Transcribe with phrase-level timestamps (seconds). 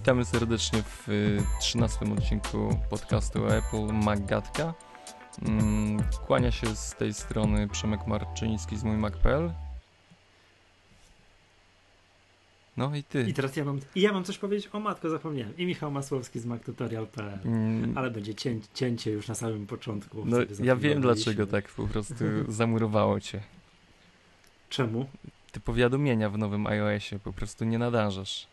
[0.00, 4.74] Witamy serdecznie w y, 13 odcinku podcastu Apple Magatka.
[5.42, 9.52] Mm, Kłania się z tej strony Przemek Marczyński z mój Mac.pl.
[12.76, 13.22] No i ty.
[13.28, 15.56] I teraz ja mam, ja mam coś powiedzieć o matko, zapomniałem.
[15.56, 17.38] I Michał Masłowski z MacTutorial.pl.
[17.44, 20.22] Mm, Ale będzie cię, cięcie już na samym początku.
[20.26, 23.40] No, ja wiem dlaczego tak po prostu zamurowało cię.
[24.68, 25.06] Czemu?
[25.52, 28.46] Te powiadomienia w nowym iOSie po prostu nie nadążasz.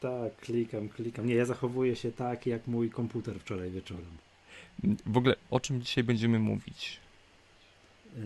[0.00, 1.26] Tak, klikam, klikam.
[1.26, 4.16] Nie, ja zachowuję się tak, jak mój komputer wczoraj wieczorem.
[5.06, 7.00] W ogóle o czym dzisiaj będziemy mówić?
[8.16, 8.22] Yy,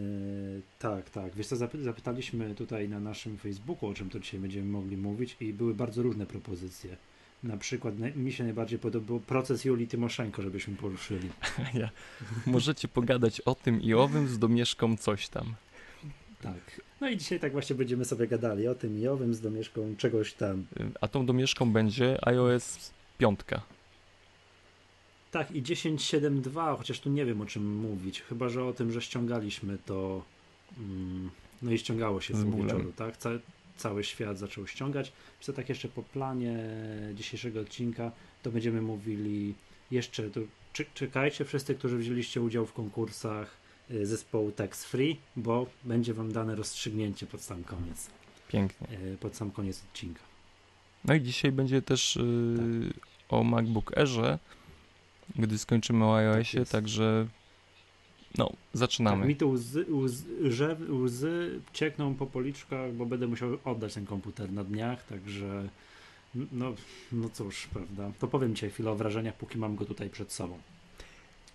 [0.79, 1.35] tak, tak.
[1.35, 5.37] Wiesz co, zapy- zapytaliśmy tutaj na naszym Facebooku, o czym to dzisiaj będziemy mogli mówić
[5.41, 6.97] i były bardzo różne propozycje.
[7.43, 11.29] Na przykład mi się najbardziej podobał proces Julii Tymoszenko, żebyśmy poruszyli.
[11.75, 11.91] Ja.
[12.47, 15.55] Możecie pogadać o tym i owym z domieszką coś tam.
[16.43, 16.81] Tak.
[17.01, 20.33] No i dzisiaj tak właśnie będziemy sobie gadali o tym i owym z domieszką czegoś
[20.35, 20.67] tam.
[21.01, 23.41] A tą domieszką będzie iOS 5.
[25.31, 29.03] Tak, i 10.7.2, chociaż tu nie wiem o czym mówić, chyba że o tym, że
[29.03, 30.23] ściągaliśmy to.
[30.79, 31.31] Mm,
[31.63, 33.17] no i ściągało się Z wieczoru, tak?
[33.17, 33.31] Ca
[33.77, 35.13] cały świat zaczął ściągać.
[35.41, 36.59] Co tak jeszcze po planie
[37.15, 39.55] dzisiejszego odcinka, to będziemy mówili
[39.91, 40.31] jeszcze.
[40.73, 46.55] Cze- czekajcie wszyscy, którzy wzięliście udział w konkursach zespołu Tax Free, bo będzie wam dane
[46.55, 48.07] rozstrzygnięcie pod sam koniec.
[48.49, 48.89] Pięknie.
[49.15, 50.21] y, Pod sam koniec odcinka.
[51.05, 52.93] No i dzisiaj będzie też y,
[53.29, 54.39] o MacBook Airze,
[55.37, 56.73] gdy skończymy o iOSie, jest.
[56.73, 57.27] także
[58.39, 59.19] no, zaczynamy.
[59.23, 64.07] Tak, mi tu łzy, łzy, że- łzy ciekną po policzkach, bo będę musiał oddać ten
[64.07, 65.69] komputer na dniach, także
[66.53, 66.75] no,
[67.13, 68.11] no cóż, prawda.
[68.19, 70.59] To powiem dzisiaj chwilę o wrażeniach, póki mam go tutaj przed sobą.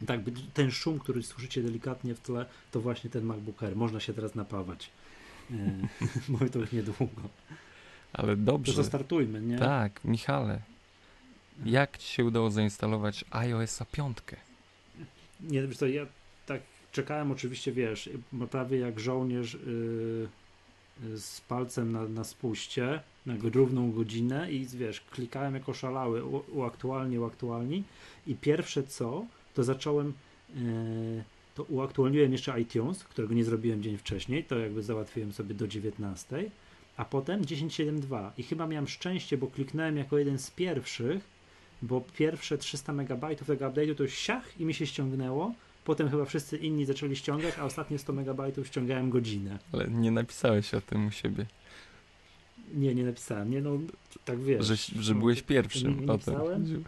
[0.08, 3.76] Tak, by- ten szum, który słyszycie delikatnie w tle, to właśnie ten MacBook Air.
[3.76, 4.90] Można się teraz napawać.
[5.52, 5.56] E,
[6.30, 7.22] Bo to już niedługo.
[8.14, 8.74] Ale To dobrze.
[8.74, 9.58] co, startujmy, nie?
[9.58, 10.60] Tak, Michale,
[11.66, 14.18] jak ci się udało zainstalować iOS 5?
[15.42, 16.06] Nie, wiesz co, ja
[16.46, 18.10] tak czekałem oczywiście, wiesz,
[18.52, 25.54] prawie jak żołnierz yy, z palcem na, na spuście, na równą godzinę i wiesz, klikałem
[25.54, 27.84] jako szalały, u- uaktualni, uaktualni
[28.28, 30.14] i pierwsze co, to zacząłem
[30.56, 31.24] yy,
[31.56, 36.52] to uaktualniłem jeszcze iTunes, którego nie zrobiłem dzień wcześniej, to jakby załatwiłem sobie do 19,
[36.98, 41.24] a potem 10.7.2 i chyba miałem szczęście, bo kliknąłem jako jeden z pierwszych,
[41.82, 43.10] bo pierwsze 300 MB
[43.46, 45.54] tego update'u to siach i mi się ściągnęło.
[45.86, 49.60] Potem chyba wszyscy inni zaczęli ściągać, a ostatnie 100 MB ściągałem godzinę.
[49.74, 51.46] Ale nie napisałeś o tym u siebie,
[52.74, 53.50] Nie, nie napisałem.
[53.52, 53.80] Nie, no,
[54.26, 54.66] tak wiesz.
[54.66, 56.00] że, że no, byłeś nie- pierwszym.
[56.02, 56.84] nie to napisałem.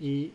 [0.00, 0.30] I.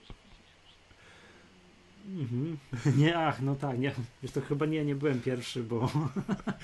[2.07, 2.57] Mhm.
[2.99, 3.91] Nie, ach, no tak, nie.
[4.23, 5.91] Wiesz, to chyba nie, nie byłem pierwszy, bo.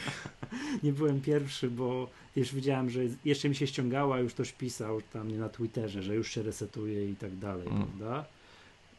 [0.84, 5.38] nie byłem pierwszy, bo już widziałem, że jeszcze mi się ściągała, już ktoś pisał tam
[5.38, 7.84] na Twitterze, że już się resetuje i tak dalej, Mm.
[7.84, 8.26] prawda?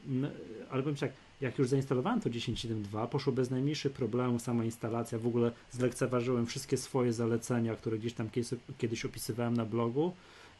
[0.06, 0.28] No,
[0.70, 5.26] ale powiem tak, jak już zainstalowałem to 10.7.2, poszło bez najmniejszych problemów sama instalacja, w
[5.26, 10.12] ogóle zlekceważyłem wszystkie swoje zalecenia, które gdzieś tam kiedyś, kiedyś opisywałem na blogu,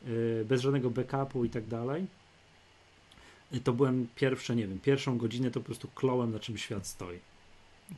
[0.06, 2.06] yy, bez żadnego backupu i tak dalej.
[3.54, 6.86] I to byłem pierwsze, nie wiem, pierwszą godzinę to po prostu klołem, na czym świat
[6.86, 7.18] stoi.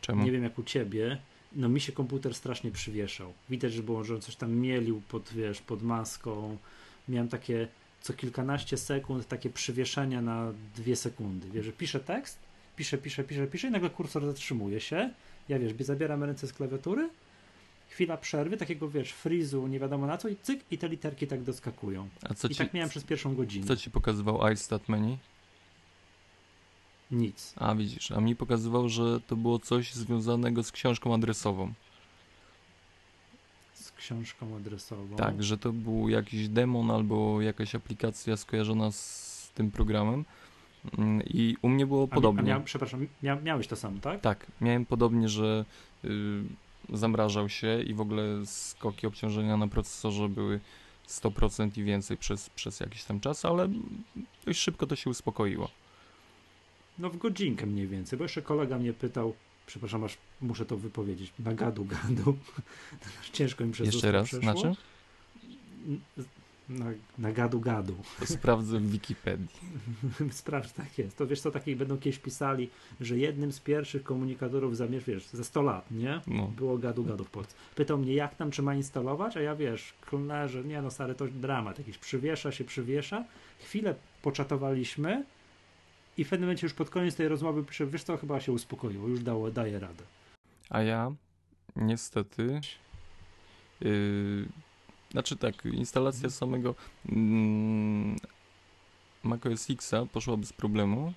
[0.00, 0.24] Czemu?
[0.24, 1.18] Nie wiem jak u ciebie,
[1.52, 3.32] no mi się komputer strasznie przywieszał.
[3.50, 6.56] Widać, że było, że on coś tam mielił pod, wiesz, pod maską.
[7.08, 7.68] Miałem takie
[8.00, 11.50] co kilkanaście sekund takie przywieszenia na dwie sekundy.
[11.50, 12.38] Wiesz, że piszę tekst,
[12.76, 15.10] piszę, piszę, piszę, piszę i nagle kursor zatrzymuje się.
[15.48, 17.08] Ja wiesz, zabieram ręce z klawiatury,
[17.88, 21.42] chwila przerwy, takiego wiesz, frizu, nie wiadomo na co i cyk i te literki tak
[21.42, 22.08] doskakują.
[22.22, 23.66] A co I ci, tak miałem przez pierwszą godzinę.
[23.66, 25.18] co ci pokazywał iStat menu?
[27.10, 27.54] Nic.
[27.56, 31.72] A widzisz, a mi pokazywał, że to było coś związanego z książką adresową.
[33.74, 35.16] Z książką adresową.
[35.16, 40.24] Tak, że to był jakiś demon albo jakaś aplikacja skojarzona z tym programem.
[40.98, 42.42] Mm, I u mnie było A podobnie.
[42.42, 44.20] A miał, przepraszam, mia, miałeś to samo, tak?
[44.20, 45.64] Tak, miałem podobnie, że
[46.04, 46.08] y,
[46.92, 50.60] zamrażał się i w ogóle skoki obciążenia na procesorze były
[51.08, 53.68] 100% i więcej przez, przez jakiś tam czas, ale
[54.46, 55.70] dość szybko to się uspokoiło.
[56.98, 59.34] No w godzinkę mniej więcej, bo jeszcze kolega mnie pytał,
[59.66, 62.36] przepraszam, aż muszę to wypowiedzieć, na gadu gadu.
[63.32, 64.52] Ciężko mi przez Jeszcze raz, przeszło.
[64.54, 64.74] na czym?
[66.68, 66.86] Na,
[67.18, 67.96] na gadu gadu.
[68.18, 69.48] To sprawdzę w Wikipedii.
[70.30, 71.16] Sprawdź, tak jest.
[71.16, 72.68] To wiesz co, takich będą kiedyś pisali,
[73.00, 76.20] że jednym z pierwszych komunikatorów za, wiesz, za 100 lat, nie?
[76.26, 76.46] No.
[76.46, 77.54] Było gadu gadu w Polsce.
[77.74, 81.14] Pytał mnie, jak tam, czy ma instalować, a ja wiesz, klnę, że nie no stary,
[81.14, 83.24] to dramat jakiś, przywiesza się, przywiesza.
[83.58, 85.24] Chwilę poczatowaliśmy
[86.16, 89.08] i w pewnym momencie już pod koniec tej rozmowy pisze, wiesz co, chyba się uspokoiło,
[89.08, 90.04] już dało, daje radę.
[90.70, 91.12] A ja
[91.76, 92.60] niestety.
[93.80, 94.48] Yy,
[95.10, 96.74] znaczy tak, instalacja samego.
[97.08, 98.16] Mm,
[99.22, 101.12] macOS Xa poszła bez problemu,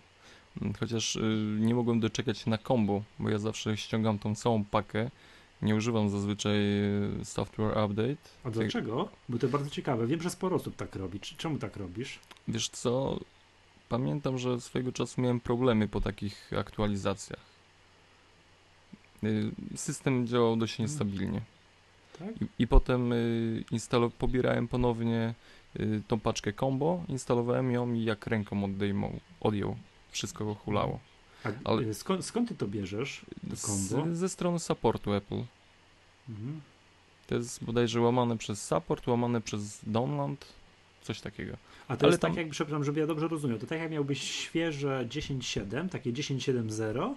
[0.61, 4.65] mm, chociaż y, nie mogłem doczekać się na combo, bo ja zawsze ściągam tą całą
[4.65, 5.11] pakę.
[5.61, 6.57] Nie używam zazwyczaj
[7.21, 8.29] y, software update.
[8.43, 9.09] A dlaczego?
[9.29, 10.07] Bo to bardzo ciekawe.
[10.07, 11.19] Wiem, że sporo osób tak robi.
[11.19, 12.19] Czemu tak robisz?
[12.47, 13.19] Wiesz co?
[13.89, 17.39] Pamiętam, że swojego czasu miałem problemy po takich aktualizacjach.
[19.24, 20.89] Y, System działał dość Mm.
[20.89, 21.41] niestabilnie.
[22.19, 22.41] Tak?
[22.41, 25.33] I, i potem y, instalo- pobierałem ponownie
[25.80, 29.75] y, tą paczkę combo, instalowałem ją i jak ręką odejmą, odjął.
[30.12, 31.00] Wszystko hulało.
[31.63, 33.25] Ale- skąd, skąd ty to bierzesz?
[33.50, 34.15] To combo?
[34.15, 35.44] Z, ze strony supportu Apple.
[36.30, 36.62] Mhm.
[37.27, 40.45] To jest bodajże łamane przez support, łamane przez download,
[41.01, 41.57] coś takiego.
[41.89, 43.91] A to Ale jest tam- tak, jak, przepraszam, żeby ja dobrze rozumiał, to tak jak
[43.91, 47.15] miałbyś świeże 10.7, takie 10.7.0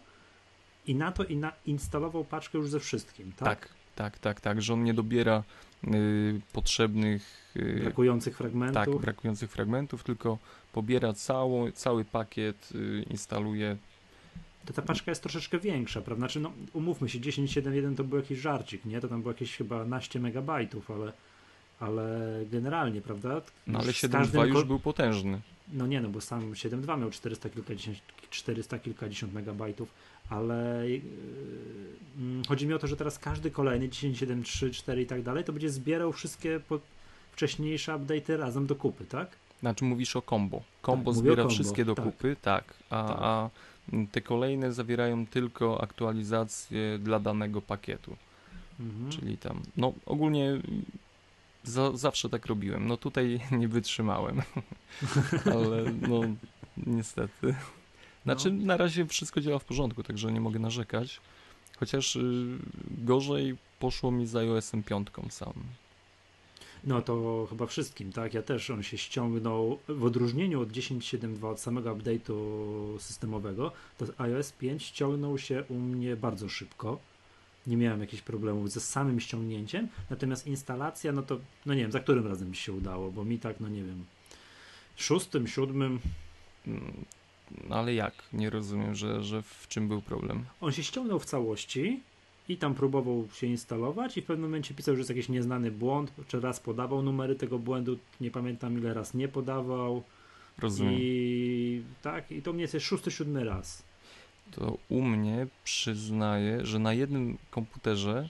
[0.86, 3.48] i na to i na, instalował paczkę już ze wszystkim, tak?
[3.48, 5.42] Tak, tak, tak, tak, że on nie dobiera
[5.84, 8.84] y, potrzebnych y, Brakujących fragmentów.
[8.84, 10.38] tak, brakujących fragmentów, tylko
[10.72, 13.76] pobiera całą, cały pakiet, y, instaluje.
[14.66, 16.20] to ta paczka jest troszeczkę większa, prawda?
[16.20, 19.00] Znaczy, no, umówmy się, 10.7.1 to był jakiś żarcik, nie?
[19.00, 21.12] To tam było jakieś chyba naście megabajtów, ale,
[21.82, 23.42] ale generalnie, prawda?
[23.66, 25.40] No ale Już z 7.2 każdym już był potężny.
[25.72, 27.98] No nie, no bo sam 7.2 miał 400 kilkadziesiąt,
[28.30, 29.88] 400 kilkadziesiąt megabajtów,
[30.30, 31.00] ale yy,
[32.18, 35.52] mm, chodzi mi o to, że teraz każdy kolejny 10.7.3, 4 i tak dalej, to
[35.52, 36.80] będzie zbierał wszystkie po,
[37.32, 39.28] wcześniejsze update'y razem do kupy, tak?
[39.60, 40.62] Znaczy mówisz o combo.
[40.82, 42.04] Combo Tak, mówię o zbiera combo, wszystkie do tak.
[42.04, 43.16] kupy, tak, a, Tak.
[43.20, 43.50] a
[44.12, 48.16] te kolejne zawierają tylko aktualizacje dla danego pakietu.
[48.80, 49.10] Mhm.
[49.10, 50.60] Czyli tam, no ogólnie
[51.64, 52.86] za, zawsze tak robiłem.
[52.86, 54.42] No tutaj nie wytrzymałem,
[55.54, 56.20] ale no
[56.86, 57.54] niestety.
[58.24, 58.66] Znaczy No.
[58.66, 61.20] na razie wszystko działa w porządku, także nie mogę narzekać.
[61.76, 62.58] Chociaż y,
[62.90, 65.52] gorzej poszło mi z iOS-em 5 sam.
[66.84, 68.34] No to chyba wszystkim, tak?
[68.34, 74.52] Ja też on się ściągnął w odróżnieniu od 10.7.2 od samego update'u systemowego, to iOS
[74.52, 76.98] 5 ściągnął się u mnie bardzo szybko.
[77.66, 82.00] Nie miałem jakichś problemów ze samym ściągnięciem, natomiast instalacja, no to no nie wiem, za
[82.00, 84.04] którym razem mi się udało, bo mi tak, no nie wiem,
[84.96, 86.00] szóstym, siódmym,
[87.68, 88.14] No ale jak?
[88.32, 90.44] Nie rozumiem, że, że w czym był problem.
[90.60, 92.00] on się ściągnął w całości
[92.48, 96.12] i tam próbował się instalować i w pewnym momencie pisał, że jest jakiś nieznany błąd,
[96.28, 100.02] czy raz podawał numery tego błędu, nie pamiętam ile raz nie podawał.
[100.58, 100.94] Rozumiem.
[100.96, 103.82] I tak, i to mnie jest szósty, siódmy raz.
[104.52, 108.28] To u mnie przyznaję, że na jednym komputerze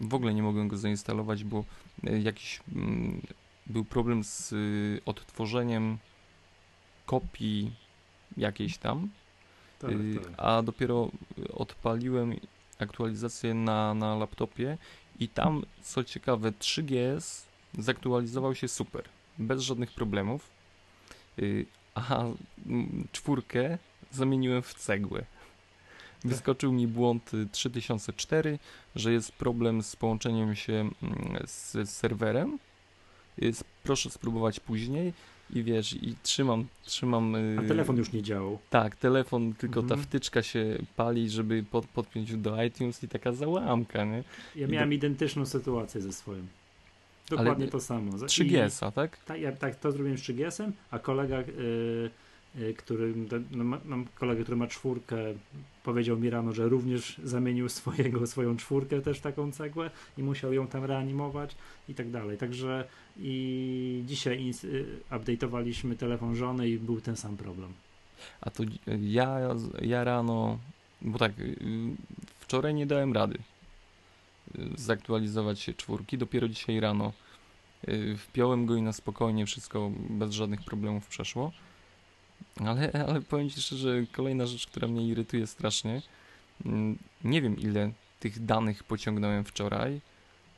[0.00, 1.64] w ogóle nie mogłem go zainstalować, bo
[2.06, 3.22] e, jakiś mm,
[3.66, 5.98] był problem z y, odtworzeniem
[7.06, 7.72] kopii
[8.36, 9.08] jakiejś tam,
[9.78, 10.32] Tak, y, tak.
[10.36, 11.10] a dopiero
[11.54, 12.34] odpaliłem
[12.78, 14.78] aktualizację na, na laptopie
[15.20, 17.42] i tam, co ciekawe, 3GS
[17.78, 19.04] zaktualizował się super,
[19.38, 20.50] bez żadnych problemów,
[21.38, 22.24] y, a
[22.66, 23.78] mm, czwórkę
[24.10, 25.24] zamieniłem w cegłę.
[26.28, 28.58] Wyskoczył mi błąd y, 3004,
[28.96, 30.92] że jest problem z połączeniem się mm,
[31.46, 32.58] z serwerem.
[33.38, 35.12] Jest, proszę spróbować później
[35.50, 37.34] i wiesz, i trzymam, trzymam.
[37.34, 38.58] y, A telefon już nie działał.
[38.70, 40.02] Tak, telefon, tylko ta Mhm.
[40.02, 44.24] wtyczka się pali, żeby pod, podpiąć do iTunes i taka załamka, nie?
[44.56, 46.46] Ja I miałem do- identyczną sytuację ze swoim.
[47.30, 48.18] Dokładnie Ale to samo.
[48.18, 49.24] Za- 3GS-a, tak?
[49.24, 52.10] Tak, ja tak to zrobiłem z 3GS-em, a kolega, y,
[52.58, 53.14] y, który,
[53.50, 55.16] no, ma- mam kolegę, który ma czwórkę,
[55.84, 60.66] powiedział mi rano, że również zamienił swojego, swoją czwórkę też taką cegłę i musiał ją
[60.66, 61.56] tam reanimować
[61.88, 62.38] i tak dalej.
[62.38, 62.84] Także
[63.18, 67.72] i dzisiaj y, update'owaliśmy telefon żony i był ten sam problem.
[68.40, 68.62] A to
[69.00, 69.38] ja,
[69.82, 70.58] ja rano,
[71.02, 71.56] bo tak, y,
[72.40, 73.38] wczoraj nie dałem rady
[74.76, 77.12] zaktualizować się czwórki, dopiero dzisiaj rano
[78.18, 81.52] wpiąłem go i na spokojnie wszystko bez żadnych problemów przeszło.
[82.64, 86.02] Ale, ale powiem Ci szczerze, kolejna rzecz, która mnie irytuje strasznie,
[86.66, 90.00] mm, nie wiem ile tych danych pociągnąłem wczoraj,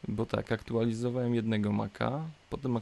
[0.08, 2.76] bo tak, aktualizowałem jednego Maca, potem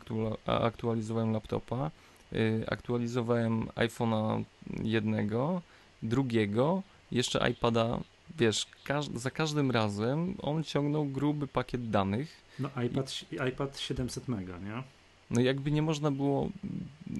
[0.46, 1.90] aktualizowałem laptopa,
[2.32, 4.42] y, aktualizowałem iPhone'a
[4.82, 5.62] jednego,
[6.02, 6.82] drugiego,
[7.12, 8.00] jeszcze iPada,
[8.38, 12.42] wiesz, każ- za każdym razem on ciągnął gruby pakiet danych.
[12.58, 13.12] No iPad,
[13.48, 14.82] iPad 700 mega, nie?
[15.30, 16.50] No jakby nie można było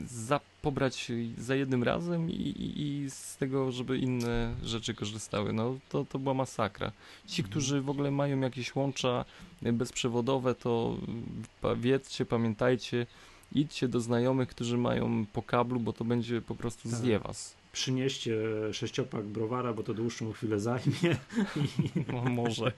[0.07, 5.53] za, pobrać za jednym razem i, i, i z tego, żeby inne rzeczy korzystały.
[5.53, 6.93] No to, to była masakra.
[7.27, 7.51] Ci, Mhm.
[7.51, 9.25] którzy w ogóle mają jakieś łącza
[9.63, 10.97] bezprzewodowe, to
[11.77, 13.07] wiedzcie, pamiętajcie,
[13.53, 16.99] idźcie do znajomych, którzy mają po kablu, bo to będzie po prostu Tak.
[16.99, 17.55] zje was.
[17.73, 18.37] Przynieście
[18.73, 21.17] sześciopak browara, bo to dłuższą chwilę zajmie.
[21.57, 22.73] I, No, może.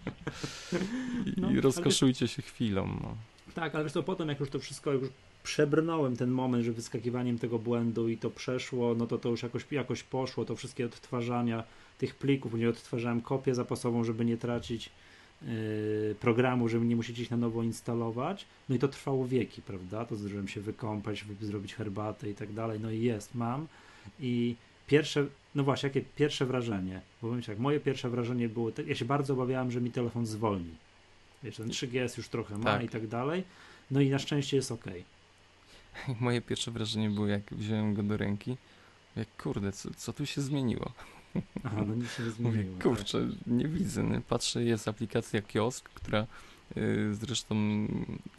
[1.26, 2.86] I, No, i ale rozkoszujcie się chwilą.
[3.02, 3.16] No.
[3.58, 5.08] Tak, ale co, potem jak już to wszystko już
[5.42, 9.66] przebrnąłem ten moment, że wyskakiwaniem tego błędu i to przeszło, no to to już jakoś,
[9.70, 11.64] jakoś poszło, to wszystkie odtwarzania
[11.98, 14.90] tych plików, nie odtwarzałem kopię zapasową, żeby nie tracić
[15.42, 15.48] yy,
[16.20, 20.16] programu, żeby nie musieć ich na nowo instalować, no i to trwało wieki, prawda, to
[20.16, 23.66] zdążyłem się wykąpać, wy- zrobić herbatę i tak dalej, no i jest, mam.
[24.20, 24.54] I
[24.86, 29.04] pierwsze, no właśnie, jakie pierwsze wrażenie, bo powiem tak, moje pierwsze wrażenie było, ja się
[29.04, 30.74] bardzo obawiałem, że mi telefon zwolni,
[31.42, 32.82] wiesz, ten 3GS już trochę ma Tak.
[32.84, 33.44] i tak dalej,
[33.90, 34.84] no i na szczęście jest ok.
[36.20, 38.56] Moje pierwsze wrażenie było, jak wziąłem go do ręki,
[39.16, 40.92] jak kurde, co, co tu się zmieniło?
[41.64, 42.74] Aha, no nic się nie Mówię, zmieniło.
[42.78, 42.82] tak.
[42.82, 44.04] kurczę, nie widzę.
[44.04, 44.20] Nie?
[44.20, 46.26] Patrzę, jest aplikacja Kiosk, która
[46.76, 47.54] y, zresztą,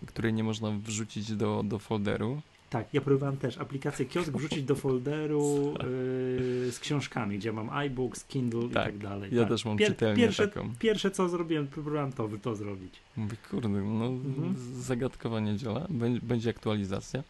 [0.05, 2.41] której nie można wrzucić do, do folderu.
[2.69, 8.23] Tak, ja próbowałem też aplikację kiosk wrzucić do folderu yy, z książkami, gdzie mam iBooks,
[8.23, 9.35] Kindle i Tak, tak dalej.
[9.35, 9.49] Ja tak.
[9.49, 10.73] też mam Pier- czytelnię pierwsze, taką.
[10.79, 12.93] Pierwsze co zrobiłem, próbowałem to, to zrobić.
[13.17, 14.55] Mówię, kurde, no Mhm.
[14.81, 15.87] zagadkowa nie działa,
[16.21, 17.23] będzie, aktualizacja.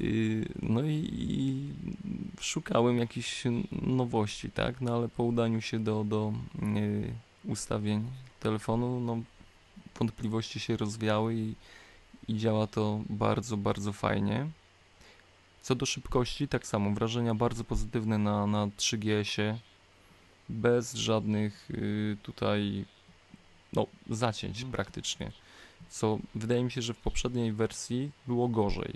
[0.00, 1.68] Yy, No i, i
[2.40, 3.44] szukałem jakichś
[3.82, 4.80] nowości, tak?
[4.80, 6.32] No ale po udaniu się do, do
[6.62, 8.04] yy, ustawień
[8.40, 9.18] telefonu, no
[9.98, 11.54] wątpliwości się rozwiały i,
[12.28, 14.46] i działa to bardzo, bardzo fajnie.
[15.62, 19.58] Co do szybkości, tak samo wrażenia bardzo pozytywne na, na 3GS-ie,
[20.48, 22.84] bez żadnych yy, tutaj
[23.72, 24.72] no, zacięć Mhm.
[24.72, 25.32] praktycznie.
[25.88, 28.94] Co wydaje mi się, że w poprzedniej wersji było gorzej.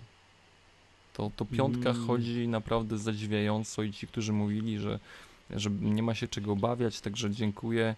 [1.15, 2.07] To, to piątka Mm.
[2.07, 4.99] chodzi naprawdę zadziwiająco i ci, którzy mówili, że,
[5.51, 7.95] że nie ma się czego obawiać, także dziękuję.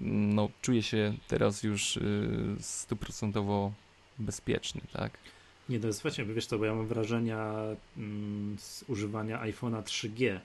[0.00, 3.72] No, czuję się teraz już y, stuprocentowo
[4.18, 5.18] bezpieczny, tak?
[5.68, 7.54] Nie, to jest właśnie, wiesz co, bo ja mam wrażenia
[7.96, 10.40] mm, z używania iPhone'a 3G,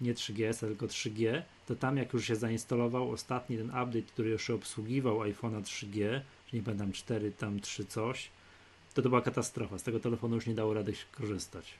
[0.00, 4.54] nie 3GS, tylko 3G, to tam jak już się zainstalował ostatni ten update, który jeszcze
[4.54, 6.20] obsługiwał iPhone'a 3G,
[6.50, 8.28] czy nie pamiętam 4, tam 3 coś,
[8.94, 9.78] to to była katastrofa.
[9.78, 11.74] Z tego telefonu już nie dało rady korzystać.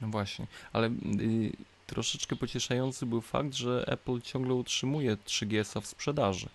[0.00, 0.88] No właśnie, ale
[1.20, 1.52] y,
[1.86, 6.48] troszeczkę pocieszający był fakt, że Apple ciągle utrzymuje 3GS-a w sprzedaży.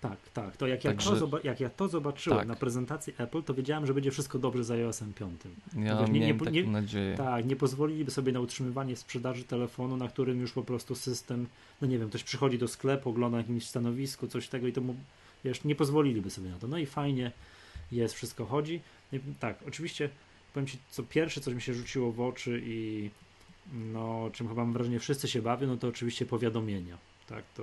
[0.00, 0.56] Tak, tak.
[0.56, 2.48] To jak, ja, Także- to, zoba- jak ja to zobaczyłem Tak.
[2.48, 5.40] na prezentacji Apple, to wiedziałem, że będzie wszystko dobrze z iOS-em 5.
[5.76, 7.16] Ja Wiesz, nie- nie taką nie- nadzieję.
[7.16, 11.46] Tak, nie pozwoliliby sobie na utrzymywanie sprzedaży telefonu, na którym już po prostu system,
[11.82, 14.94] no nie wiem, ktoś przychodzi do sklepu, ogląda jakimś stanowisku, coś tego i to mu,
[15.44, 16.68] wiesz, nie pozwoliliby sobie na to.
[16.68, 17.32] No i fajnie
[17.92, 18.80] jest, wszystko chodzi.
[19.12, 20.08] No i tak, oczywiście,
[20.54, 23.10] powiem Ci, co pierwsze, coś mi się rzuciło w oczy i
[23.92, 26.98] no, czym chyba mam wrażenie wszyscy się bawią, no to oczywiście powiadomienia.
[27.28, 27.62] Tak, to,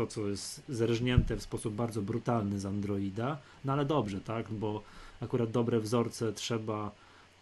[0.00, 4.82] to co jest zerżnięte w sposób bardzo brutalny z Androida, no ale dobrze, tak, bo
[5.20, 6.90] akurat dobre wzorce trzeba,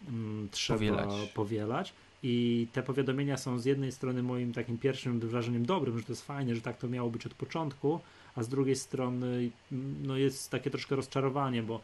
[0.07, 1.31] mm, trzeba Powielać.
[1.33, 1.93] powielać.
[2.23, 6.25] I te powiadomienia są z jednej strony moim takim pierwszym wrażeniem dobrym, że to jest
[6.25, 7.99] fajne, że tak to miało być od początku,
[8.35, 11.81] a z drugiej strony mm, no jest takie troszkę rozczarowanie, bo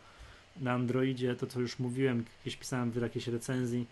[0.62, 3.86] na Androidzie, to co już mówiłem, jakieś pisałem w jakiejś recenzji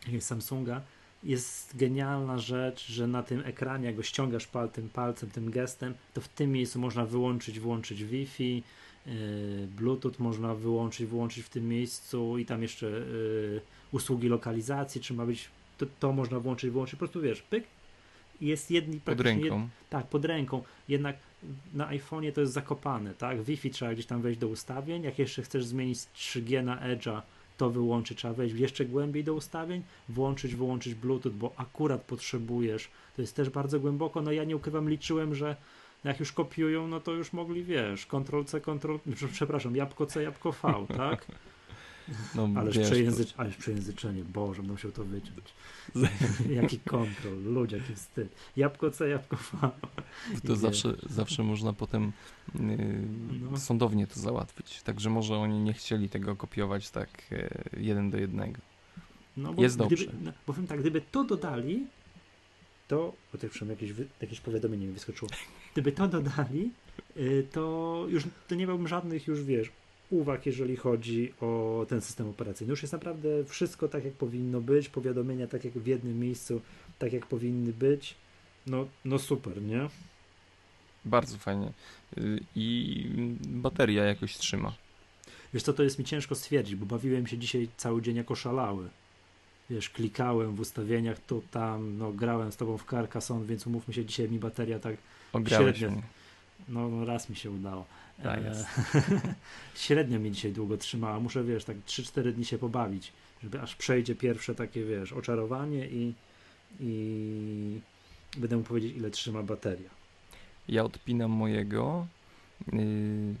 [0.00, 0.80] jakiegoś Samsunga,
[1.24, 5.94] jest genialna rzecz, że na tym ekranie, jak go ściągasz pal, tym palcem, tym gestem,
[6.14, 8.62] to w tym miejscu można wyłączyć, włączyć Wi-Fi,
[9.06, 9.12] yy,
[9.76, 13.60] Bluetooth można wyłączyć, włączyć w tym miejscu i tam jeszcze yy,
[13.92, 15.48] usługi lokalizacji, czy ma być,
[15.78, 17.64] to, to można włączyć, wyłączyć, po prostu wiesz, pyk,
[18.40, 19.68] jest jedni Pod ręką.
[19.90, 20.62] tak, pod ręką.
[20.88, 21.16] Jednak
[21.74, 23.42] na iPhone'ie to jest zakopane, tak?
[23.42, 25.02] Wi-Fi trzeba gdzieś tam wejść do ustawień.
[25.02, 27.22] Jak jeszcze chcesz zmienić z 3G na Edge'a,
[27.60, 32.88] to wyłączyć, trzeba wejść jeszcze głębiej do ustawień, włączyć, wyłączyć Bluetooth, bo akurat potrzebujesz.
[33.16, 34.22] To jest też bardzo głęboko.
[34.22, 35.56] No ja nie ukrywam, liczyłem, że
[36.04, 38.96] jak już kopiują, no to już mogli, wiesz, Ctrl-C, Ctrl...
[39.32, 41.26] Przepraszam, jabłko C, jabłko V, tak?
[42.34, 43.34] No, Ależ, wiesz, przejęzycz...
[43.36, 45.54] Ależ przejęzyczenie, Boże, musiał to wyciąć.
[46.62, 48.34] Jaki kontrol, ludzie, jaki wstyd.
[48.56, 49.58] Jabłko C, jabłko V.
[49.60, 52.12] to, to zawsze, zawsze można potem
[52.54, 52.60] yy,
[53.50, 53.56] No.
[53.56, 54.82] sądownie to załatwić.
[54.82, 57.48] Także może oni nie chcieli tego kopiować tak e,
[57.80, 58.60] jeden do jednego.
[59.36, 60.12] No, bo Jest gdyby, dobrze.
[60.22, 61.86] No, bo powiem tak, gdyby to dodali,
[62.88, 63.12] to.
[63.34, 65.30] O tak przynajmniej jakieś, jakieś powiadomienie mi wyskoczyło.
[65.72, 66.70] Gdyby to dodali,
[67.16, 69.72] y, to już to nie miałbym żadnych już wiesz
[70.10, 72.70] uwag, jeżeli chodzi o ten system operacyjny.
[72.70, 76.60] Już jest naprawdę wszystko tak, jak powinno być, powiadomienia tak jak w jednym miejscu,
[76.98, 78.14] tak jak powinny być.
[78.66, 79.88] No, no super, nie?
[81.04, 81.72] Bardzo fajnie.
[82.56, 83.06] I
[83.48, 84.72] bateria jakoś trzyma.
[85.54, 88.88] Wiesz co, to jest mi ciężko stwierdzić, bo bawiłem się dzisiaj cały dzień jako szalały.
[89.70, 94.04] Wiesz, klikałem w ustawieniach tu, tam, no grałem z tobą w Carcassonne, więc umówmy się,
[94.04, 94.96] dzisiaj mi bateria tak,
[95.32, 95.96] Ograłeś Średnio.
[95.96, 96.06] mnie.
[96.68, 97.86] no, no raz mi się udało.
[98.22, 98.66] Tak E, jest.
[99.84, 101.20] Średnio mi dzisiaj długo trzymała.
[101.20, 103.12] Muszę, wiesz, tak 3-4 dni się pobawić,
[103.42, 106.14] żeby aż przejdzie pierwsze takie, wiesz, oczarowanie i,
[106.80, 107.80] i
[108.36, 109.90] będę mógł powiedzieć, ile trzyma bateria.
[110.68, 112.06] Ja odpinam mojego.
[112.72, 113.34] Yy,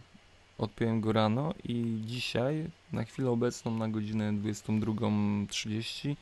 [0.58, 6.16] odpiąłem go rano i dzisiaj, na chwilę obecną, na godzinę 22.30,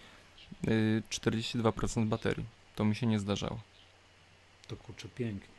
[0.68, 2.44] y, 42% baterii.
[2.74, 3.60] To mi się nie zdarzało.
[4.68, 5.57] To kurczę pięknie.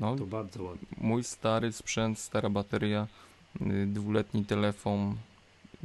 [0.00, 0.86] No, To bardzo ładnie.
[1.00, 3.06] mój stary sprzęt, stara bateria,
[3.60, 5.16] y, dwuletni telefon,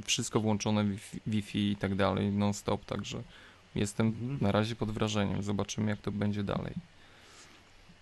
[0.06, 3.22] wszystko włączone, Wi-Fi, Wi-Fi i tak dalej, non stop, także
[3.76, 4.38] jestem Mhm.
[4.42, 5.44] na razie pod wrażeniem.
[5.44, 6.74] Zobaczymy, jak to będzie dalej.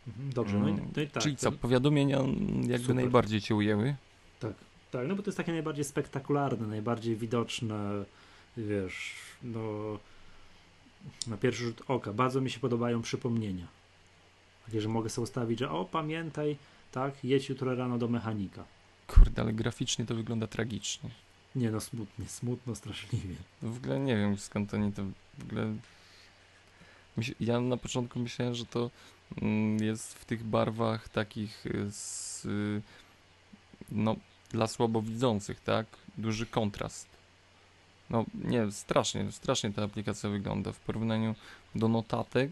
[0.07, 1.23] Mhm, Dobrze, no i, Mm, no i tak.
[1.23, 2.17] Czyli co, powiadomienia
[2.61, 2.95] jakby Super.
[2.95, 3.95] najbardziej cię ujęły?
[4.39, 4.53] Tak,
[4.91, 8.05] tak, no bo to jest takie najbardziej spektakularne, najbardziej widoczne,
[8.57, 9.59] wiesz, no
[11.27, 12.13] na pierwszy rzut oka.
[12.13, 13.67] Bardzo mi się podobają przypomnienia.
[14.65, 16.57] Takie, że mogę sobie ustawić, że o, pamiętaj,
[16.91, 18.63] tak, jedź jutro rano do mechanika.
[19.07, 21.09] Kurde, ale graficznie to wygląda tragicznie.
[21.55, 23.35] Nie no, smutnie, smutno, straszliwie.
[23.61, 25.03] W ogóle nie wiem skąd oni to
[25.37, 25.73] w ogóle.
[27.39, 28.89] Ja na początku myślałem, że to
[29.41, 32.81] mm, jest w tych barwach takich y, z, y,
[33.91, 34.15] no,
[34.49, 35.85] dla słabowidzących, tak?
[36.17, 37.07] Duży kontrast.
[38.09, 41.35] No nie, strasznie, strasznie ta aplikacja wygląda w porównaniu
[41.75, 42.51] do notatek.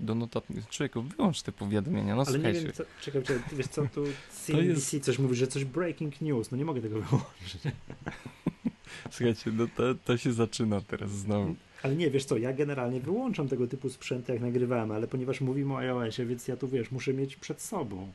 [0.00, 0.56] Do notatek.
[0.70, 2.60] Człowieku, wyłącz te powiadomienia, no Ale nie słuchajcie.
[2.60, 4.04] wiem, co, czekaj, czekaj, wiesz co, tu
[4.46, 7.58] CNBC coś mówi, że coś breaking news, no nie mogę tego wyłączyć.
[9.10, 11.54] Słuchajcie, no to, to się zaczyna teraz znowu.
[11.82, 15.74] Ale nie, wiesz co, ja generalnie wyłączam tego typu sprzęty, jak nagrywamy, ale ponieważ mówimy
[15.74, 18.12] o iOSie, więc ja tu, wiesz, muszę mieć przed sobą.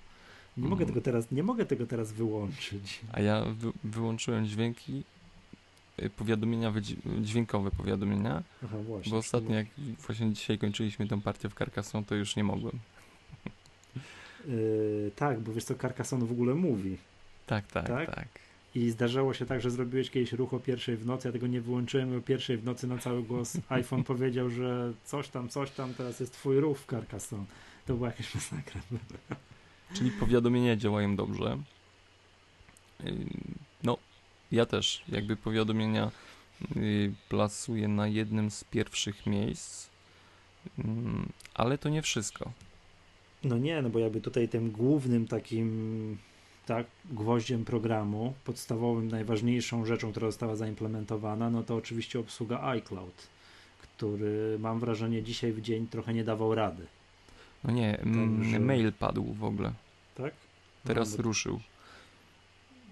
[0.57, 0.87] Nie mogę Mhm.
[0.89, 2.99] tego teraz, nie mogę tego teraz wyłączyć.
[3.11, 5.03] A ja wy, wyłączyłem dźwięki,
[6.17, 9.11] powiadomienia, wydzi- dźwiękowe powiadomienia, Aha, właśnie.
[9.11, 9.67] bo ostatnio jak
[10.05, 12.79] właśnie dzisiaj kończyliśmy tę partię w Carcassonne, to już nie mogłem.
[14.47, 16.97] Yy, tak, bo wiesz co, Carcassonne w ogóle mówi.
[17.47, 18.15] Tak, tak, Tak?
[18.15, 18.27] tak.
[18.75, 21.61] I zdarzało się tak, że zrobiłeś kiedyś ruch o pierwszej w nocy, ja tego nie
[21.61, 25.93] wyłączyłem, o pierwszej w nocy na cały głos iPhone powiedział, że coś tam, coś tam,
[25.93, 27.45] teraz jest twój ruch w Carcassonne.
[27.85, 28.81] To była jakaś masakra.
[29.93, 31.57] Czyli powiadomienia działają dobrze.
[34.53, 36.11] Ja też jakby powiadomienia
[36.77, 39.93] y, plasuję na jednym z pierwszych miejsc,
[40.79, 42.51] Mm, ale to nie wszystko.
[43.43, 46.17] No nie, no bo jakby tutaj tym głównym takim
[46.65, 53.27] tak, gwoździem programu, podstawowym, najważniejszą rzeczą, która została zaimplementowana, no to oczywiście obsługa iCloud,
[53.81, 56.85] który mam wrażenie dzisiaj w dzień trochę nie dawał rady,
[57.63, 59.71] No nie, Także- mail padł w ogóle.
[60.15, 60.33] tak?
[60.83, 61.59] Teraz no, ruszył.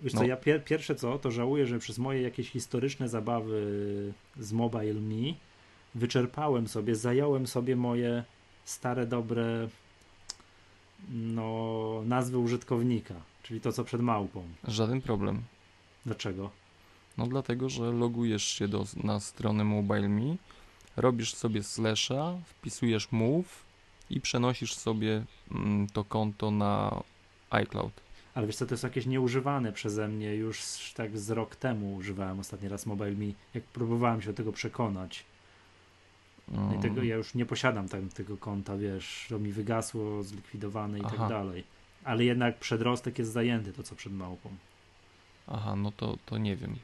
[0.01, 0.19] Wiesz no.
[0.19, 4.93] co, ja pier pierwsze co, to żałuję, że przez moje jakieś historyczne zabawy z Mobile
[4.93, 5.33] Me
[5.95, 8.23] wyczerpałem sobie, zająłem sobie moje
[8.65, 9.67] stare, dobre
[11.09, 14.43] no, nazwy użytkownika, czyli to, co przed małpą.
[14.67, 15.41] Żaden problem.
[16.05, 16.49] Dlaczego?
[17.17, 20.35] No dlatego, że logujesz się do, na stronę MobileMe,
[20.97, 23.63] robisz sobie slasha, wpisujesz move
[24.09, 27.03] i przenosisz sobie mm, to konto na
[27.49, 27.93] iCloud.
[28.33, 30.63] Ale wiesz co, to jest jakieś nieużywane przeze mnie już
[30.95, 35.25] tak z rok temu używałem ostatni raz Mobile jak próbowałem się do tego przekonać.
[36.47, 40.23] No i tego, Mm, ja już nie posiadam tam tego konta, wiesz, to mi wygasło,
[40.23, 41.17] zlikwidowane i Aha.
[41.17, 41.63] tak dalej.
[42.03, 44.49] Ale jednak przedrostek jest zajęty, to co przed małpą.
[45.47, 46.75] Aha, no to, to nie wiem.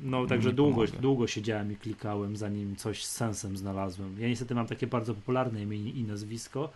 [0.00, 4.20] No, także długo, długo siedziałem i klikałem, zanim coś z sensem znalazłem.
[4.20, 6.70] Ja niestety mam takie bardzo popularne imię i nazwisko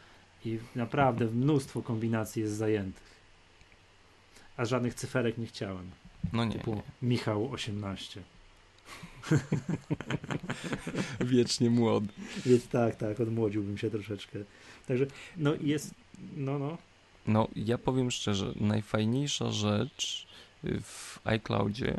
[0.45, 3.22] i naprawdę mnóstwo kombinacji jest zajętych.
[4.57, 5.91] A żadnych cyferek nie chciałem.
[6.33, 6.83] No nie, Typu nie.
[7.03, 8.23] Michał 18.
[11.21, 12.09] Wiecznie młody.
[12.47, 14.39] Więc tak, tak, odmłodziłbym się troszeczkę.
[14.87, 15.95] Także, no jest,
[16.37, 16.79] no, no.
[17.27, 20.27] No, ja powiem szczerze, najfajniejsza rzecz
[20.65, 21.99] y, w iCloudzie,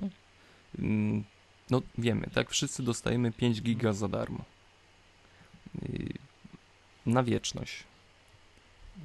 [0.79, 1.23] mm,
[1.69, 4.43] no wiemy, tak, wszyscy dostajemy 5 giga za darmo.
[5.83, 6.13] Y,
[7.05, 7.83] Na wieczność.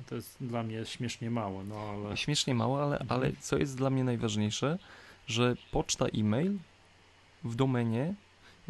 [0.07, 3.21] To jest dla mnie śmiesznie mało, no ale Śmiesznie mało, ale, Mhm.
[3.21, 4.79] ale co jest dla mnie najważniejsze,
[5.27, 6.59] że poczta e-mail
[7.45, 8.15] w domenie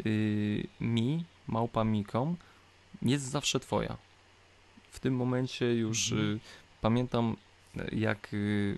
[0.05, 2.35] y, mi, małpa.mi.com
[3.01, 3.97] jest zawsze twoja.
[4.91, 6.35] W tym momencie już Mhm.
[6.35, 6.39] y,
[6.81, 7.35] pamiętam
[7.77, 8.77] y, jak y,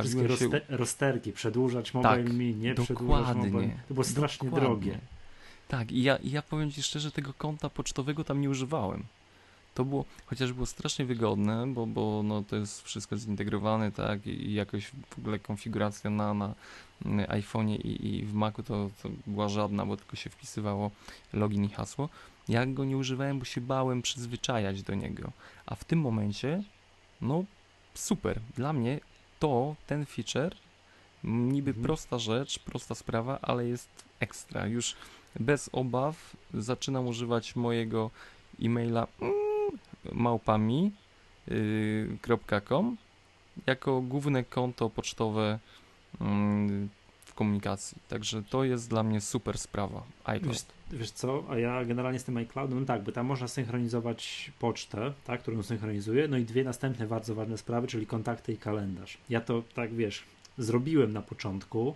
[0.00, 0.28] wszystkie się...
[0.28, 3.74] roste, rozterki, przedłużać mobile Tak, me, nie przedłużać dokładnie, mobile.
[3.88, 4.68] To było strasznie dokładnie.
[4.68, 4.98] drogie.
[5.68, 9.04] Tak, i ja, i ja powiem Ci szczerze, tego konta pocztowego tam nie używałem.
[9.74, 14.54] To było, chociaż było strasznie wygodne, bo, bo no, to jest wszystko zintegrowane, tak, i
[14.54, 16.54] jakoś w ogóle konfiguracja na, na
[17.04, 20.90] mm, iPhone'ie i, i w Macu to, to była żadna, bo tylko się wpisywało
[21.32, 22.08] login i hasło.
[22.48, 25.32] Ja go nie używałem, bo się bałem przyzwyczajać do niego.
[25.66, 26.62] A w tym momencie,
[27.20, 27.44] no
[27.94, 29.00] super, dla mnie
[29.38, 30.56] to, ten feature,
[31.24, 31.84] niby Mhm.
[31.84, 33.88] prosta rzecz, prosta sprawa, ale jest
[34.20, 34.66] ekstra.
[34.66, 34.96] Już
[35.40, 38.10] bez obaw zaczynam używać mojego
[38.62, 39.41] e-maila mm,
[40.12, 40.86] małpami.com
[43.66, 45.58] jako główne konto pocztowe
[46.20, 46.88] mm,
[47.24, 47.98] w komunikacji.
[48.08, 50.02] Także to jest dla mnie super sprawa.
[50.24, 50.52] iCloud.
[50.52, 50.64] Wiesz,
[51.00, 55.12] wiesz co, a ja generalnie z tym iCloudem, no tak, bo tam można synchronizować pocztę,
[55.24, 59.18] tak, którą synchronizuję, no i dwie następne bardzo ważne sprawy, czyli kontakty i kalendarz.
[59.28, 60.24] Ja to tak, wiesz,
[60.58, 61.94] zrobiłem na początku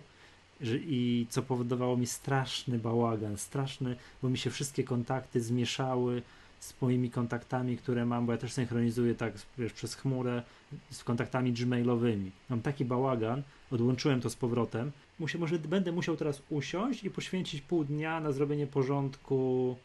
[0.61, 6.21] i co powodowało mi straszny bałagan, straszny, bo mi się wszystkie kontakty zmieszały
[6.59, 10.43] z moimi kontaktami, które mam, bo ja też synchronizuję tak, wiesz, przez chmurę
[10.91, 12.31] z kontaktami gmailowymi.
[12.49, 14.91] Mam taki bałagan, odłączyłem to z powrotem.
[15.19, 19.75] Muszę, może będę musiał teraz usiąść i poświęcić pół dnia na zrobienie porządku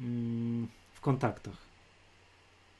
[0.00, 1.68] mm, w kontaktach.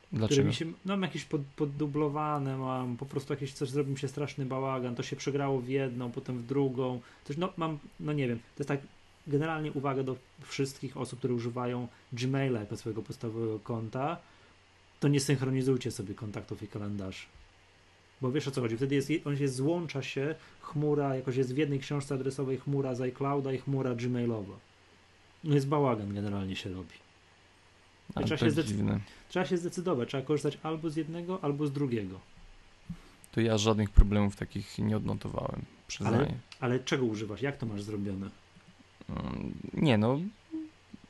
[0.08, 0.48] Które Dlaczego?
[0.48, 4.08] mi się, no mam jakieś pod, poddublowane, mam po prostu jakieś coś, zrobił mi się
[4.08, 7.00] straszny bałagan, to się przegrało w jedną, potem w drugą.
[7.24, 8.80] Coś, no mam, no nie wiem, to jest tak
[9.28, 14.16] generalnie uwaga do wszystkich osób, które używają Gmaila jako swojego podstawowego konta,
[15.00, 17.22] to nie synchronizujcie sobie kontaktów i kalendarzy.
[18.20, 21.56] Bo wiesz o co chodzi, wtedy jest, on się złącza się chmura, jakoś jest w
[21.56, 24.54] jednej książce adresowej chmura z iClouda i chmura Gmailowa.
[25.44, 26.94] No jest bałagan generalnie się robi.
[28.14, 29.00] Ale trzeba to się jest zdecyd- dziwne.
[29.28, 32.20] Trzeba się zdecydować, trzeba korzystać albo z jednego, albo z drugiego.
[33.32, 36.34] To ja żadnych problemów takich nie odnotowałem, przyznaję.
[36.60, 37.42] Ale czego używasz?
[37.42, 38.30] Jak to masz zrobione?
[39.08, 40.20] Mm, Nie no,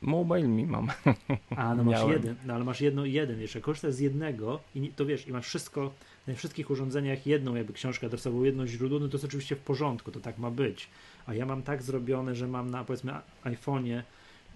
[0.01, 0.87] mobile mi mam.
[1.55, 5.05] A, no masz jeden, no ale masz jedno jeden, jeszcze korzystasz z jednego i to
[5.05, 5.91] wiesz, i masz wszystko,
[6.27, 10.11] na wszystkich urządzeniach jedną jakby książkę adresową, jedno źródło, no to jest oczywiście w porządku,
[10.11, 10.87] to tak ma być.
[11.25, 14.01] A ja mam tak zrobione, że mam na powiedzmy iPhone'ie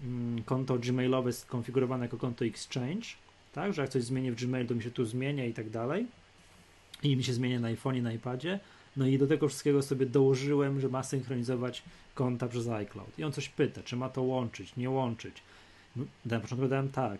[0.04, 3.06] mm, konto gmailowe skonfigurowane jako konto Exchange,
[3.54, 6.06] tak, że jak coś zmienię w Gmail, to mi się tu zmienia i tak dalej.
[7.04, 8.60] I mi się zmienia na iPhone'ie, na iPadzie.
[8.98, 11.84] No i do tego wszystkiego sobie dołożyłem, że ma synchronizować
[12.16, 13.20] konta przez iCloud.
[13.20, 15.36] I on coś pyta, czy ma to łączyć, nie łączyć.
[15.96, 17.20] No, na początku dałem tak.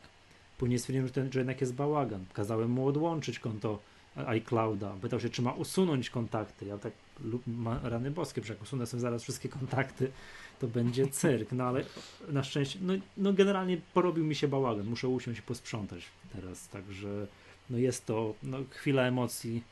[0.58, 2.26] Później stwierdziłem, że, ten, że jednak jest bałagan.
[2.34, 3.80] Kazałem mu odłączyć konto
[4.16, 4.96] iClouda.
[5.02, 6.66] Pytał się, czy ma usunąć kontakty.
[6.66, 10.12] Ja tak, lub ma rany boskie, przecież jak usunę sobie zaraz wszystkie kontakty,
[10.60, 11.52] to będzie cyrk.
[11.52, 11.84] No ale
[12.30, 14.86] na szczęście, no, no generalnie porobił mi się bałagan.
[14.86, 16.68] Muszę usiąść i posprzątać teraz.
[16.68, 17.28] Także
[17.70, 19.64] no jest to no, chwila emocji.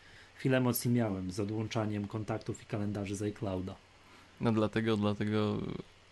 [0.42, 3.76] Chwilę emocji miałem z odłączaniem kontaktów i kalendarzy z iClouda.
[4.42, 5.58] No dlatego, dlatego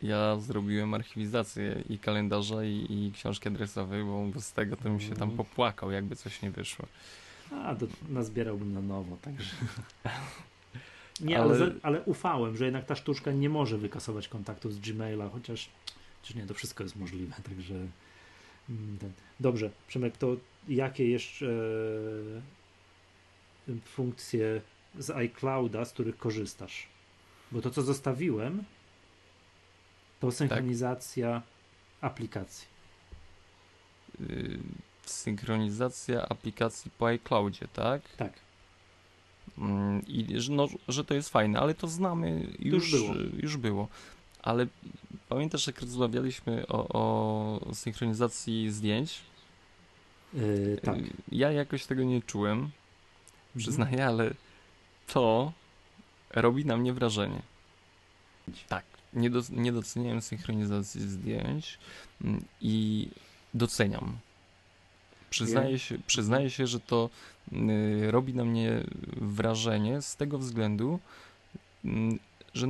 [0.01, 5.09] ja zrobiłem archiwizację i kalendarza i, i książki adresowej, bo bez tego to bym się
[5.09, 5.37] tam Mhm.
[5.37, 6.85] popłakał, jakby coś nie wyszło.
[7.51, 9.51] A, to nazbierałbym na nowo, także.
[11.21, 12.01] Nie, ale, Ale- ale...
[12.01, 15.69] ufałem, że jednak ta sztuczka nie może wykasować kontaktów z Gmaila, chociaż,
[16.21, 17.73] chociaż nie, to wszystko jest możliwe, także.
[18.69, 18.97] mm.
[19.39, 20.35] Dobrze, Przemek, to
[20.67, 21.45] jakie jeszcze
[23.85, 24.61] funkcje
[24.99, 26.87] z iClouda, z których korzystasz?
[27.51, 28.63] Bo to, co zostawiłem,
[30.19, 31.41] to synchronizacja
[32.01, 32.67] aplikacji.
[34.19, 34.59] Yy,
[35.05, 38.01] synchronizacja aplikacji po iCloudzie, tak?
[38.17, 38.33] Tak.
[39.57, 43.13] Mm, I że, no, że to jest fajne, ale to znamy już, już było.
[43.39, 43.87] już było.
[44.41, 44.67] Ale
[45.29, 49.21] pamiętasz, jak rozmawialiśmy o, o synchronizacji zdjęć?
[50.33, 50.97] Yy, tak.
[50.97, 52.69] Yy, Ja jakoś tego nie czułem.
[53.57, 54.33] Przyznaję, ale
[55.07, 55.53] to
[56.29, 57.41] robi na mnie wrażenie.
[58.67, 61.77] Tak, nie, do, nie doceniałem synchronizacji zdjęć
[62.23, 63.07] mm, i
[63.53, 64.17] doceniam.
[65.29, 67.09] Przyznaję się, przyznaję się, że to
[67.53, 68.83] y, robi na mnie
[69.17, 70.99] wrażenie z tego względu,
[71.85, 72.19] mm,
[72.53, 72.67] że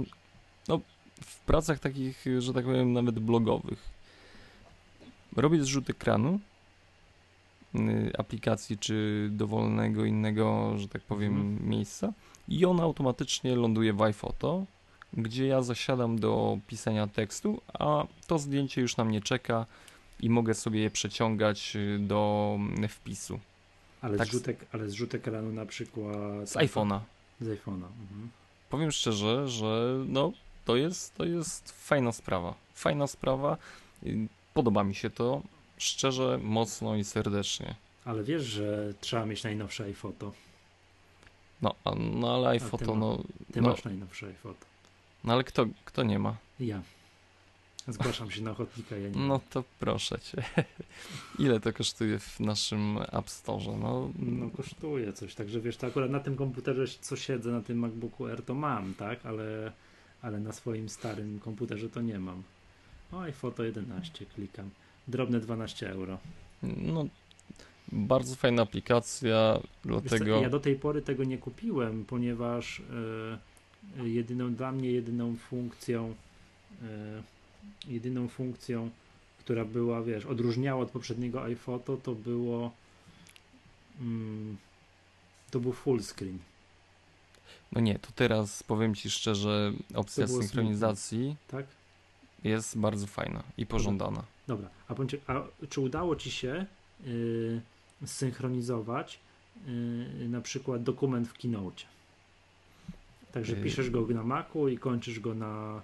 [0.68, 0.82] no,
[1.22, 3.80] w pracach takich, że tak powiem, nawet blogowych,
[5.36, 6.40] robię zrzut ekranu
[8.18, 11.70] aplikacji czy dowolnego innego, że tak powiem, Mhm.
[11.70, 12.14] miejsca
[12.48, 14.66] i on automatycznie ląduje w iPhoto,
[15.14, 19.66] gdzie ja zasiadam do pisania tekstu, a to zdjęcie już na mnie czeka
[20.20, 22.58] i mogę sobie je przeciągać y, do
[22.90, 23.40] wpisu
[24.02, 26.50] Ale, tak- zrzutek, ale zrzutek ekranu na przykład.
[26.50, 27.00] z iPhone'a.
[27.42, 27.88] Z iPhone'a.
[28.02, 28.30] Mhm.
[28.70, 30.32] Powiem szczerze, że no
[30.66, 32.54] to jest, to jest fajna sprawa.
[32.74, 33.58] Fajna sprawa.
[34.04, 35.42] y, Podoba mi się to
[35.80, 37.76] szczerze, mocno i serdecznie.
[38.06, 40.32] Ale wiesz, że trzeba mieć najnowsze iPhoto.
[41.62, 44.66] No, a, no ale ty iPhoto, ma- no, Ty no, masz najnowsze iPhoto.
[45.24, 46.36] no ale kto, kto nie ma?
[46.60, 46.82] Ja.
[47.88, 49.16] Zgłaszam się na ochotnika, ja nie.
[49.28, 50.44] No to proszę cię.
[51.40, 53.78] Ile to kosztuje w naszym App Store?
[53.80, 57.80] No, No kosztuje coś, także wiesz, to akurat na tym komputerze, co siedzę, na tym
[57.80, 59.26] MacBooku Air, to mam, tak?
[59.26, 59.72] Ale,
[60.22, 62.44] ale na swoim starym komputerze to nie mam.
[63.12, 64.70] Oj, foto 11, klikam.
[65.10, 66.18] Drobne 12 euro.
[66.64, 67.06] no
[67.92, 72.82] bardzo fajna aplikacja, Wiesz co, dlatego ja do tej pory tego nie kupiłem, ponieważ
[74.00, 76.14] e, jedyną dla mnie jedyną funkcją
[76.82, 77.22] e,
[77.88, 78.90] jedyną funkcją,
[79.40, 82.72] która była, wiesz, odróżniała od poprzedniego iPhoto, to było
[84.02, 84.58] mm,
[85.52, 86.38] to był full screen.
[87.72, 91.66] No nie, to teraz powiem Ci szczerze, opcja synchronizacji tak?
[92.44, 94.24] Jest bardzo fajna i pożądana.
[94.48, 94.94] Dobra, a,
[95.34, 96.66] a czy udało Ci się
[97.06, 97.62] yy,
[98.06, 99.20] zsynchronizować
[99.68, 101.84] yy, na przykład dokument w Keynote?
[103.32, 103.64] Także Yy.
[103.64, 105.82] piszesz go na Macu i kończysz go na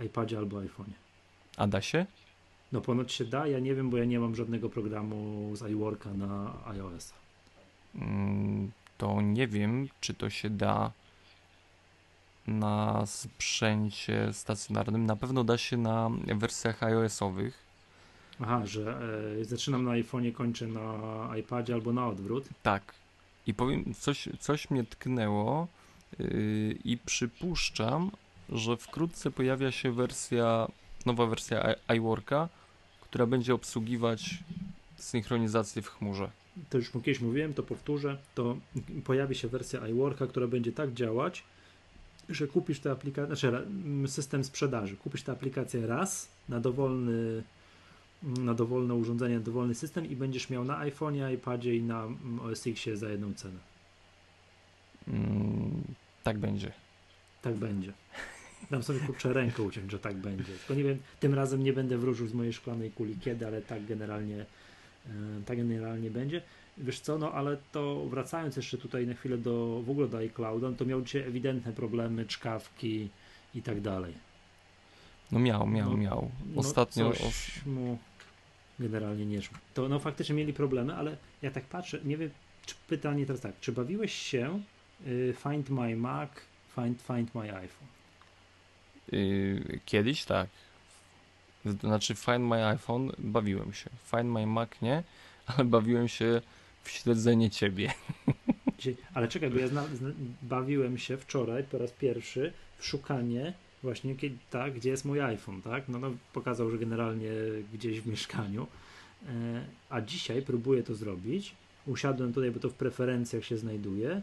[0.00, 0.92] iPadzie albo iPhone'ie.
[1.56, 2.06] A da się?
[2.72, 6.14] No ponoć się da, ja nie wiem, bo ja nie mam żadnego programu z iWorka
[6.14, 7.12] na iOS.
[7.94, 10.92] Mm, To nie wiem, czy to się da
[12.46, 15.06] na sprzęcie stacjonarnym.
[15.06, 17.72] Na pewno da się na wersjach iOS-owych.
[18.40, 18.98] Aha, że
[19.40, 22.44] e, zaczynam na iPhone'ie, kończę na iPadzie albo na odwrót.
[22.62, 22.94] Tak.
[23.46, 25.68] I powiem, coś, coś mnie tknęło
[26.18, 28.10] yy, i przypuszczam,
[28.48, 30.68] że wkrótce pojawia się wersja,
[31.06, 32.48] nowa wersja iWorka,
[33.00, 34.38] która będzie obsługiwać
[34.96, 36.30] synchronizację w chmurze.
[36.70, 38.18] To już kiedyś mówiłem, to powtórzę.
[38.34, 38.56] To
[39.04, 41.44] pojawi się wersja iWorka, która będzie tak działać,
[42.28, 44.96] że kupisz tę aplikację, znaczy ra- m, system sprzedaży.
[44.96, 47.42] Kupisz tę aplikację raz na dowolny
[48.22, 52.40] na dowolne urządzenie, na dowolny system i będziesz miał na iPhone'ie, iPadzie i na mm,
[52.40, 53.58] OS Xie za jedną cenę.
[55.08, 55.82] Mm,
[56.22, 56.72] tak będzie.
[57.42, 57.92] Tak będzie.
[58.70, 60.44] Dam sobie kurczę rękę uciąć, że tak będzie.
[60.44, 63.86] Tylko nie wiem, tym razem nie będę wróżył z mojej szklanej kuli kiedy, ale tak
[63.86, 64.46] generalnie
[65.06, 65.10] e,
[65.46, 66.42] tak generalnie będzie.
[66.78, 70.70] Wiesz co, no ale to wracając jeszcze tutaj na chwilę do w ogóle do iClouda,
[70.70, 73.08] no to miał dzisiaj ewidentne problemy, czkawki
[73.54, 74.14] i tak dalej.
[75.32, 76.30] No miał, miał, No, miał.
[76.54, 77.10] No, Ostatnio.
[77.12, 77.98] coś os- mu
[78.78, 79.58] generalnie nie szło.
[79.74, 82.30] To no faktycznie mieli problemy, ale ja tak patrzę, nie wiem,
[82.66, 84.60] czy pytanie teraz tak, czy bawiłeś się
[85.06, 86.30] y, Find My Mac,
[86.74, 87.88] Find, find My iPhone?
[89.12, 90.48] Yy, kiedyś tak.
[91.80, 93.90] Znaczy Find My iPhone bawiłem się.
[94.10, 95.02] Find My Mac nie,
[95.46, 96.40] ale bawiłem się
[96.82, 97.92] w śledzenie ciebie.
[99.14, 100.08] Ale czekaj, bo ja zna, zna,
[100.42, 105.62] bawiłem się wczoraj po raz pierwszy w szukanie właśnie kiedy, tak, gdzie jest mój iPhone,
[105.62, 105.88] tak?
[105.88, 107.30] No, no pokazał, że generalnie
[107.74, 108.66] gdzieś w mieszkaniu.
[109.28, 111.54] E, a dzisiaj próbuję to zrobić.
[111.86, 114.22] Usiadłem tutaj, bo to w preferencjach się znajduje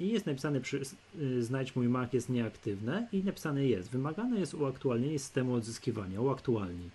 [0.00, 0.82] i jest napisane przy,
[1.20, 6.90] y, znajdź mój Mac jest nieaktywne i napisane jest wymagane jest uaktualnienie systemu odzyskiwania, uaktualnij.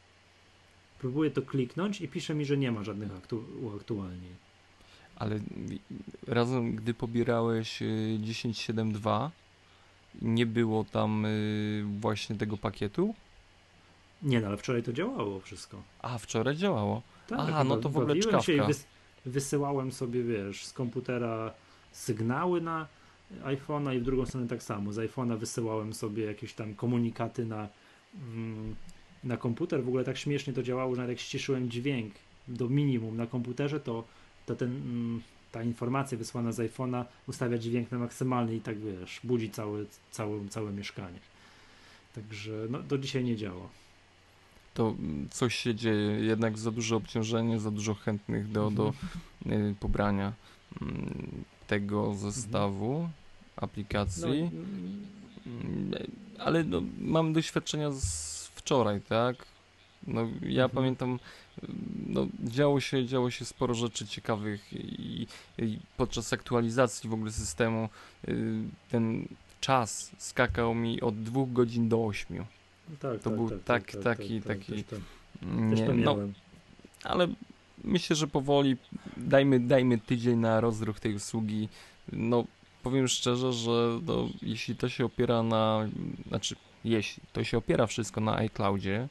[0.99, 4.35] Próbuję to kliknąć i pisze mi, że nie ma żadnych aktu, uaktualnień.
[5.15, 5.39] Ale
[6.27, 9.29] razem, gdy pobierałeś y, 10.7.2,
[10.21, 13.15] nie było tam y, właśnie tego pakietu?
[14.23, 15.83] Nie, no ale wczoraj to działało wszystko.
[16.01, 17.01] A, wczoraj działało.
[17.27, 18.67] Tak, Aha, no to w ogóle bawiłem się i czkawka.
[18.67, 18.85] wys
[19.25, 21.53] wysyłałem sobie, wiesz, z komputera
[21.91, 22.87] sygnały na
[23.43, 24.93] iPhone'a i w drugą stronę tak samo.
[24.93, 27.67] Z iPhone'a wysyłałem sobie jakieś tam komunikaty na,
[28.15, 28.75] mm,
[29.23, 29.83] na komputer.
[29.83, 32.13] W ogóle tak śmiesznie to działało, że nawet jak ściszyłem dźwięk
[32.47, 34.03] do minimum na komputerze, to,
[34.45, 39.19] to ten, mm, ta informacja wysłana z iPhone'a ustawia dźwięk na maksymalny i tak, wiesz,
[39.23, 41.19] budzi całe, całe, całe mieszkanie.
[42.15, 43.67] Także no, do dzisiaj nie działa.
[44.73, 48.93] To mm, coś się dzieje, jednak za duże obciążenie, za dużo chętnych do, do
[49.45, 50.33] y, pobrania
[50.81, 53.09] mm, tego zestawu
[53.55, 54.43] aplikacji.
[54.43, 54.61] No,
[55.45, 55.91] Mm,
[56.39, 59.35] Ale no, mam doświadczenia z wczoraj, tak?
[60.07, 60.69] No, ja Mhm.
[60.69, 61.19] pamiętam,
[62.07, 67.89] no, działo się, działo się sporo rzeczy ciekawych i, i podczas aktualizacji w ogóle systemu
[68.27, 68.53] y,
[68.89, 69.27] ten
[69.61, 72.45] czas skakał mi od dwóch godzin do ośmiu.
[72.99, 74.95] tak, To tak, był tak, tak- tak, taki- tak, taki- Też to,
[75.45, 76.17] Nie, też to no,
[77.03, 77.27] ale
[77.83, 78.77] myślę, że powoli
[79.17, 81.69] dajmy, dajmy tydzień na rozruch tej usługi.
[82.11, 82.43] No,
[82.83, 85.87] powiem szczerze, że no, jeśli to się opiera na,
[86.27, 89.07] znaczy, jeśli to się opiera wszystko na iCloudzie,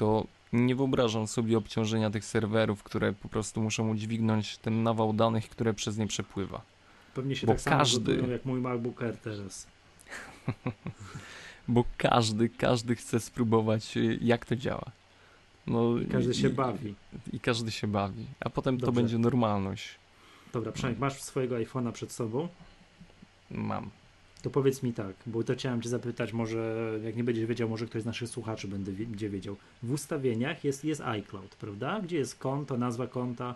[0.00, 5.48] to nie wyobrażam sobie obciążenia tych serwerów, które po prostu muszą udźwignąć ten nawał danych,
[5.48, 6.60] które przez nie przepływa.
[7.14, 9.66] Pewnie się bo tak samo każdy- gotują jak mój MacBook Air teraz.
[11.68, 14.90] Bo każdy, każdy chce spróbować, y, jak to działa.
[15.66, 16.94] No, Każdy i, się bawi.
[17.32, 19.00] I każdy się bawi, a potem to Dobrze.
[19.00, 19.88] będzie normalność.
[20.52, 22.48] Dobra, Przemek, masz swojego iPhone'a przed sobą,
[23.50, 23.90] Mam.
[24.40, 27.86] To powiedz mi tak, bo to chciałem cię zapytać, może jak nie będziesz wiedział, może
[27.86, 29.56] ktoś z naszych słuchaczy będzie, będzie wiedział.
[29.82, 32.00] W ustawieniach jest, jest iCloud, prawda?
[32.00, 33.54] Gdzie jest konto, nazwa konta,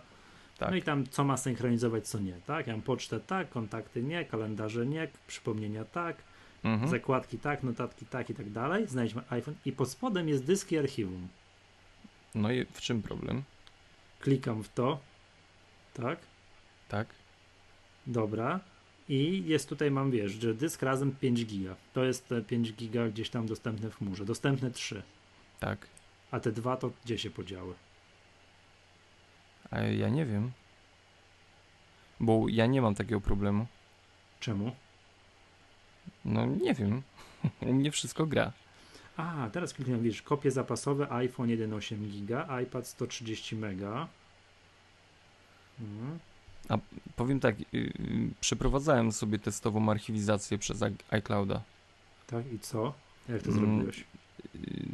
[0.58, 0.70] Tak.
[0.70, 2.66] no i tam co ma synchronizować, co nie, tak?
[2.66, 6.16] Ja mam pocztę tak, kontakty nie, kalendarze nie, przypomnienia tak,
[6.64, 6.90] Mhm.
[6.90, 8.86] zakładki tak, notatki tak i tak dalej.
[8.88, 11.28] Znajdźmy iPhone i pod spodem jest dysk i archiwum.
[12.34, 13.42] No i w czym problem?
[14.20, 14.98] Klikam w to,
[15.94, 16.18] tak?
[16.88, 17.06] Tak?
[18.06, 18.60] Dobra.
[19.08, 21.76] I jest tutaj, mam wiesz, że dysk razem 5 giga.
[21.92, 24.24] To jest te 5 giga gdzieś tam dostępne w chmurze.
[24.24, 25.02] Dostępne 3.
[25.60, 25.86] Tak.
[26.30, 27.74] A te dwa to gdzie się podziały?
[29.70, 30.52] A ja nie wiem.
[32.20, 33.66] Bo ja nie mam takiego problemu.
[34.40, 34.76] Czemu?
[36.24, 37.02] No nie wiem.
[37.60, 38.52] U mnie wszystko gra.
[39.16, 44.08] A, teraz kliknę, widzisz, kopie zapasowe iPhone 1,8 giga, iPad 130 mega.
[45.80, 46.18] Mhm.
[47.16, 47.90] Powiem tak, y, y,
[48.40, 50.78] przeprowadzałem sobie testową archiwizację przez
[51.10, 51.62] iClouda.
[52.26, 52.94] Tak, i co?
[53.28, 53.60] Jak to Mm.
[53.60, 54.04] zrobiłeś?
[54.54, 54.86] Y,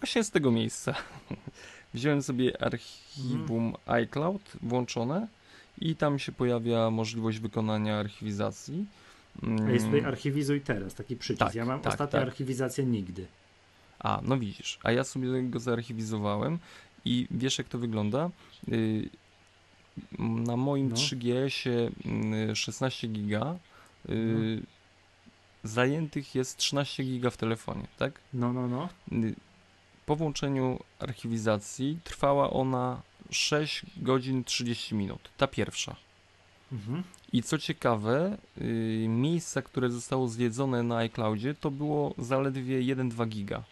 [0.00, 0.94] Właśnie z tego miejsca.
[1.94, 5.28] Wziąłem sobie archiwum iCloud włączone
[5.80, 8.86] i tam się pojawia możliwość wykonania archiwizacji.
[9.66, 11.46] A jest tutaj Mm, archiwizuj teraz, taki przycisk.
[11.46, 12.28] Tak, ja mam tak, ostatnią tak.
[12.28, 13.26] archiwizację nigdy.
[13.98, 16.58] A, no widzisz, a ja sobie go zarchiwizowałem
[17.04, 18.30] i wiesz jak to wygląda?
[20.18, 20.96] Na moim No.
[20.96, 21.90] 3GS-ie
[22.52, 23.56] y, 16 giga
[24.08, 24.66] y, Mhm.
[25.64, 28.20] zajętych jest 13 giga w telefonie, tak?
[28.32, 28.88] No, no, no.
[29.12, 29.34] Y,
[30.06, 35.96] Po włączeniu archiwizacji trwała ona 6 godzin 30 minut, ta pierwsza.
[36.72, 37.02] Mhm.
[37.32, 43.62] I co ciekawe, y, miejsca, które zostało zjedzone na iCloudzie, to było zaledwie 1-2 giga.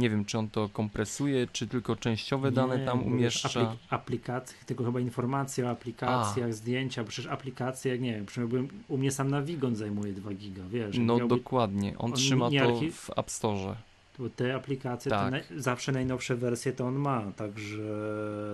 [0.00, 3.48] Nie wiem, czy on to kompresuje, czy tylko częściowe dane Nie, tam umieszcza.
[3.48, 8.68] Aplik- aplikacje, tylko chyba informacje o aplikacjach, zdjęcia, bo przecież aplikacje, jak nie wiem, przynajmniej
[8.88, 10.96] u mnie sam Navigon zajmuje 2 giga, wiesz.
[10.98, 13.76] No miałby- dokładnie, on on trzyma to archi- w App Store.
[14.18, 15.24] Bo te aplikacje, Tak.
[15.24, 17.82] te naj, zawsze najnowsze wersje to on ma, także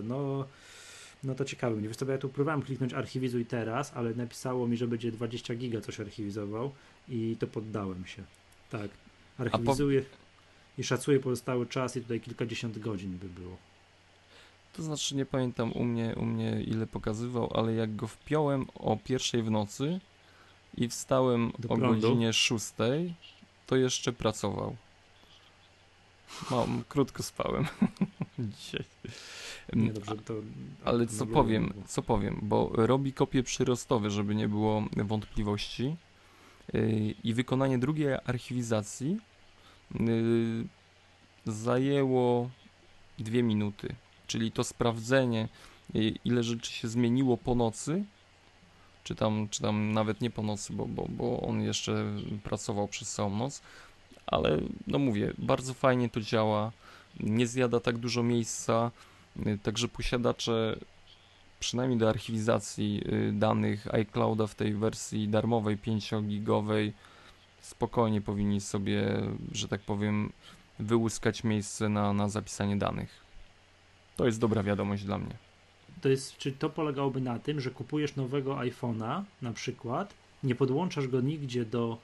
[0.04, 0.44] no,
[1.24, 1.76] no to ciekawe.
[1.82, 5.54] Nie wiesz co, ja tu próbowałem kliknąć archiwizuj teraz, ale napisało mi, że będzie 20
[5.54, 6.70] giga coś archiwizował
[7.08, 8.22] i to poddałem się.
[8.70, 8.90] Tak,
[9.38, 10.02] archiwizuję
[10.78, 13.56] i szacuję pozostały czas i tutaj kilkadziesiąt godzin by było.
[14.72, 18.96] To znaczy nie pamiętam u mnie, u mnie ile pokazywał, ale jak go wpiąłem o
[19.04, 20.00] pierwszej w nocy
[20.76, 22.00] i wstałem Do o prądu?
[22.08, 22.64] godzinie 6,
[23.66, 24.76] to jeszcze pracował.
[26.50, 27.66] Mam, krótko spałem
[28.38, 28.84] dzisiaj.
[29.72, 30.34] Nie, dobrze, to,
[30.84, 35.96] Ale co powiem, co powiem, bo robi kopie przyrostowe, żeby nie było wątpliwości.
[36.72, 39.18] Yy, I wykonanie drugiej archiwizacji
[41.46, 42.50] zajęło
[43.18, 43.94] dwie minuty.
[44.26, 45.48] Czyli to sprawdzenie,
[45.94, 48.04] yy, ile rzeczy się zmieniło po nocy,
[49.04, 52.04] czy tam, czy tam nawet nie po nocy, bo, bo, bo on jeszcze
[52.44, 53.62] pracował przez całą noc.
[54.26, 56.72] Ale no mówię, bardzo fajnie to działa,
[57.20, 58.90] nie zjada tak dużo miejsca,
[59.36, 60.76] yy, także posiadacze
[61.60, 66.92] przynajmniej do archiwizacji y, danych iClouda w tej wersji darmowej 5-gigowej
[67.66, 70.32] spokojnie powinni sobie, że tak powiem,
[70.78, 73.08] wyłuskać miejsce na, na zapisanie danych.
[74.16, 75.36] To jest dobra wiadomość dla mnie.
[76.00, 81.08] To jest, czy to polegałoby na tym, że kupujesz nowego iPhone'a na przykład, nie podłączasz
[81.08, 81.98] go nigdzie do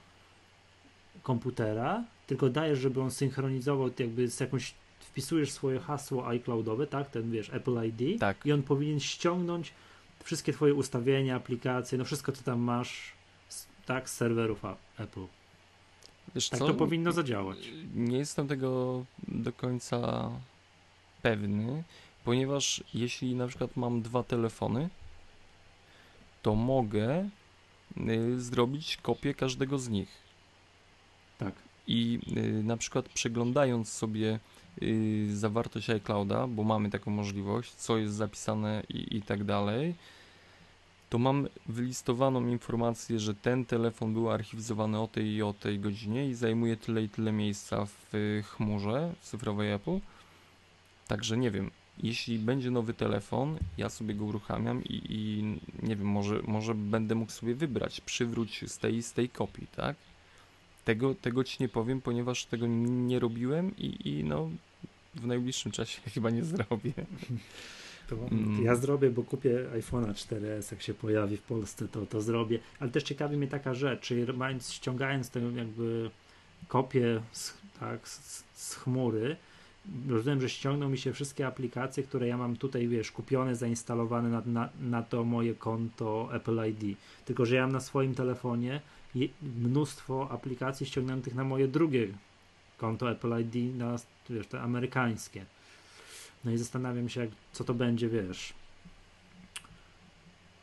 [1.23, 7.31] komputera, tylko dajesz, żeby on synchronizował jakby z jakąś, wpisujesz swoje hasło iCloudowe, tak, ten
[7.31, 8.45] wiesz, Apple ID Tak.
[8.45, 9.73] i on powinien ściągnąć
[10.23, 13.11] wszystkie twoje ustawienia, aplikacje, no wszystko co tam masz,
[13.85, 14.61] tak, z serwerów
[14.97, 15.25] Apple.
[16.35, 16.67] Wiesz Tak co?
[16.67, 17.57] to powinno zadziałać.
[17.95, 20.29] Nie jestem tego do końca
[21.21, 21.83] pewny,
[22.25, 24.89] ponieważ jeśli na przykład mam dwa telefony,
[26.41, 27.29] to mogę
[27.97, 30.09] y, zrobić kopię każdego z nich.
[31.37, 31.53] Tak.
[31.87, 34.39] I y, na przykład przeglądając sobie
[34.81, 39.95] y, zawartość iClouda, bo mamy taką możliwość, co jest zapisane i, i tak dalej,
[41.13, 46.29] to mam wylistowaną informację, że ten telefon był archiwizowany o tej i o tej godzinie
[46.29, 49.99] i zajmuje tyle i tyle miejsca w y, chmurze cyfrowej Apple.
[51.07, 51.71] Także nie wiem,
[52.03, 55.43] jeśli będzie nowy telefon, ja sobie go uruchamiam i, i
[55.87, 59.95] nie wiem, może, może będę mógł sobie wybrać, przywróć z tej z tej kopii, tak?
[60.85, 64.49] Tego, tego ci nie powiem, ponieważ tego nie robiłem i, i no
[65.15, 66.93] w najbliższym czasie chyba nie zrobię.
[68.07, 68.63] To Mm.
[68.63, 72.59] Ja zrobię, bo kupię iPhone'a 4S, jak się pojawi w Polsce, to, to zrobię.
[72.79, 76.09] Ale też ciekawi mnie taka rzecz, czyli mając, ściągając tę jakby
[76.67, 79.35] kopię z, tak, z, z chmury,
[80.09, 84.41] rozumiem, że ściągną mi się wszystkie aplikacje, które ja mam tutaj, wiesz, kupione, zainstalowane na,
[84.45, 86.97] na, na to moje konto Apple ID.
[87.25, 88.81] Tylko, że ja mam na swoim telefonie
[89.15, 92.07] je- mnóstwo aplikacji ściągniętych na moje drugie
[92.77, 93.95] konto Apple ID, na,
[94.29, 95.45] wiesz, te amerykańskie.
[96.45, 98.53] No i zastanawiam się, jak, co to będzie, wiesz.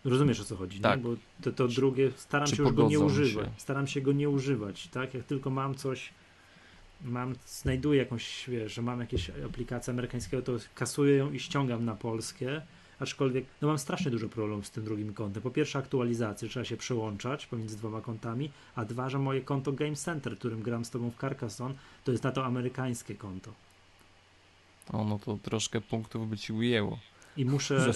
[0.04, 0.98] Rozumiesz o co chodzi, Tak.
[0.98, 1.04] nie?
[1.10, 3.46] Bo to, to drugie, staram Czy się już go nie używać.
[3.46, 3.52] się?
[3.56, 5.14] Staram się go nie używać, tak?
[5.14, 6.12] Jak tylko mam coś,
[7.04, 11.94] mam, znajduję jakąś, wiesz, że mam jakieś aplikacje amerykańskiego, to kasuję ją i ściągam na
[11.94, 12.62] polskie.
[12.98, 15.42] Aczkolwiek, no mam strasznie dużo problemów z tym drugim kontem.
[15.42, 19.96] Po pierwsze, aktualizacje, trzeba się przełączać pomiędzy dwoma kontami, a dwa, że moje konto Game
[19.96, 21.74] Center, którym gram z tobą w Carcassonne,
[22.04, 23.52] to jest na to amerykańskie konto.
[24.92, 26.98] O, no to troszkę punktów by ci ujęło
[27.36, 27.92] I muszę.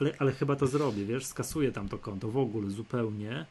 [0.00, 3.46] Ale, ale chyba to zrobię, wiesz, skasuję tam to konto w ogóle zupełnie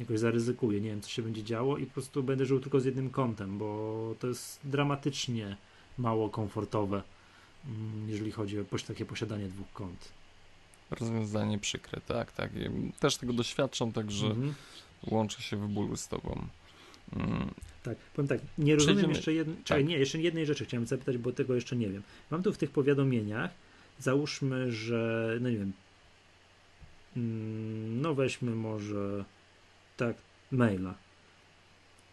[0.00, 2.84] jakoś zaryzykuję, nie wiem co się będzie działo i po prostu będę żył tylko z
[2.84, 5.56] jednym kątem, bo to jest dramatycznie
[5.98, 7.02] mało komfortowe,
[7.66, 10.08] mm, jeżeli chodzi o takie posiadanie dwóch kont.
[10.90, 12.50] Rozwiązanie przykre, tak, tak.
[13.00, 14.54] Też tego doświadczam, także mhm.
[15.06, 16.46] łączę się w bólu z tobą.
[17.16, 17.50] Mm.
[17.82, 19.14] Tak, powiem tak, nie rozumiem Przejdziemy...
[19.14, 19.86] jeszcze jednej, tak.
[19.86, 22.02] nie, jeszcze jednej rzeczy chciałem zapytać, bo tego jeszcze nie wiem.
[22.30, 23.50] Mam tu w tych powiadomieniach,
[23.98, 25.72] załóżmy, że, no nie wiem,
[27.16, 29.24] mm, no weźmy może
[29.96, 30.16] tak,
[30.50, 30.94] maila.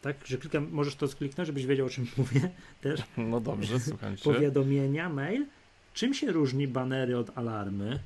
[0.01, 2.49] Tak, że klikam, możesz to skliknąć, żebyś wiedział o czym mówię
[2.81, 3.01] też.
[3.17, 4.23] No dobrze, słucham cię.
[4.23, 5.45] Powiadomienia, mail.
[5.93, 7.99] Czym się różni banery od alarmy?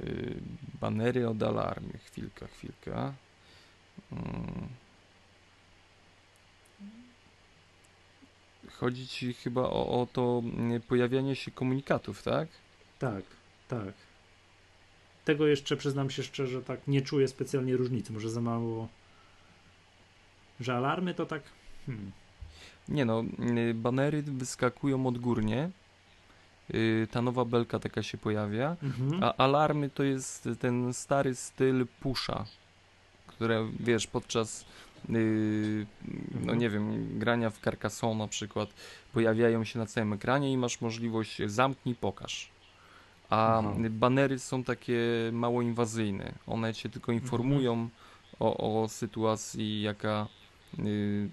[0.00, 0.34] Yy,
[0.80, 1.98] banery od alarmy.
[1.98, 3.14] Chwilka, chwilka.
[4.12, 4.18] Yy.
[8.80, 12.48] Chodzi ci chyba o, o to mm, pojawianie się komunikatów, tak?
[12.98, 13.24] Tak,
[13.68, 13.92] tak.
[15.24, 18.12] Tego jeszcze przyznam się szczerze, tak nie czuję specjalnie różnicy.
[18.12, 18.88] Może za mało.
[20.60, 21.42] Że alarmy to tak.
[21.86, 22.12] Hmm.
[22.88, 23.24] Nie no,
[23.58, 25.70] y, banery wyskakują odgórnie.
[26.74, 29.24] Y, ta nowa belka taka się pojawia, mhm.
[29.24, 32.44] a alarmy to jest ten stary styl pusha,
[33.26, 34.64] które wiesz, podczas
[35.08, 35.18] no
[36.34, 36.58] mhm.
[36.58, 38.74] nie wiem, grania w Carcassonne na przykład
[39.12, 42.50] pojawiają się na całym ekranie i masz możliwość zamknij, pokaż.
[43.30, 43.98] A mhm.
[43.98, 45.00] banery są takie
[45.32, 46.32] mało inwazyjne.
[46.46, 47.24] One cię tylko mhm.
[47.24, 47.90] informują mhm.
[48.40, 50.26] o, o sytuacji, jaka
[50.78, 51.28] yy,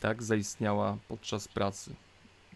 [0.00, 1.94] tak zaistniała podczas pracy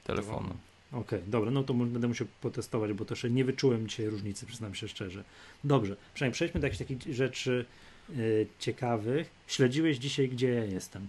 [0.05, 0.57] telefonu.
[0.93, 4.75] Okej, okay, dobra, no to będę musiał potestować, bo jeszcze nie wyczułem dzisiaj różnicy, przyznam
[4.75, 5.25] się szczerze.
[5.65, 7.96] Dobrze, przynajmniej przejdźmy do jakichś takich rzeczy yy,
[8.59, 9.31] ciekawych.
[9.47, 11.09] Śledziłeś dzisiaj, gdzie ja jestem?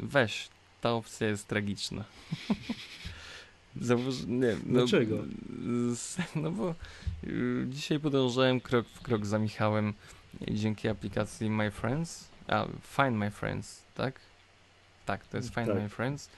[0.00, 0.48] Weź,
[0.80, 2.04] ta opcja jest tragiczna.
[3.80, 5.24] Zauważ, nie, no, Dlaczego?
[6.36, 6.74] No bo
[7.24, 9.94] y, dzisiaj podążałem krok w krok za Michałem
[10.50, 12.28] dzięki aplikacji My Friends.
[12.46, 14.20] A, Find My Friends, tak?
[15.06, 15.76] Tak, to jest Find tak.
[15.76, 16.30] My Friends.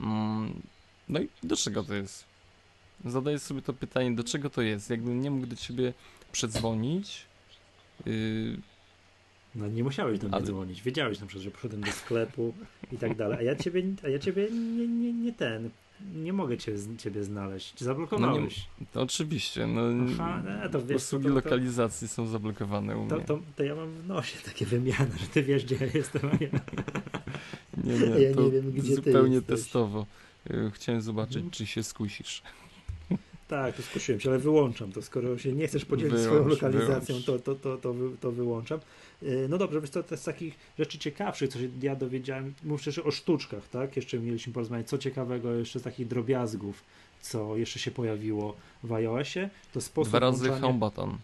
[0.00, 0.62] Mm,
[1.08, 2.24] no i do czego to jest?
[3.04, 4.90] Zadaję sobie to pytanie, do czego to jest?
[4.90, 5.92] Jakbym nie mógł do ciebie
[6.32, 7.26] przedzwonić.
[8.06, 8.58] Yy,
[9.56, 10.44] no nie musiałeś do mnie ale...
[10.44, 10.82] dzwonić.
[10.82, 12.54] Wiedziałeś na przykład, że poszedłem do sklepu
[12.92, 13.38] i tak dalej.
[13.38, 15.70] A ja ciebie, a ja ciebie nie, nie, nie ten
[16.14, 17.80] nie mogę cię, ciebie znaleźć.
[17.80, 18.58] Zablokowałeś.
[18.58, 19.66] No nie, to oczywiście.
[19.66, 19.80] No,
[20.12, 23.24] Aha, no, to wiesz, usługi to, to, lokalizacji są zablokowane u mnie.
[23.26, 26.44] To, to, ja mam w nosie takie wymiany, że ty wiesz, gdzie ja jestem, a
[26.44, 26.48] ja,
[27.84, 30.06] nie, nie, ja nie wiem, gdzie zupełnie testowo.
[30.50, 31.50] Y, chciałem zobaczyć, hmm.
[31.50, 32.42] czy się skusisz.
[33.48, 35.02] Tak, to skusiłem się, ale wyłączam to.
[35.02, 38.80] Skoro się nie chcesz podzielić wyłącz, swoją lokalizacją, to, to, to, to, to wyłączam.
[39.22, 42.82] Y, no dobrze, wiesz, to, to z takich rzeczy ciekawszych, co się ja dowiedziałem, mówię
[42.86, 43.96] jeszcze o sztuczkach, tak?
[43.96, 46.82] Jeszcze mieliśmy porozmawiać, co ciekawego jeszcze z takich drobiazgów,
[47.20, 50.60] co jeszcze się pojawiło w iOSie, to sposób Dwa razy włączania...
[50.60, 51.18] home button.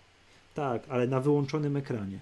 [0.55, 2.19] Tak, ale na wyłączonym ekranie.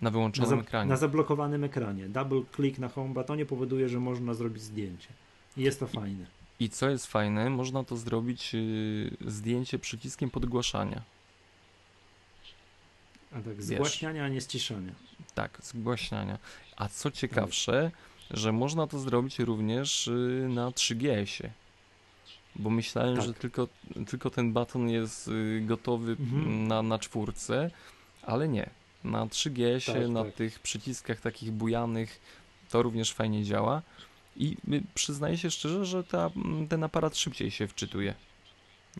[0.00, 0.62] Na wyłączonym na za...
[0.62, 0.90] ekranie.
[0.90, 2.08] Na zablokowanym ekranie.
[2.08, 5.08] Double click na home buttonie powoduje, że można zrobić zdjęcie.
[5.56, 6.39] I jest to fajne.
[6.60, 11.02] I co jest fajne, można to zrobić yy, zdjęcie przyciskiem podgłaszania.
[13.32, 14.92] A tak, zgłaśniania, a nie ściszania.
[15.34, 16.38] Tak, zgłaśniania.
[16.76, 17.90] A co ciekawsze,
[18.30, 21.50] że można to zrobić również y, na 3GS-ie.
[22.56, 23.24] Bo myślałem, tak.
[23.24, 23.68] że tylko,
[24.06, 26.68] tylko ten baton jest y, gotowy mhm.
[26.68, 27.70] na, na czwórce,
[28.22, 28.70] ale nie.
[29.04, 30.34] Na 3GS-ie, tak, na tak.
[30.34, 32.20] tych przyciskach takich bujanych
[32.70, 33.82] to również fajnie działa.
[34.36, 36.30] I y, przyznaję się szczerze, że ta,
[36.68, 38.14] ten aparat szybciej się wczytuje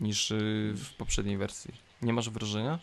[0.00, 0.32] niż
[0.76, 1.74] w poprzedniej wersji.
[2.02, 2.78] Nie masz wrażenia?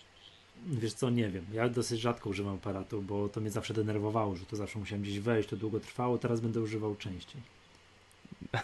[0.65, 1.45] Wiesz co, nie wiem.
[1.53, 5.19] Ja dosyć rzadko używam aparatu, bo to mnie zawsze denerwowało, że to zawsze musiałem gdzieś
[5.19, 7.41] wejść, to długo trwało, teraz będę używał częściej.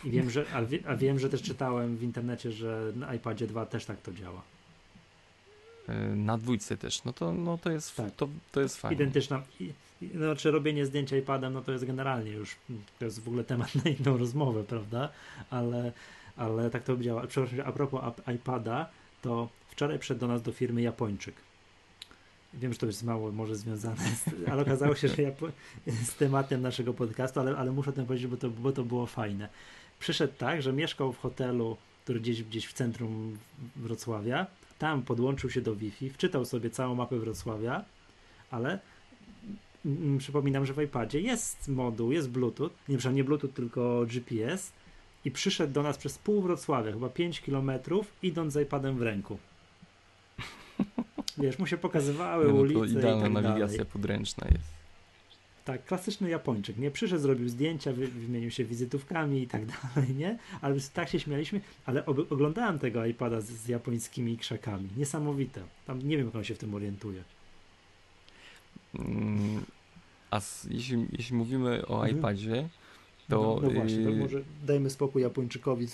[0.03, 3.47] I wiem, że, a, wie, a wiem, że też czytałem w internecie, że na iPadzie
[3.47, 4.41] 2 też tak to działa.
[5.87, 8.15] E, na dwójce też, no to, no to jest, tak.
[8.15, 8.95] to, to jest fajne.
[8.95, 9.43] Identyczna,
[10.15, 12.55] znaczy robienie zdjęcia iPadem, no to jest generalnie już,
[12.99, 15.09] to jest w ogóle temat na inną rozmowę, prawda?
[15.49, 15.91] Ale,
[16.37, 17.27] ale tak to działa.
[17.27, 18.01] Przepraszam, a propos
[18.35, 18.89] iPada,
[19.21, 21.35] to wczoraj przyszedł do nas do firmy Japończyk
[22.53, 25.31] Wiem, że to jest mało może związane, z, ale okazało się, że ja
[25.87, 29.05] z tematem naszego podcastu, ale, ale muszę o tym powiedzieć, bo to, bo to było
[29.05, 29.49] fajne.
[29.99, 33.37] Przyszedł tak, że mieszkał w hotelu, który gdzieś, gdzieś w centrum
[33.75, 34.47] Wrocławia.
[34.79, 37.85] Tam podłączył się do Wi-Fi, wczytał sobie całą mapę Wrocławia,
[38.51, 38.79] ale
[39.85, 44.71] mm, przypominam, że w iPadzie jest moduł, jest Bluetooth, nie, nie Bluetooth, tylko GPS
[45.25, 49.37] i przyszedł do nas przez pół Wrocławia, chyba 5 kilometrów, idąc z iPadem w ręku.
[51.37, 53.85] Wiesz, mu się pokazywały no, ulice i tak nawigacja dalej.
[53.93, 54.72] podręczna jest.
[55.65, 56.91] Tak, klasyczny Japończyk, nie?
[56.91, 59.61] Przyszedł, zrobił zdjęcia, wy, wymienił się wizytówkami i tak
[59.95, 60.37] dalej, nie?
[60.61, 64.89] Ale tak się śmialiśmy, ale oglądałem tego iPada z, z, japońskimi krzakami.
[64.97, 65.61] Niesamowite.
[65.87, 67.23] Tam nie wiem, jak on się w tym orientuje.
[68.99, 69.63] Mm,
[70.31, 72.17] A s- jeśli, jeśli mówimy o Mhm.
[72.19, 72.69] iPadzie,
[73.29, 75.87] No, to, no właśnie, to yy, może dajmy spokój Japończykowi.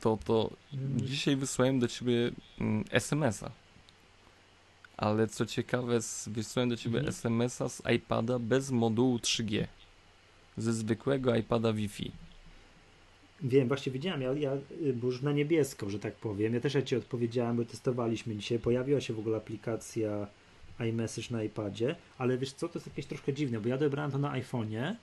[0.00, 1.00] to, to Mm.
[1.00, 3.50] dzisiaj wysłałem do ciebie mm, SMS-a.
[5.02, 7.08] Ale co ciekawe, wysłałem do ciebie Mhm.
[7.08, 9.66] SMS-a z iPada bez modułu 3G.
[10.56, 12.12] Ze zwykłego iPada Wi-Fi.
[13.42, 14.52] Wiem, właśnie widziałem, ja, ja
[14.86, 16.54] y, bo już na niebiesko, że tak powiem.
[16.54, 18.58] Ja też ja ci odpowiedziałem, bo testowaliśmy dzisiaj.
[18.58, 20.26] Pojawiła się w ogóle aplikacja
[20.80, 24.18] iMessage na iPadzie, ale wiesz co, to jest jakieś troszkę dziwne, bo ja odebrałem to
[24.18, 24.94] na iPhone'ie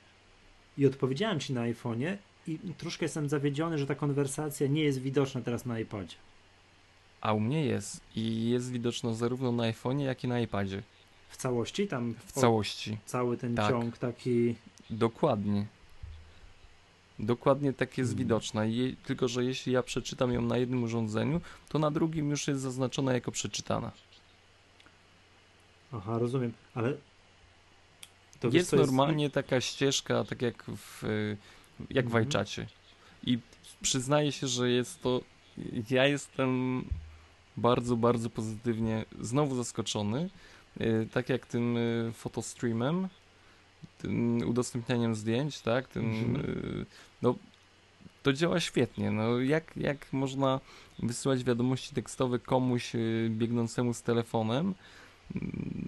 [0.78, 5.42] i odpowiedziałem ci na iPhone'ie i troszkę jestem zawiedziony, że ta konwersacja nie jest widoczna
[5.42, 6.16] teraz na iPadzie.
[7.22, 8.02] A u mnie jest.
[8.16, 10.84] I jest widoczna zarówno na iPhone'ie, jak i na iPadzie.
[11.30, 12.98] W całości, tam W o, całości.
[13.06, 13.70] cały ten Tak.
[13.70, 14.56] ciąg taki.
[14.90, 15.66] Dokładnie.
[17.20, 18.26] Dokładnie tak jest Hmm.
[18.26, 18.66] widoczna.
[18.66, 22.62] Je, tylko, że jeśli ja przeczytam ją na jednym urządzeniu, to na drugim już jest
[22.62, 23.92] zaznaczona jako przeczytana.
[25.94, 26.94] Aha, rozumiem, ale.
[28.40, 31.38] To wiesz, jest co normalnie taka ścieżka, tak jak w, y,
[31.90, 32.28] jak w Mhm.
[32.28, 32.68] iChacie.
[33.24, 33.40] I
[33.82, 35.22] przyznaję się, że jest to.
[35.90, 36.84] Ja jestem
[37.60, 40.30] bardzo, bardzo pozytywnie znowu zaskoczony.
[40.82, 43.08] Y, Tak jak tym y, fotostreamem,
[43.98, 45.88] tym udostępnianiem zdjęć, tak?
[45.88, 46.36] Tym, Mhm.
[46.36, 46.86] y,
[47.22, 47.36] no,
[48.24, 49.12] to działa świetnie.
[49.12, 50.60] No, jak, jak można
[51.00, 52.92] wysyłać wiadomości tekstowe komuś
[53.30, 54.74] biegnącemu z telefonem
[55.36, 55.88] mm,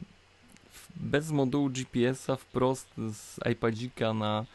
[0.96, 4.46] bez modułu GPS-a wprost z iPadzika na,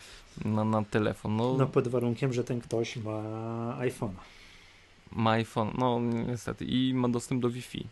[0.44, 1.36] na, na telefon.
[1.36, 3.22] No, No pod warunkiem, że ten ktoś ma
[3.80, 4.20] iPhone'a.
[5.12, 7.86] Ma iPhone, no niestety, i ma dostęp do Wi-Fi.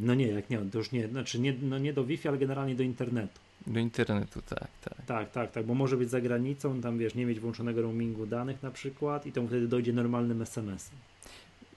[0.00, 2.74] No nie, jak nie, to już nie, znaczy nie, no nie do Wi-Fi, ale generalnie
[2.74, 3.40] do internetu.
[3.66, 5.06] Do internetu, tak, tak.
[5.06, 8.62] Tak, tak, tak, bo może być za granicą, tam wiesz, nie mieć włączonego roamingu danych
[8.62, 10.98] na przykład i to mu wtedy dojdzie normalnym SMS-em.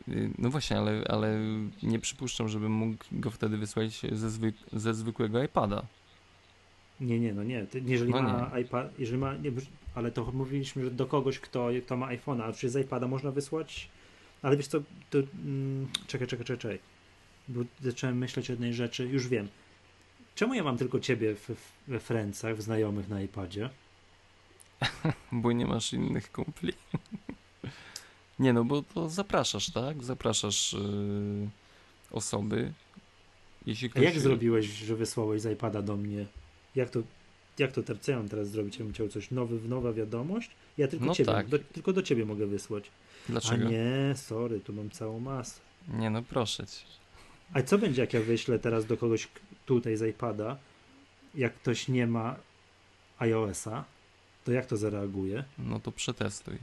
[0.08, 1.40] Y, No właśnie, ale, ale
[1.84, 5.84] nie przypuszczam, żebym mógł go wtedy wysłać ze, zwyk ze zwykłego iPada.
[7.02, 9.52] Nie, nie, no nie, jeżeli No ma iPad, jeżeli ma, nie,
[9.96, 13.32] ale to mówiliśmy, że do kogoś, kto, kto ma iPhone'a, a czy z iPada można
[13.32, 13.90] wysłać,
[14.42, 14.80] ale wiesz co,
[15.10, 16.80] to, mm, czekaj, czekaj, czekaj, czekaj,
[17.48, 19.48] bo zacząłem myśleć o jednej rzeczy, już wiem.
[20.36, 21.50] Czemu ja mam tylko ciebie w,
[21.88, 23.70] we Francach, w znajomych na iPadzie?
[25.32, 26.74] Bo nie masz innych kumpli.
[28.40, 30.04] nie no, bo to zapraszasz, tak?
[30.04, 31.50] Zapraszasz y,
[32.12, 32.74] osoby.
[33.66, 34.04] Jeśli A ktoś...
[34.04, 36.26] jak zrobiłeś, że wysłałeś z iPada do mnie?
[36.76, 37.00] Jak to,
[37.58, 38.78] jak to ter- co ja mam teraz zrobić?
[38.78, 40.52] Ja bym chciał coś nowy, nowa wiadomość?
[40.78, 41.48] Ja tylko No ciebie, tak.
[41.48, 42.92] do, tylko do ciebie mogę wysłać.
[43.30, 43.66] Dlaczego?
[43.68, 45.60] A nie, sorry, tu mam całą masę.
[45.88, 46.86] nie no, proszę cię.
[47.54, 49.28] A co będzie, jak ja wyślę teraz do kogoś
[49.66, 50.58] tutaj z iPada,
[51.36, 52.36] jak ktoś nie ma
[53.20, 53.84] iOS-a,
[54.46, 55.44] to jak to zareaguje?
[55.60, 56.58] No to przetestuj.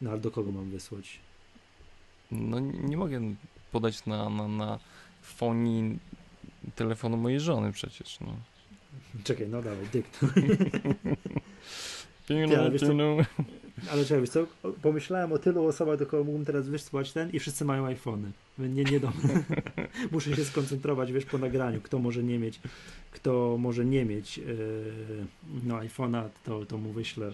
[0.00, 1.18] No ale do kogo mam wysłać?
[2.30, 3.20] No nie mogę
[3.72, 4.78] podać na, na, na
[5.22, 5.98] fonii
[6.74, 8.36] telefonu mojej żony przecież, no.
[9.24, 10.28] Czekaj, no dawaj, dyktuj.
[12.28, 13.16] Piu, ale wiesz co-.
[13.90, 14.46] Ale czekaj, wiesz co,
[14.82, 18.32] pomyślałem o tylu osobach, do kogo mógłbym teraz wysłać ten i wszyscy mają iPhony.
[18.58, 19.12] Nie, nie dam.
[20.12, 22.60] Muszę się skoncentrować, wiesz, po nagraniu, kto może nie mieć,
[23.12, 25.26] kto może nie mieć yy,
[25.64, 27.32] no iPhone'a, to, to mu wyślę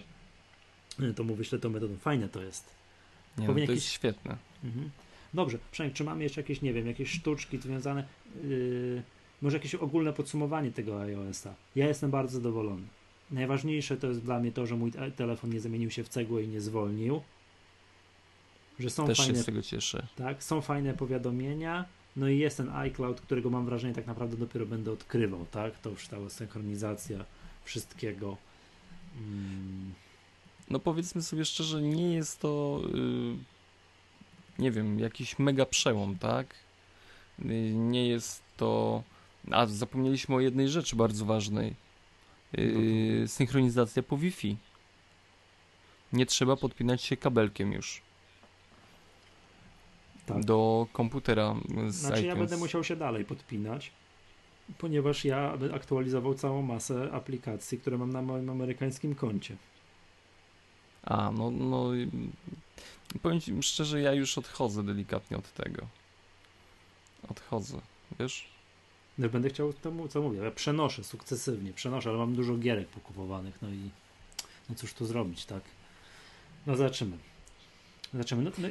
[1.15, 1.97] to mu wyślę tą metodą.
[1.97, 2.65] Fajne to jest.
[3.37, 4.37] Nie, no, to jakiś- jest świetne.
[4.63, 4.89] Mhm.
[5.33, 8.03] Dobrze, Przemek, czy mamy jeszcze jakieś, nie wiem, jakieś sztuczki związane,
[8.43, 9.03] yy,
[9.41, 11.53] może jakieś ogólne podsumowanie tego iOS-a?
[11.75, 12.87] Ja jestem bardzo zadowolony.
[13.31, 16.43] Najważniejsze to jest dla mnie to, że mój te- telefon nie zamienił się w cegłę
[16.43, 17.21] i nie zwolnił.
[18.79, 20.07] Że są Też się fajne, z tego cieszę.
[20.15, 21.85] tak, są fajne powiadomienia,
[22.15, 25.79] no i jest ten iCloud, którego mam wrażenie tak naprawdę dopiero będę odkrywał, tak?
[25.79, 27.25] To już stała synchronizacja
[27.63, 28.37] wszystkiego.
[29.17, 29.93] Mm,
[30.69, 32.81] No powiedzmy sobie szczerze, nie jest to,
[34.59, 36.55] y, nie wiem, jakiś mega przełom, tak?
[37.39, 39.03] Y, nie jest to...
[39.51, 41.75] A, zapomnieliśmy o jednej rzeczy bardzo ważnej.
[42.57, 44.57] Y, No synchronizacja po Wi-Fi.
[46.13, 48.01] Nie trzeba podpinać się kabelkiem już
[50.25, 50.45] tak.
[50.45, 51.55] do komputera
[51.87, 52.39] z Znaczy ja iTunes.
[52.49, 53.91] będę musiał się dalej podpinać,
[54.77, 59.55] ponieważ ja będę aktualizował całą masę aplikacji, które mam na moim amerykańskim koncie.
[61.03, 61.89] A, no, no
[63.21, 65.87] powiem ci szczerze, ja już odchodzę delikatnie od tego.
[67.29, 67.81] Odchodzę,
[68.19, 68.47] wiesz?
[69.19, 72.87] No będę chciał, to mu- co mówię, ja przenoszę sukcesywnie, przenoszę, ale mam dużo gierek
[72.87, 73.89] pokupowanych, no i
[74.69, 75.63] no cóż tu zrobić, tak?
[76.67, 77.17] No zobaczymy.
[78.13, 78.43] Zobaczymy.
[78.43, 78.69] No, no,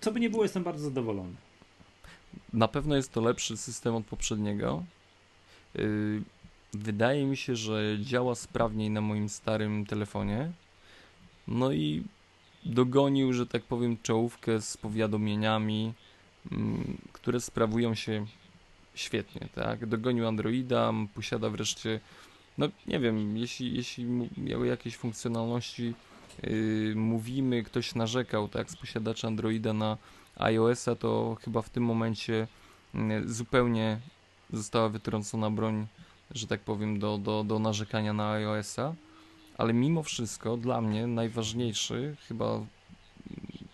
[0.00, 1.34] co by nie było, jestem bardzo zadowolony.
[2.52, 4.84] Na pewno jest to lepszy system od poprzedniego.
[5.74, 6.22] Yy,
[6.72, 10.52] Wydaje mi się, że działa sprawniej na moim starym telefonie.
[11.48, 12.04] No i
[12.64, 15.92] dogonił, że tak powiem, czołówkę z powiadomieniami,
[16.52, 18.26] mm, które sprawują się
[18.98, 19.86] świetnie, tak?
[19.86, 22.00] Dogonił Androida, posiada wreszcie,
[22.58, 24.04] no nie wiem, jeśli, jeśli
[24.36, 25.94] miały jakieś funkcjonalności
[26.42, 29.98] yy, mówimy, ktoś narzekał, tak, z posiadacza Androida na
[30.36, 32.46] iOS-a, to chyba w tym momencie
[32.94, 34.00] yy, zupełnie
[34.52, 35.86] została wytrącona broń,
[36.30, 38.94] że tak powiem, do, do, do narzekania na iOS-a,
[39.58, 42.60] ale mimo wszystko dla mnie najważniejszy chyba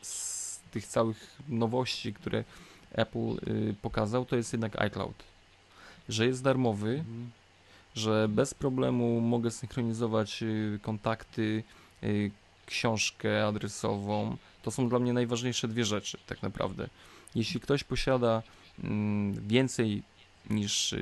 [0.02, 2.44] z tych całych nowości, które
[2.94, 5.22] Apple y, pokazał, to jest jednak iCloud.
[6.08, 7.30] Że jest darmowy, mhm.
[7.94, 11.62] że bez problemu mogę synchronizować y, kontakty,
[12.02, 12.30] y,
[12.66, 14.36] książkę adresową.
[14.62, 16.88] To są dla mnie najważniejsze dwie rzeczy, tak naprawdę.
[17.34, 18.42] Jeśli ktoś posiada
[18.84, 20.02] mm, więcej
[20.50, 20.94] niż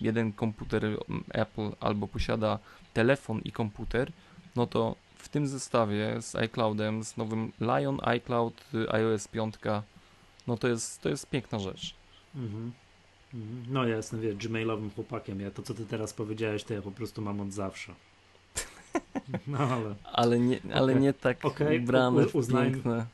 [0.00, 2.58] jeden komputer mm, Apple albo posiada
[2.94, 4.12] telefon i komputer,
[4.56, 9.54] no to w tym zestawie z iCloudem, z nowym Lion iCloud iOS 5,
[10.48, 11.94] no to jest, to jest piękna rzecz.
[12.34, 12.72] Mhm.
[13.34, 13.64] Mhm.
[13.68, 15.40] No ja jestem, wie, gmailowym chłopakiem.
[15.40, 17.94] Ja to, co ty teraz powiedziałeś, to ja po prostu mam od zawsze.
[19.46, 19.94] No ale...
[20.04, 21.02] Ale nie, ale okay.
[21.02, 21.78] nie tak okay.
[21.78, 23.06] ubrane Uznajmy, piękne.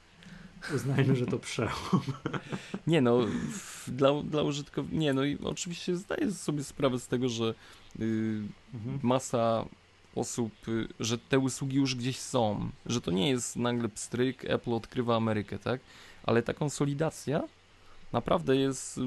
[0.75, 2.03] Uznajmy, że to przełom.
[2.87, 3.19] Nie no,
[3.87, 7.55] dla, dla użytkowników, nie no i oczywiście zdaję sobie sprawę z tego, że
[7.99, 8.07] yy,
[8.75, 9.01] mhm.
[9.03, 9.65] masa
[10.15, 14.73] osób, y, że te usługi już gdzieś są, że to nie jest nagle pstryk, Apple
[14.73, 15.81] odkrywa Amerykę, tak?
[16.27, 17.43] Ale ta konsolidacja
[18.13, 19.01] naprawdę jest y,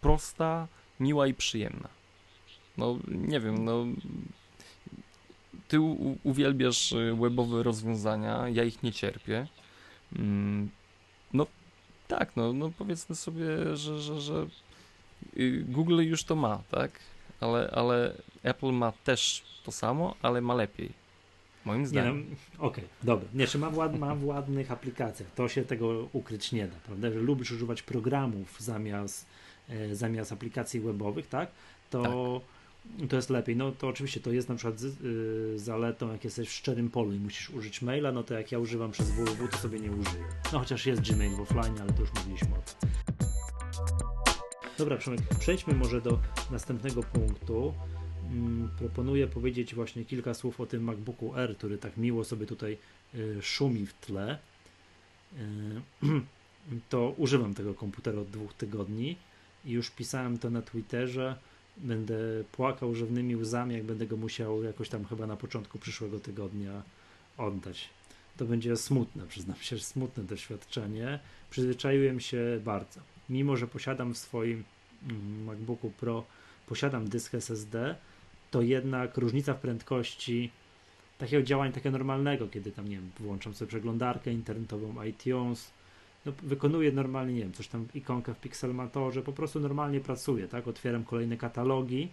[0.00, 0.68] prosta,
[1.00, 1.88] miła i przyjemna.
[2.76, 3.86] No, nie wiem, no
[5.68, 5.80] ty
[6.22, 9.46] uwielbiasz y, webowe rozwiązania, ja ich nie cierpię.
[10.16, 10.70] Mm,
[11.32, 11.46] no
[12.08, 14.46] tak, no, no powiedzmy sobie, że, że, że
[15.62, 16.90] Google już to ma, tak?
[17.40, 20.92] Ale, ale Apple ma też to samo, ale ma lepiej.
[21.68, 22.26] Moim zdaniem.
[22.58, 23.28] No, Okej, okay, dobra.
[23.34, 25.28] Nie, czy ma, wład, ma w ładnych aplikacjach.
[25.34, 27.10] To się tego ukryć nie da, prawda?
[27.10, 29.26] Że lubisz używać programów zamiast,
[29.68, 31.50] e, zamiast aplikacji webowych, tak?
[31.90, 32.40] To,
[32.98, 33.08] tak.
[33.08, 33.56] to jest lepiej.
[33.56, 37.12] No to oczywiście to jest na przykład z, y, zaletą, jak jesteś w szczerym polu
[37.12, 40.24] i musisz użyć maila, no to jak ja używam przez www, to sobie nie użyję.
[40.52, 42.90] No chociaż jest Gmail w offline, ale to już mówiliśmy o tym.
[44.78, 46.18] Dobra, Przemek, przejdźmy może do
[46.50, 47.74] następnego punktu.
[48.32, 52.78] Mm, proponuję powiedzieć właśnie kilka słów o tym MacBooku R, który tak miło sobie tutaj
[53.14, 54.38] y, szumi w tle.
[55.32, 55.40] Y,
[56.90, 59.16] to używam tego komputera od dwóch tygodni
[59.64, 61.36] i już pisałem to na Twitterze.
[61.76, 62.18] Będę
[62.52, 66.82] płakał żywnymi łzami, jak będę go musiał jakoś tam chyba na początku przyszłego tygodnia
[67.36, 67.88] oddać.
[68.36, 71.18] To będzie smutne, przyznam się, smutne doświadczenie.
[71.50, 73.00] Przyzwyczaiłem się bardzo.
[73.30, 74.64] Mimo, że posiadam w swoim
[75.08, 76.24] mm, MacBooku Pro
[76.66, 77.94] posiadam dysk SSD,
[78.50, 80.50] to jednak różnica w prędkości
[81.18, 85.70] takiego działania takiego normalnego, kiedy tam, nie wiem, włączam sobie przeglądarkę internetową, iTunes,
[86.26, 90.68] no, wykonuję normalnie, nie wiem, coś tam ikonkę w Pixelmatorze, po prostu normalnie pracuję, tak,
[90.68, 92.08] otwieram kolejne katalogi,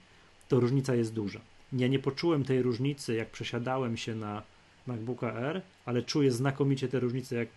[0.47, 1.39] to różnica jest duża.
[1.73, 4.41] Ja nie poczułem tej różnicy, jak przesiadałem się na
[4.88, 7.47] MacBooka R, ale czuję znakomicie te różnice, jak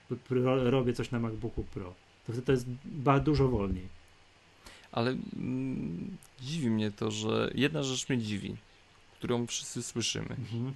[0.65, 1.95] robię coś na MacBooku Pro.
[2.27, 2.67] To wtedy to jest
[3.25, 3.89] dużo wolniej.
[4.93, 8.57] Ale mm, dziwi mnie to, że jedna rzecz mnie dziwi
[9.19, 10.31] którą wszyscy słyszymy.
[10.31, 10.73] Mhm.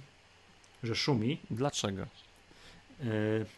[0.83, 1.37] Że szumi.
[1.51, 2.01] Dlaczego?
[2.01, 2.07] E,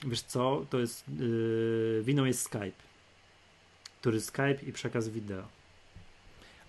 [0.07, 2.85] wiesz co, to jest e, winą jest Skype.
[4.01, 5.47] Który Skype i przekaz wideo.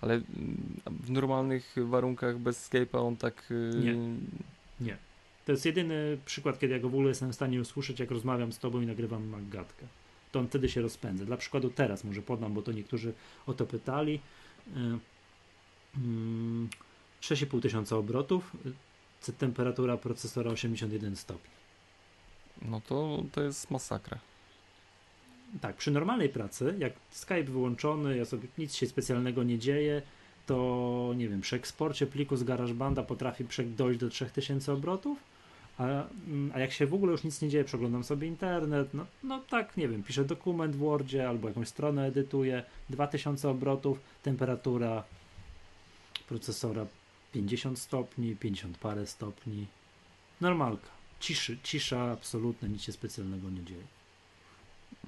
[0.00, 3.48] Ale mm, w normalnych warunkach bez Skype'a on tak.
[3.50, 3.96] E, Nie.
[4.80, 4.96] Nie.
[5.46, 8.52] To jest jedyny przykład, kiedy ja go w ogóle jestem w stanie usłyszeć, jak rozmawiam
[8.52, 9.86] z tobą i nagrywam magatkę.
[10.32, 11.24] To on wtedy się rozpędza.
[11.24, 13.12] Dla przykładu teraz może podam, bo to niektórzy
[13.46, 14.20] o to pytali.
[15.96, 16.68] Mm,
[17.26, 18.56] 6,5 tysiąca obrotów,
[19.38, 21.50] temperatura procesora 81 stopni.
[22.62, 24.18] No to, to jest masakra.
[25.60, 30.02] Tak, przy normalnej pracy, jak Skype wyłączony, ja sobie nic się specjalnego nie dzieje,
[30.46, 33.44] to nie wiem, przy eksporcie pliku z GarageBanda potrafi
[33.76, 35.18] dojść do 3000 obrotów,
[35.78, 39.06] a, mm, a jak się w ogóle już nic nie dzieje, przeglądam sobie internet, no,
[39.22, 45.02] no tak, nie wiem, piszę dokument w Wordzie albo jakąś stronę edytuję, 2000 obrotów, temperatura
[46.28, 46.86] procesora
[47.36, 49.66] 50 stopni, 50 parę stopni.
[50.40, 50.88] Normalka.
[51.20, 53.82] Ciszy, cisza absolutna, nic się specjalnego nie dzieje.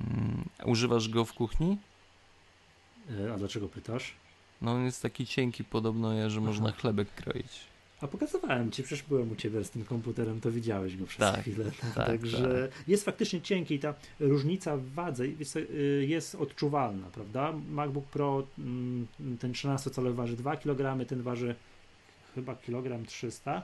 [0.01, 1.77] Mm, używasz go w kuchni?
[3.11, 4.15] E, a dlaczego pytasz?
[4.63, 6.79] No on jest taki cienki podobno, że można Aha.
[6.81, 7.69] chlebek kroić.
[8.01, 11.41] A pokazywałem ci, przecież byłem u ciebie z tym komputerem, to widziałeś go przez tak,
[11.41, 11.65] chwilę.
[11.95, 12.89] Tak, Także tak.
[12.89, 17.53] jest faktycznie cienki i ta różnica w wadze y, jest odczuwalna, prawda?
[17.71, 19.07] MacBook Pro, mm,
[19.41, 21.55] ten 13-calowy waży 2 kg, ten waży
[22.35, 23.63] chyba kilogram 300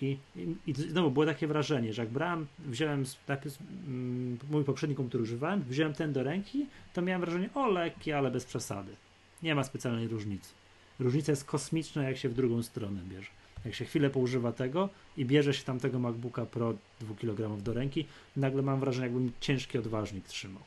[0.00, 4.96] i, i, i znowu było takie wrażenie, że jak brałem, wziąłem najpierw mm, mój poprzedni
[4.96, 8.96] komputer używałem, wziąłem ten do ręki, to miałem wrażenie, o lekki, ale bez przesady.
[9.42, 10.50] Nie ma specjalnej różnicy.
[10.98, 13.28] Różnica jest kosmiczna, jak się w drugą stronę bierze.
[13.64, 18.06] Jak się chwilę poużywa tego i bierze się tamtego MacBooka Pro 2 kg do ręki,
[18.36, 20.62] nagle mam wrażenie, jakbym ciężki odważnik trzymał.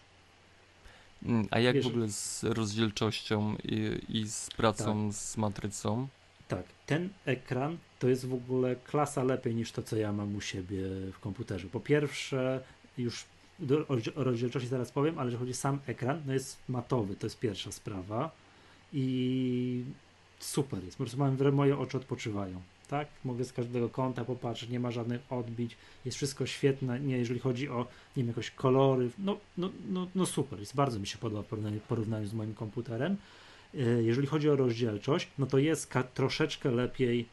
[1.24, 6.08] Mm, A jak Wiesz- w ogóle z rozdzielczością i, i z pracą z matrycą?
[6.50, 10.41] Tak, ten ekran to jest w ogóle klasa lepiej niż to, co ja mam u
[10.41, 10.82] siebie
[11.14, 11.68] w komputerze.
[11.68, 12.64] Po pierwsze,
[12.97, 13.26] już
[14.16, 17.72] o rozdzielczości zaraz powiem, ale jeżeli chodzi sam ekran, no jest matowy, to jest pierwsza
[17.72, 18.32] sprawa
[18.93, 19.84] i
[20.39, 23.08] super jest, po prostu mam, moje oczy odpoczywają, tak?
[23.26, 27.70] Mogę z każdego kąta popatrzeć, nie ma żadnych odbić, jest wszystko świetne, nie, jeżeli chodzi
[27.70, 27.88] o,
[28.18, 31.82] nie wiem, jakoś kolory, no, no, no, no super, jest, bardzo mi się podoba w
[31.88, 33.18] porównaniu z moim komputerem.
[33.76, 37.26] E, Jeżeli chodzi o rozdzielczość, no to jest troszeczkę lepiej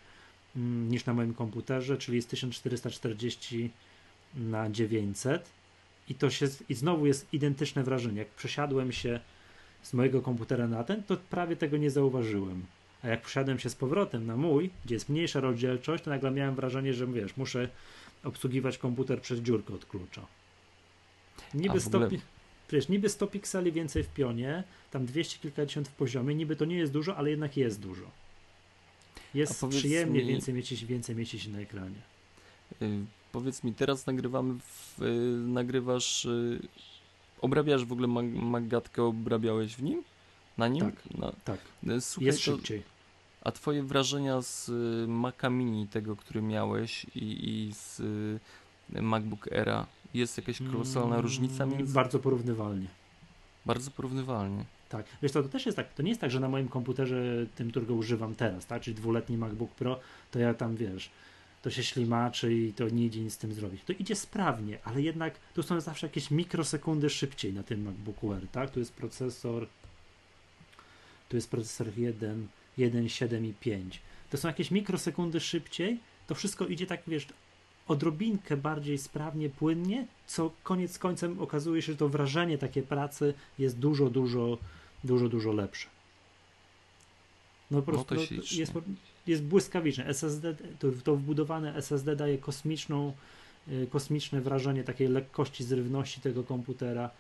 [0.56, 3.70] mm, niż na moim komputerze, czyli jest 1440
[4.34, 5.48] na 900
[6.08, 8.18] i to się i znowu jest identyczne wrażenie.
[8.18, 9.20] Jak przesiadłem się
[9.82, 12.64] z mojego komputera na ten, to prawie tego nie zauważyłem.
[13.02, 16.54] A jak przesiadłem się z powrotem na mój, gdzie jest mniejsza rozdzielczość, to nagle miałem
[16.54, 17.68] wrażenie, że wiesz, muszę
[18.24, 20.26] obsługiwać komputer przez dziurkę od klucza.
[21.54, 22.20] Niby ogóle- 100, pi-
[22.70, 26.76] wiesz, niby 100 pikseli więcej w pionie, tam 200 kilkadziesiąt w poziomie, niby to nie
[26.76, 28.10] jest dużo, ale jednak jest dużo.
[29.34, 32.00] Jest przyjemnie mi- więcej mieć, więcej mieć się na ekranie.
[32.82, 32.98] Y,
[33.32, 35.06] powiedz mi, teraz nagrywamy, w, y,
[35.48, 36.60] nagrywasz, y,
[37.40, 40.02] obrabiasz w ogóle mag, Maggatkę, obrabiałeś w nim?
[40.58, 40.84] Na nim?
[40.84, 41.18] Tak.
[41.18, 41.60] Na, Tak,
[42.00, 42.82] słuchaj, jest to, szybciej.
[43.42, 44.70] a twoje wrażenia z
[45.08, 48.02] Maca Mini, tego, który miałeś i, i z
[48.90, 49.86] MacBook Era,
[50.16, 51.94] jest jakaś kolosalna Mm, różnica między...
[51.94, 52.86] Bardzo porównywalnie.
[53.66, 54.64] Bardzo porównywalnie.
[54.88, 55.06] Tak.
[55.22, 57.70] Wiesz, to, to też jest tak, to nie jest tak, że na moim komputerze, tym,
[57.70, 60.00] którego używam teraz, tak, czyli dwuletni MacBook Pro,
[60.30, 61.10] to ja tam, wiesz,
[61.62, 63.82] to się ślimaczy i to nie idzie nic z tym zrobić.
[63.86, 68.48] To idzie sprawnie, ale jednak tu są zawsze jakieś mikrosekundy szybciej na tym MacBooku Air,
[68.52, 68.70] tak?
[68.70, 69.66] Tu jest procesor
[71.28, 74.00] tu jest procesor 1, 1, 7 i 5.
[74.30, 77.26] To są jakieś mikrosekundy szybciej, to wszystko idzie tak, wiesz,
[77.88, 83.78] odrobinkę bardziej sprawnie, płynnie, co koniec końcem okazuje się, że to wrażenie takie pracy jest
[83.78, 84.58] dużo, dużo,
[85.04, 85.88] dużo, dużo lepsze.
[87.70, 88.60] No po No prostu to no, ślicznie.
[88.60, 88.72] jest,
[89.26, 90.06] jest błyskawiczne.
[90.06, 93.12] SSD, to, to wbudowane SSD daje kosmiczną,
[93.68, 97.10] y, kosmiczne wrażenie takiej lekkości, zrywności tego komputera.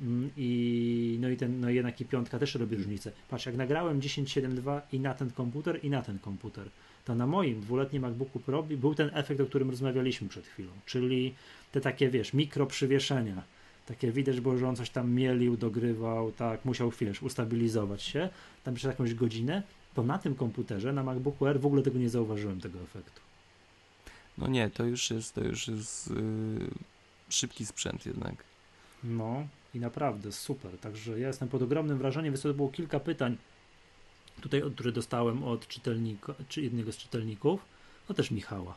[0.00, 3.12] Mm, I, no i ten, no jednak i piątka też robi różnicę.
[3.28, 6.68] Patrz, jak nagrałem 10.7.2 i na ten komputer, i na ten komputer,
[7.04, 11.34] to na moim dwuletnim MacBooku Pro był ten efekt, o którym rozmawialiśmy przed chwilą, czyli
[11.72, 13.42] te takie, wiesz, mikro przywieszenia.
[13.86, 18.28] Takie widać było, że on coś tam mielił, dogrywał, tak, musiał chwilę ustabilizować się,
[18.64, 19.62] tam przez jakąś godzinę,
[19.94, 23.20] to na tym komputerze, na MacBooku Air w ogóle tego nie zauważyłem, tego efektu.
[24.38, 26.14] No nie, to już jest, to już jest y,
[27.28, 28.34] szybki sprzęt jednak.
[29.04, 30.78] No i naprawdę super.
[30.78, 32.32] Także ja jestem pod ogromnym wrażeniem.
[32.32, 33.36] Wysoko było kilka pytań
[34.40, 37.64] tutaj, które dostałem od czytelnika, czy jednego z czytelników,
[38.08, 38.74] no też Michała.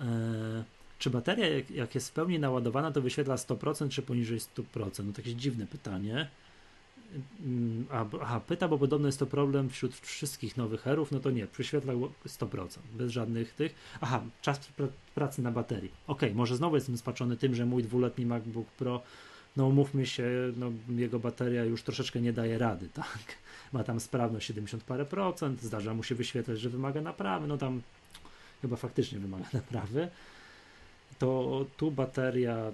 [0.00, 0.64] E,
[0.98, 5.04] czy bateria, jak, jest w pełni naładowana, to wyświetla 100% czy poniżej 100%?
[5.04, 6.28] No to jakieś dziwne pytanie.
[7.40, 11.30] Mm, A, aha, pyta, bo podobno jest to problem wśród wszystkich nowych herów, no to
[11.30, 11.92] nie, wyświetla
[12.26, 13.74] 100%, bez żadnych tych.
[14.00, 15.90] Aha, czas pra- pracy na baterii.
[16.06, 19.02] Okej, może znowu jestem spaczony tym, że mój dwuletni MacBook Pro
[19.56, 23.38] no umówmy się, no, jego bateria już troszeczkę nie daje rady, tak?
[23.72, 27.82] Ma tam sprawność 70 parę procent, zdarza mu się wyświetlać, że wymaga naprawy, no tam
[28.62, 30.08] chyba faktycznie wymaga naprawy.
[31.18, 32.72] To tu bateria,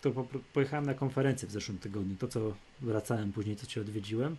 [0.00, 4.36] to po, pojechałem na konferencję w zeszłym tygodniu, to co wracałem później, co cię odwiedziłem.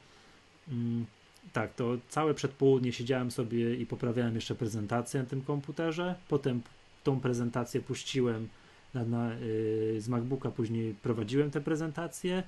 [0.68, 1.06] Mm,
[1.54, 6.62] tak, to całe przedpołudnie siedziałem sobie i poprawiałem jeszcze prezentację na tym komputerze, potem
[7.04, 8.50] tą prezentację puściłem
[8.94, 12.44] na, na, yy, z MacBooka później prowadziłem tę prezentację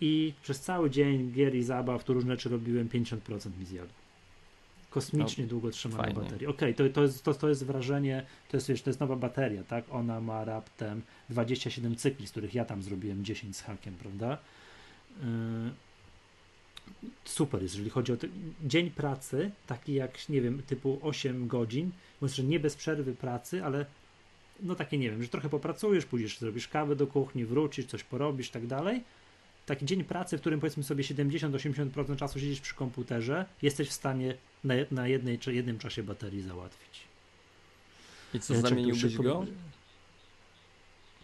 [0.00, 3.92] i przez cały dzień gier i zabaw, tu różne rzeczy robiłem, 50% mi zjadł.
[4.90, 6.20] Kosmicznie No, długo trzyma na fajnie.
[6.20, 6.46] baterii.
[6.46, 9.64] Okej, to, to, jest, to, to jest wrażenie, to jest, wiesz, to jest nowa bateria,
[9.64, 9.84] tak?
[9.90, 14.38] Ona ma raptem 27 cykli, z których ja tam zrobiłem 10 z hakiem, prawda?
[15.22, 15.26] Yy,
[17.24, 18.28] super jest, jeżeli chodzi o te,
[18.64, 21.90] dzień pracy, taki jak, nie wiem, typu 8 godzin,
[22.20, 23.86] może nie bez przerwy pracy, ale
[24.60, 28.50] no takie nie wiem, że trochę popracujesz, pójdziesz, zrobisz kawę do kuchni, wrócisz, coś porobisz,
[28.50, 29.04] tak dalej.
[29.66, 34.34] Taki dzień pracy, w którym powiedzmy sobie 70-80% czasu siedzisz przy komputerze, jesteś w stanie
[34.64, 37.00] na, na jednej, czy jednym czasie baterii załatwić.
[38.34, 39.46] I co, czekaj, zamieniłbyś go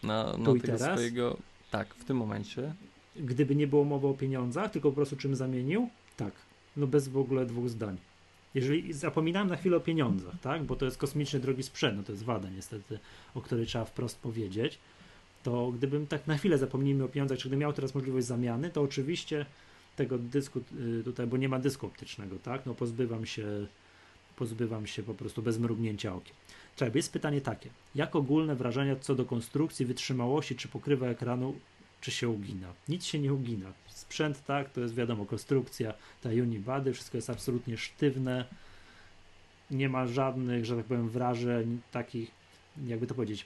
[0.03, 0.91] na, na Tu i tego teraz?
[0.91, 1.37] swojego...
[1.71, 2.73] Tak, w tym momencie.
[3.15, 6.33] Gdyby nie było mowy o pieniądzach, tylko po prostu czym zamienił, tak.
[6.77, 7.97] No bez w ogóle dwóch zdań.
[8.53, 12.11] Jeżeli zapominałem na chwilę o pieniądzach, tak, bo to jest kosmicznie drogi sprzęt, no to
[12.11, 12.99] jest wada niestety,
[13.35, 14.79] o której trzeba wprost powiedzieć,
[15.43, 18.81] to gdybym tak na chwilę zapomnijmy o pieniądzach, czy gdybym miał teraz możliwość zamiany, to
[18.81, 19.45] oczywiście
[19.95, 20.61] tego dysku
[20.99, 22.65] y, tutaj, bo nie ma dysku optycznego, tak?
[22.65, 23.67] No pozbywam się,
[24.35, 26.35] pozbywam się po prostu bez mrugnięcia okiem.
[26.75, 27.69] Czekaj, jest pytanie takie.
[27.95, 31.55] Jak ogólne wrażenia co do konstrukcji, wytrzymałości, czy pokrywa ekranu,
[32.01, 32.73] czy się ugina?
[32.89, 33.73] Nic się nie ugina.
[33.87, 38.45] Sprzęt, tak, to jest wiadomo, konstrukcja, ta unibody, wszystko jest absolutnie sztywne.
[39.71, 42.31] Nie ma żadnych, że tak powiem, wrażeń takich,
[42.85, 43.45] jakby to powiedzieć,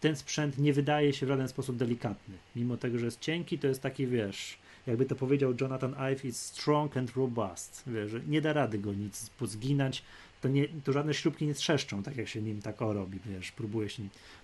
[0.00, 2.34] ten sprzęt nie wydaje się w żaden sposób delikatny.
[2.56, 6.42] Mimo tego, że jest cienki, to jest taki, wiesz, jakby to powiedział Jonathan Ive, is
[6.42, 7.82] strong and robust.
[7.86, 10.02] Wiesz, że nie da rady go nic pozginać,
[10.40, 13.52] to, nie, to żadne śrubki nie trzeszczą, tak jak się nim tak o robi, wiesz,
[13.52, 14.02] próbuje się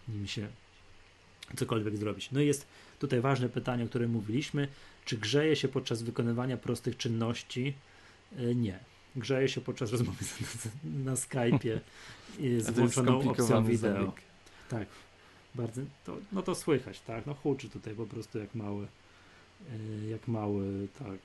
[0.09, 0.49] nim, się
[1.57, 2.31] cokolwiek zrobić.
[2.33, 2.67] No i jest
[2.99, 4.69] tutaj ważne pytanie, o którym mówiliśmy,
[5.05, 7.75] czy grzeje się podczas wykonywania prostych czynności?
[8.39, 8.79] E, nie.
[9.17, 10.25] Grzeje się podczas rozmowy
[10.85, 11.79] na, na Skype'ie
[12.59, 13.95] z włączoną opcją wideo.
[13.95, 14.23] Zabieg.
[14.69, 14.89] Tak,
[15.55, 18.87] bardzo, to, no to słychać, tak, no huczy tutaj po prostu jak mały,
[19.71, 21.19] e, jak mały, tak,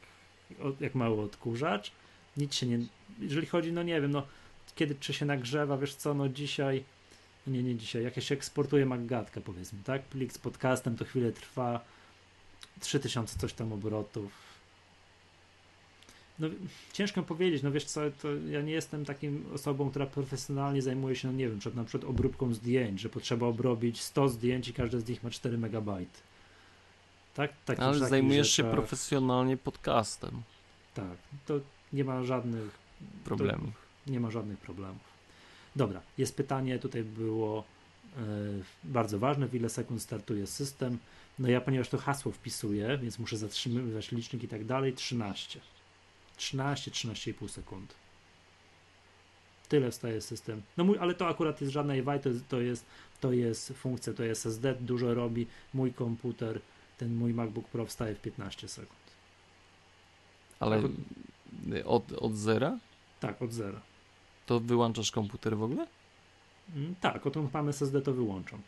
[0.80, 1.92] jak mały odkurzacz.
[2.38, 2.80] Nic się nie,
[3.20, 4.28] jeżeli chodzi, no nie wiem, no
[4.76, 6.84] kiedy czy się nagrzewa, wiesz co, no dzisiaj,
[7.48, 11.32] no nie, nie dzisiaj, jak się eksportuje Maggatkę powiedzmy, tak, plik z podcastem to chwilę
[11.32, 11.86] trwa,
[12.80, 14.49] 3000 coś tam obrotów.
[16.40, 16.48] No,
[16.94, 21.28] ciężko powiedzieć, no wiesz co, to ja nie jestem takim osobą, która profesjonalnie zajmuje się,
[21.28, 25.00] no nie wiem, przed, na przykład obróbką zdjęć, że potrzeba obrobić 100 zdjęć i każde
[25.00, 25.90] z nich ma 4 MB.
[27.34, 27.52] Tak?
[27.66, 30.42] Taki, Ale zajmujesz się profesjonalnie podcastem.
[30.94, 31.60] Tak, to
[31.94, 32.80] nie ma żadnych
[33.24, 35.10] problemów nie ma żadnych problemów.
[35.76, 37.64] Dobra, jest pytanie, tutaj było
[38.18, 38.22] e,
[38.84, 40.98] bardzo ważne, w ile sekund startuje system.
[41.40, 45.60] No ja, ponieważ to hasło wpisuję, więc muszę zatrzymywać licznik i tak dalej, 13.
[46.40, 47.96] 13, 13,5 sekund.
[49.70, 50.62] Tyle wstaje system.
[50.78, 52.86] No mój, ale to akurat jest żadna AI, to, to, jest,
[53.20, 55.48] to jest funkcja, to jest SSD, dużo robi.
[55.74, 56.62] Mój komputer,
[56.98, 59.00] ten mój MacBook Pro wstaje w 15 sekund.
[60.60, 60.82] Ale
[61.86, 62.80] od, od zera?
[63.20, 63.82] Tak, od zera.
[64.46, 65.88] To wyłączasz komputer w ogóle?
[66.76, 68.62] Mm, tak, odkąd mam SSD to wyłączam.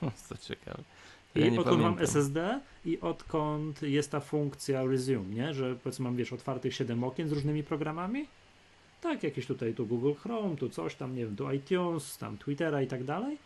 [0.28, 0.82] to ciekawe.
[1.34, 5.54] Ja I odkąd mam SSD i odkąd jest ta funkcja resume, nie?
[5.54, 8.26] Że powiedzmy mam, wiesz, otwartych 7 okien z różnymi programami.
[9.00, 12.82] Tak, jakieś tutaj tu Google Chrome, tu coś tam, nie wiem, tu iTunes, tam Twittera
[12.82, 13.38] i tak dalej.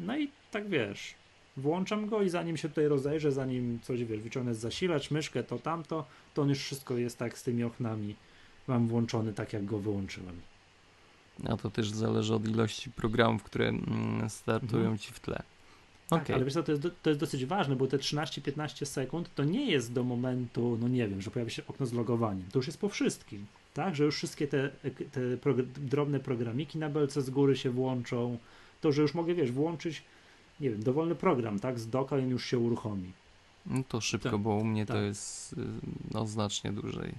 [0.00, 1.14] No i tak wiesz,
[1.56, 6.06] włączam go i zanim się tutaj rozejrzę, zanim coś, wiesz, wyciągnę zasilacz, myszkę, to tamto,
[6.34, 8.14] to on już wszystko jest tak z tymi oknami
[8.68, 10.40] mam włączony tak, jak go wyłączyłem.
[11.48, 14.98] A to też zależy od ilości programów, które mm, startują mhm.
[14.98, 15.42] ci w tle.
[16.10, 16.36] Tak, okay.
[16.36, 19.44] ale wiesz co, to jest, do, to jest dosyć ważne, bo te 13-15 sekund to
[19.44, 22.46] nie jest do momentu, no nie wiem, że pojawi się okno z logowaniem.
[22.52, 23.94] To już jest po wszystkim, tak?
[23.94, 24.70] Że już wszystkie te,
[25.12, 25.20] te
[25.76, 28.38] drobne programiki na belce z góry się włączą.
[28.80, 30.02] To, że już mogę, wiesz, włączyć,
[30.60, 31.78] nie wiem, dowolny program, tak?
[31.78, 33.12] Z doka i już się uruchomi.
[33.66, 34.96] No to szybko, tak, bo u mnie tak.
[34.96, 35.56] to jest y,
[36.10, 37.14] no, znacznie dłużej.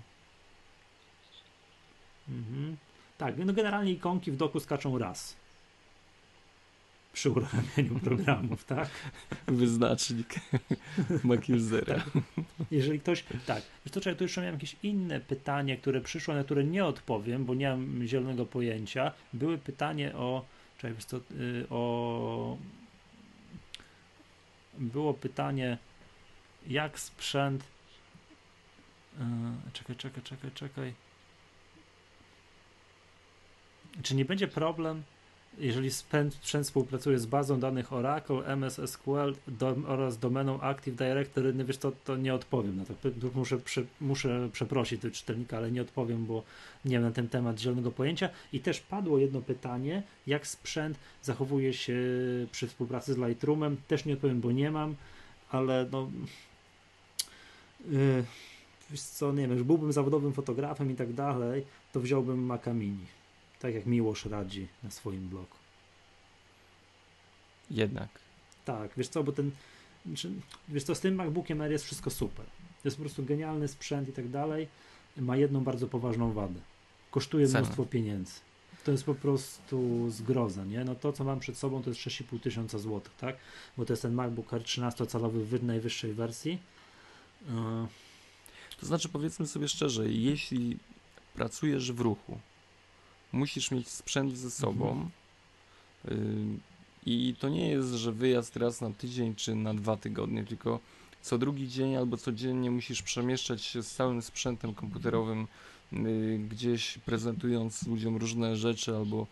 [2.30, 2.78] Mhm.
[3.18, 5.41] Tak, no generalnie ikonki w doku skaczą raz.
[7.14, 8.90] Przy uruchamianiu programów, tak?
[9.48, 10.36] Wyznacznik
[11.24, 11.96] Mac usera.
[11.96, 12.24] Tak.
[12.72, 16.86] Jeżeli ktoś, tak, to tu jeszcze miałem jakieś inne pytanie, które przyszło, na które nie
[16.86, 19.12] odpowiem, bo nie mam zielonego pojęcia.
[19.34, 20.46] Były pytanie o,
[20.78, 22.58] czekaj, co, y, o
[24.80, 25.78] było pytanie,
[26.68, 27.64] jak sprzęt
[29.20, 29.26] yy,
[29.74, 30.94] czekaj, czekaj, czekaj, czekaj
[34.04, 35.04] czy nie będzie problem,
[35.58, 41.66] jeżeli sprzęt, współpracuje z bazą danych Oracle, MS SQL do, oraz domeną Active Directory, no
[41.66, 42.94] wiesz to, to nie odpowiem na to.
[43.36, 43.58] Muszę,
[44.02, 46.44] muszę przeprosić tego czytelnika, ale nie odpowiem, bo
[46.86, 48.30] nie mam na ten temat zielonego pojęcia.
[48.54, 51.96] I też padło jedno pytanie, jak sprzęt zachowuje się
[52.52, 53.78] przy współpracy z Lightroomem.
[53.88, 54.96] Też nie odpowiem, bo nie mam,
[55.50, 56.12] ale no...
[57.90, 58.24] Yy,
[58.96, 63.21] co, nie wiem, że byłbym zawodowym fotografem i tak dalej, to wziąłbym Maca Mini
[63.62, 65.56] tak jak Miłosz radzi na swoim blogu.
[67.72, 68.10] Jednak.
[68.66, 69.52] Tak, wiesz co, bo ten,
[70.06, 70.32] znaczy,
[70.70, 72.46] wiesz co, z tym MacBookiem Air jest wszystko super.
[72.46, 74.68] To jest po prostu genialny sprzęt i tak dalej.
[75.18, 76.60] Ma jedną bardzo poważną wadę.
[77.12, 77.60] Kosztuje Cena.
[77.60, 78.34] mnóstwo pieniędzy.
[78.84, 80.84] To jest po prostu zgroza, nie?
[80.84, 83.36] No to, co mam przed sobą, to jest 6,5 tysiąca złotych, tak?
[83.78, 86.60] Bo to jest ten MacBook Air 13-calowy w najwyższej wersji.
[88.80, 90.78] To znaczy, powiedzmy sobie szczerze, jeśli
[91.34, 92.40] pracujesz w ruchu,
[93.32, 95.10] musisz mieć sprzęt ze sobą.
[96.06, 96.60] Mhm.
[97.06, 100.80] I to nie jest, że wyjazd raz na tydzień czy na dwa tygodnie, tylko
[101.22, 105.48] co drugi dzień albo codziennie musisz przemieszczać się z całym sprzętem komputerowym,
[105.94, 109.28] y, gdzieś prezentując ludziom różne rzeczy albo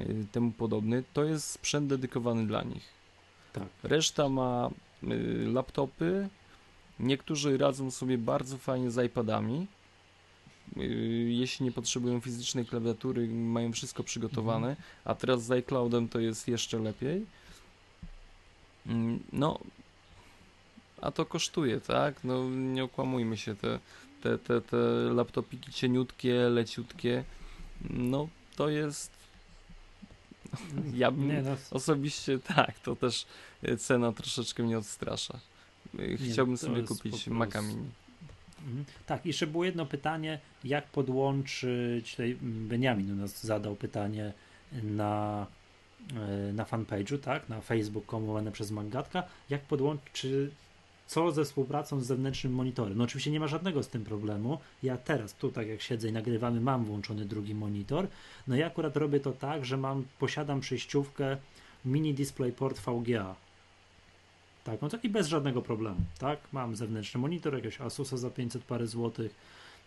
[0.00, 1.02] y, temu podobny.
[1.12, 2.88] To jest sprzęt dedykowany dla nich.
[3.52, 3.68] Tak.
[3.82, 4.70] Reszta ma
[5.52, 6.28] laptopy,
[7.00, 9.66] Niektórzy radzą sobie bardzo fajnie z iPadami.
[10.76, 10.86] Yy,
[11.32, 14.88] Jeśli nie potrzebują fizycznej klawiatury, mają wszystko przygotowane, Mhm.
[15.04, 17.26] a teraz z iCloudem to jest jeszcze lepiej.
[18.86, 19.58] Mm, No,
[21.00, 22.24] a to kosztuje, tak?
[22.24, 23.78] No, nie okłamujmy się, te,
[24.22, 24.76] te, te, te
[25.14, 27.24] laptopiki cieniutkie, leciutkie,
[27.90, 29.10] no to jest.
[30.94, 33.26] Ja bym Nie, no, Osobiście tak, to też
[33.78, 35.38] cena troszeczkę mnie odstrasza.
[35.98, 37.90] E, Chciałbym to sobie kupić Maca Mini.
[38.64, 38.84] Mhm.
[39.06, 44.32] Tak, jeszcze było jedno pytanie, jak podłączyć, tutaj Beniamin u nas zadał pytanie
[44.82, 45.46] na,
[46.16, 50.26] e, na fanpage'u, tak, na facebook.com łamane przez Magatka, jak podłączyć,
[51.06, 52.98] co ze współpracą z zewnętrznym monitorem.
[52.98, 56.12] No oczywiście nie ma żadnego z tym problemu, ja teraz tu tak jak siedzę i
[56.12, 58.06] nagrywamy, mam włączony drugi monitor,
[58.48, 61.36] no ja akurat robię to tak, że mam, posiadam przejściówkę
[61.84, 63.36] Mini DisplayPort VGA,
[64.64, 66.38] tak, no taki bez żadnego problemu, tak?
[66.52, 69.34] Mam zewnętrzny monitor, jakiegoś Asusa za 500 parę złotych,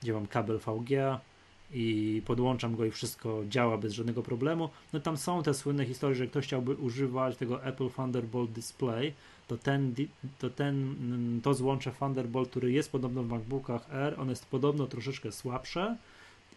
[0.01, 1.19] gdzie mam kabel VGA
[1.73, 4.69] i podłączam go i wszystko działa bez żadnego problemu.
[4.93, 9.13] No tam są te słynne historie, że ktoś chciałby używać tego Apple Thunderbolt Display,
[9.47, 9.95] to ten,
[10.39, 14.87] to ten, mm, to złącze Thunderbolt, który jest podobno w MacBookach Air, on jest podobno
[14.87, 15.97] troszeczkę słabsze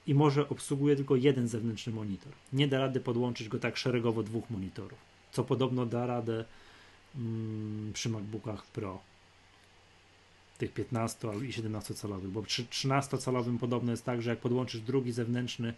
[0.06, 2.32] i może obsługuje tylko jeden zewnętrzny monitor.
[2.52, 4.98] Nie da rady podłączyć go tak szeregowo dwóch monitorów,
[5.32, 6.44] co podobno da radę
[7.92, 9.00] przy MacBookach Pro
[10.61, 14.80] tych 15 i 17 calowych, bo przy 13 calowym podobno jest tak, że jak podłączysz
[14.80, 15.74] drugi zewnętrzny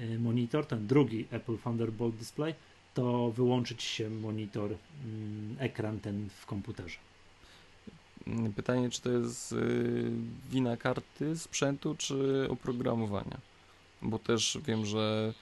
[0.00, 2.54] y, monitor, ten drugi Apple Thunderbolt Display,
[2.94, 4.70] to wyłączy ci się monitor,
[5.04, 6.98] mm, ekran ten w komputerze.
[8.26, 10.10] Mm, Pytanie, czy to jest y,
[10.50, 13.38] wina karty, sprzętu, czy oprogramowania?
[14.02, 15.34] Bo też wiem, że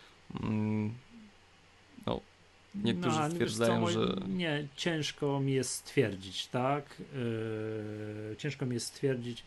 [0.43, 0.95] mm,
[2.85, 7.03] Niektórzy wiesz stwierdzają, moi- że- Nie, ciężko mi jest stwierdzić, tak?
[8.31, 9.43] Yy, ciężko mi jest stwierdzić,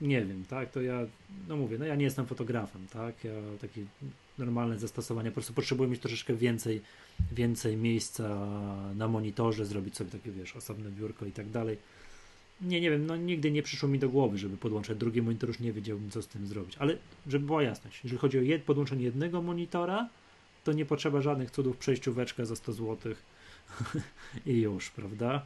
[0.00, 0.70] nie wiem, tak?
[0.70, 1.00] To ja,
[1.48, 3.24] no mówię, no ja nie jestem fotografem, tak?
[3.24, 3.80] Ja takie
[4.38, 6.80] normalne zastosowania, po prostu potrzebuję mieć troszeczkę więcej,
[7.32, 8.46] więcej miejsca
[8.96, 11.76] na monitorze, zrobić sobie takie, wiesz, osobne biurko i tak dalej.
[12.60, 15.60] Nie, nie wiem, no nigdy nie przyszło mi do głowy, żeby podłączać drugi monitor, już
[15.60, 16.76] nie wiedziałbym, co z tym zrobić.
[16.78, 20.08] Ale żeby była jasność, jeżeli chodzi o jed, podłączenie jednego monitora,
[20.66, 23.14] to nie potrzeba żadnych cudów, przejścióweczka za 100 zł
[24.46, 25.42] i już, prawda?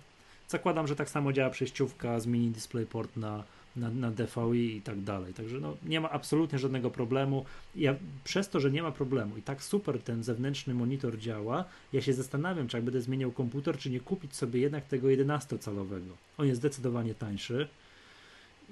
[0.48, 3.44] Zakładam, że tak samo działa przejściówka z mini DisplayPort na,
[3.76, 5.34] na, na DVI i tak dalej.
[5.34, 7.44] Także no, nie ma absolutnie żadnego problemu.
[7.76, 7.94] Ja,
[8.24, 12.12] przez to, że nie ma problemu i tak super ten zewnętrzny monitor działa, ja się
[12.12, 16.12] zastanawiam, czy jak będę zmieniał komputer, czy nie kupić sobie jednak tego 11-calowego.
[16.38, 17.68] On jest zdecydowanie tańszy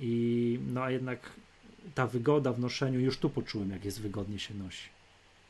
[0.00, 1.30] i no a jednak
[1.94, 4.97] ta wygoda w noszeniu, już tu poczułem, jak jest wygodnie się nosi.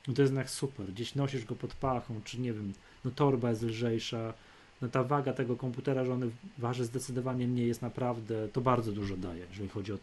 [0.08, 0.86] No to jest jednak super.
[0.86, 2.72] Gdzieś nosisz go pod pachą, czy nie wiem,
[3.04, 4.34] no torba jest lżejsza.
[4.82, 9.16] No ta waga tego komputera, że on waży zdecydowanie mniej, jest naprawdę, to bardzo dużo
[9.16, 9.98] daje, jeżeli chodzi o,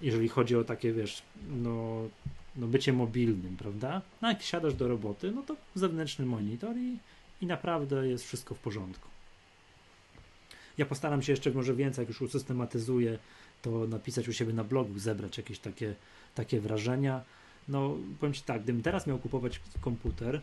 [0.00, 2.02] jeżeli chodzi o takie, wiesz, no,
[2.56, 4.02] no bycie mobilnym, prawda?
[4.22, 6.98] No jak siadasz do roboty, no to zewnętrzny monitor i,
[7.40, 9.08] i naprawdę jest wszystko w porządku.
[10.78, 13.18] Ja postaram się jeszcze może więcej, jak już usystematyzuję,
[13.62, 15.94] to napisać u siebie na blogu, zebrać jakieś takie,
[16.34, 17.22] takie wrażenia.
[17.68, 20.40] No, powiem Ci tak, gdybym teraz miał kupować komputer,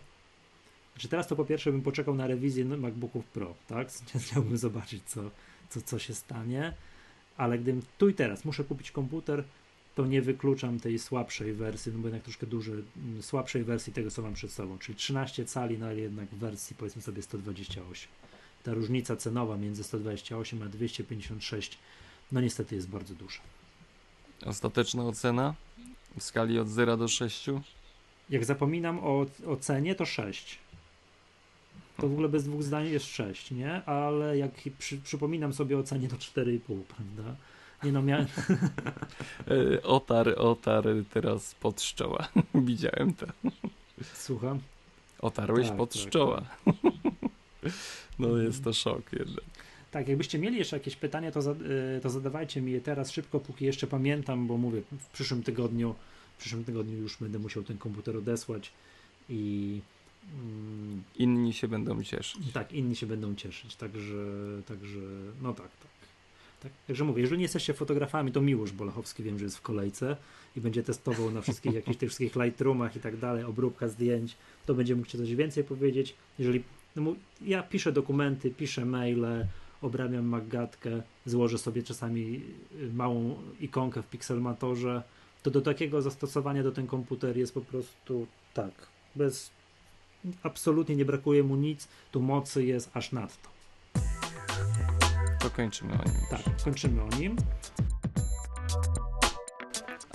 [0.94, 3.88] znaczy teraz to po pierwsze bym poczekał na rewizję MacBooków Pro, tak?
[4.26, 5.22] Chciałbym zobaczyć, co,
[5.70, 6.74] co, co się stanie,
[7.38, 9.44] ale gdybym tu i teraz muszę kupić komputer,
[9.96, 14.12] to nie wykluczam tej słabszej wersji, no bo jednak troszkę duży, mm, słabszej wersji tego,
[14.12, 18.10] co mam przed sobą, czyli 13 cali, no ale jednak w wersji powiedzmy sobie 128.
[18.64, 21.78] Ta różnica cenowa między 128 a 256,
[22.32, 23.40] no niestety jest bardzo duża.
[24.46, 25.56] ostateczna ocena
[26.18, 27.46] w skali od 0 do 6.
[28.30, 30.60] Jak zapominam o, o cenie, to 6.
[31.98, 33.86] To w ogóle bez dwóch zdań jest 6, nie?
[33.86, 37.36] Ale jak przy, przypominam sobie o cenie, to 4,5, prawda?
[37.84, 38.28] Nie no, miałem...
[39.48, 42.28] E, Otar, otar teraz pod szczoła.
[42.56, 43.26] Widziałem to.
[44.14, 44.60] Słucham?
[45.20, 46.42] Otarłeś Tak, pod tak, szczoła.
[48.20, 49.46] No jest to szok jednak.
[49.92, 53.40] Tak, jakbyście mieli jeszcze jakieś pytania, to, za, y, to zadawajcie mi je teraz szybko,
[53.40, 55.96] póki jeszcze pamiętam, bo mówię, w przyszłym tygodniu,
[56.38, 58.72] w przyszłym tygodniu już będę musiał ten komputer odesłać
[59.30, 59.80] i
[60.34, 62.52] mm, Inni się będą cieszyć.
[62.54, 64.26] tak, inni się będą cieszyć, także,
[64.68, 65.00] także
[65.42, 65.90] no tak, tak.
[66.64, 70.18] Tak, także mówię, jeżeli nie jesteście fotografami, to Miłosz Bolachowski wiem, że jest w kolejce
[70.56, 74.36] i będzie testował na wszystkich jakichś tych wszystkich Lightroomach i tak dalej, obróbka zdjęć,
[74.66, 76.16] to będzie mógł coś więcej powiedzieć.
[76.40, 76.64] Jeżeli
[76.96, 79.48] no, ja piszę dokumenty, piszę maile,
[79.82, 82.42] obrabiam Maggatkę, złożę sobie czasami
[82.82, 85.04] y, małą ikonkę w Pixelmatorze,
[85.44, 88.72] to do takiego zastosowania do ten komputer jest po prostu tak,
[89.16, 89.52] bez
[90.44, 93.50] absolutnie nie brakuje mu nic, tu mocy jest aż nadto.
[95.40, 96.22] To kończymy o nim.
[96.30, 97.36] Tak, kończymy o nim.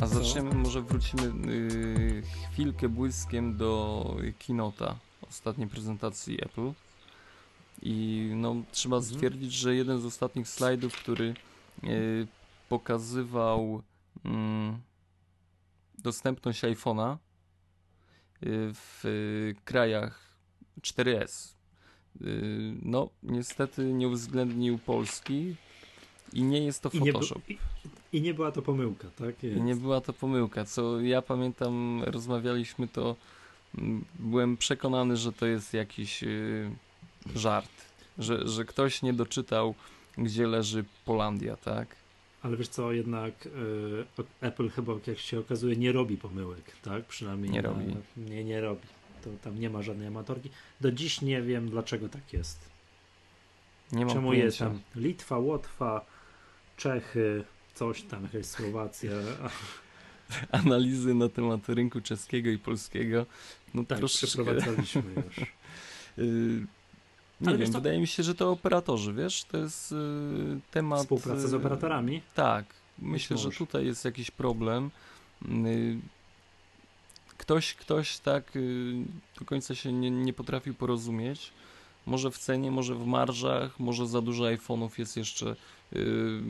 [0.01, 4.97] A zaczniemy, może wrócimy y, chwilkę błyskiem do Kinota,
[5.29, 6.73] ostatniej prezentacji Apple.
[7.83, 9.15] I no, trzeba Mhm.
[9.15, 11.35] stwierdzić, że jeden z ostatnich slajdów, który
[11.85, 12.27] y,
[12.69, 13.83] pokazywał
[14.25, 14.79] mm,
[15.99, 17.17] dostępność iPhone'a y,
[18.75, 20.35] w y, krajach
[20.81, 21.55] 4S,
[22.23, 25.57] y, no niestety nie uwzględnił Polski
[26.33, 27.41] i nie jest to I nie, Photoshop.
[27.49, 27.59] i,
[28.13, 29.45] I nie była to pomyłka, tak?
[29.45, 29.61] I Jest.
[29.63, 30.65] nie była to pomyłka.
[30.65, 33.17] Co ja pamiętam, rozmawialiśmy to.
[33.79, 36.25] mm, Byłem przekonany, że to jest jakiś
[37.35, 37.71] żart.
[38.19, 39.75] Że, że ktoś nie doczytał,
[40.19, 41.89] gdzie leży Polandia, tak?
[42.43, 43.51] Ale wiesz co, jednak y,
[44.41, 47.05] Apple chyba, jak się okazuje, nie robi pomyłek, tak?
[47.05, 47.97] Przynajmniej Nie na- robi.
[48.17, 48.83] Nie, nie robi.
[49.25, 50.51] To tam nie ma żadnej amatorki.
[50.81, 52.59] Do dziś nie wiem, dlaczego tak jest.
[53.93, 54.45] Nie mam Czemu pojęcia.
[54.47, 56.07] jest tam Litwa, Łotwa,
[56.77, 57.45] Czechy,
[57.75, 59.11] coś tam, jakaś Słowacja.
[60.53, 63.27] Analizy na temat rynku czeskiego i polskiego.
[63.75, 64.27] No tak, troszeczkę.
[64.27, 65.37] przeprowadzaliśmy już.
[67.45, 69.45] nie Ale wiem, co- wydaje mi się, że to operatorzy, wiesz?
[69.45, 69.97] To jest y,
[70.71, 71.01] temat.
[71.01, 72.23] Współpraca z y, operatorami.
[72.35, 72.65] Tak,
[72.99, 74.91] myślę, że tutaj jest jakiś problem.
[75.49, 75.99] Y,
[77.39, 78.95] Ktoś, ktoś tak y,
[79.39, 81.51] do końca się nie, nie potrafił porozumieć.
[82.07, 85.57] Może w cenie, może w marżach, może za dużo iPhone'ów jest jeszcze
[85.93, 86.41] y,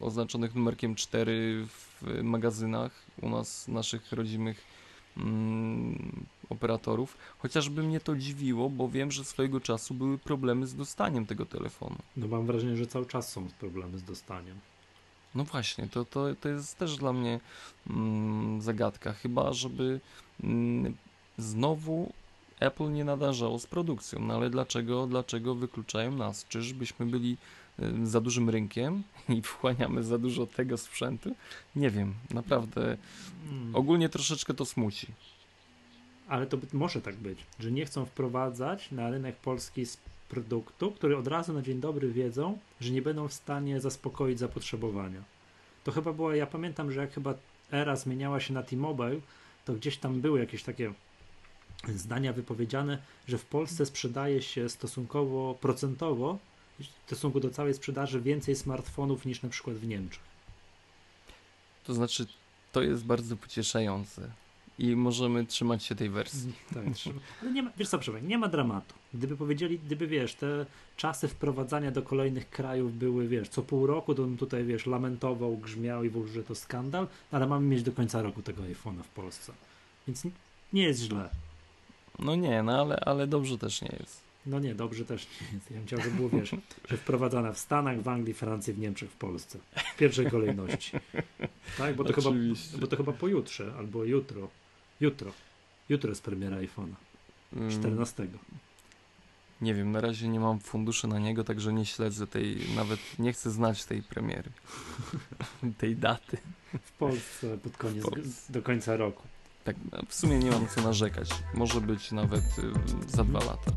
[0.00, 1.66] oznaczonych numerkiem 4
[2.02, 4.62] w magazynach u nas, naszych rodzimych
[5.16, 7.16] mm, operatorów.
[7.38, 11.96] Chociażby mnie to dziwiło, bo wiem, że swojego czasu były problemy z dostaniem tego telefonu.
[12.16, 14.58] No mam wrażenie, że cały czas są problemy z dostaniem.
[15.34, 17.40] No właśnie, to, to, to jest też dla mnie
[17.90, 19.12] mm, zagadka.
[19.12, 20.00] Chyba, żeby
[20.44, 20.96] mm,
[21.38, 22.12] znowu
[22.60, 24.20] Apple nie nadarzało z produkcją.
[24.20, 26.46] No ale dlaczego, dlaczego wykluczają nas?
[26.48, 27.36] Czyżbyśmy byli
[27.80, 29.02] y, za dużym rynkiem
[29.38, 31.34] i wchłaniamy za dużo tego sprzętu?
[31.76, 32.96] Nie wiem, naprawdę.
[33.50, 33.76] Mm.
[33.76, 35.06] Ogólnie troszeczkę to smuci.
[36.28, 39.84] Ale to może tak być, że nie chcą wprowadzać na rynek polski
[40.28, 45.22] produktu, który od razu na dzień dobry wiedzą, że nie będą w stanie zaspokoić zapotrzebowania.
[45.84, 47.34] To chyba była, ja pamiętam, że jak chyba
[47.70, 49.20] era zmieniała się na T-Mobile,
[49.64, 50.92] to gdzieś tam były jakieś takie
[51.88, 52.98] zdania wypowiedziane,
[53.28, 56.38] że w Polsce sprzedaje się stosunkowo procentowo
[56.80, 60.22] w stosunku do całej sprzedaży więcej smartfonów niż na przykład w Niemczech.
[61.84, 62.26] To znaczy,
[62.72, 64.30] to jest bardzo pocieszające
[64.78, 66.52] i możemy trzymać się tej wersji.
[66.74, 66.84] Tak.
[67.42, 68.94] Ale nie ma, wiesz co, Przemek, nie ma dramatu.
[69.14, 70.66] Gdyby powiedzieli, gdyby wiesz, te
[70.96, 75.56] czasy wprowadzania do kolejnych krajów były, wiesz, co pół roku, to bym tutaj, wiesz, lamentował,
[75.56, 79.02] grzmiał i w ogóle, że to skandal, ale mamy mieć do końca roku tego iPhone'a
[79.02, 79.52] w Polsce.
[80.06, 80.22] Więc
[80.72, 81.30] nie jest źle.
[82.18, 84.20] No nie, no ale, ale dobrze też nie jest.
[84.46, 85.70] No nie, dobrze też nie jest.
[85.70, 86.50] Ja bym chciał, żeby było, wiesz,
[86.88, 89.58] że wprowadzana w Stanach, w Anglii, Francji, w Niemczech, w Polsce.
[89.94, 90.92] W pierwszej kolejności.
[91.78, 92.30] Tak, bo to, chyba,
[92.80, 94.48] bo to chyba pojutrze, albo jutro.
[95.00, 95.32] Jutro.
[95.88, 96.94] Jutro jest premiera iPhone'a.
[97.52, 98.26] Mm, 14.
[99.60, 103.32] Nie wiem, na razie nie mam funduszy na niego, także nie śledzę tej, nawet nie
[103.32, 104.50] chcę znać tej premiery,
[105.78, 106.36] tej daty.
[106.82, 108.52] W Polsce pod koniec, Polsce.
[108.52, 109.22] do końca roku.
[109.64, 111.30] Tak, no, w sumie nie mam co narzekać.
[111.54, 113.72] Może być nawet y, za dwa lata.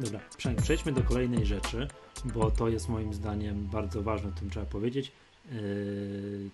[0.00, 0.20] Dobra,
[0.62, 1.88] przejdźmy do kolejnej rzeczy,
[2.24, 5.12] bo to jest moim zdaniem bardzo ważne, o tym trzeba powiedzieć.
[5.52, 6.50] Yy,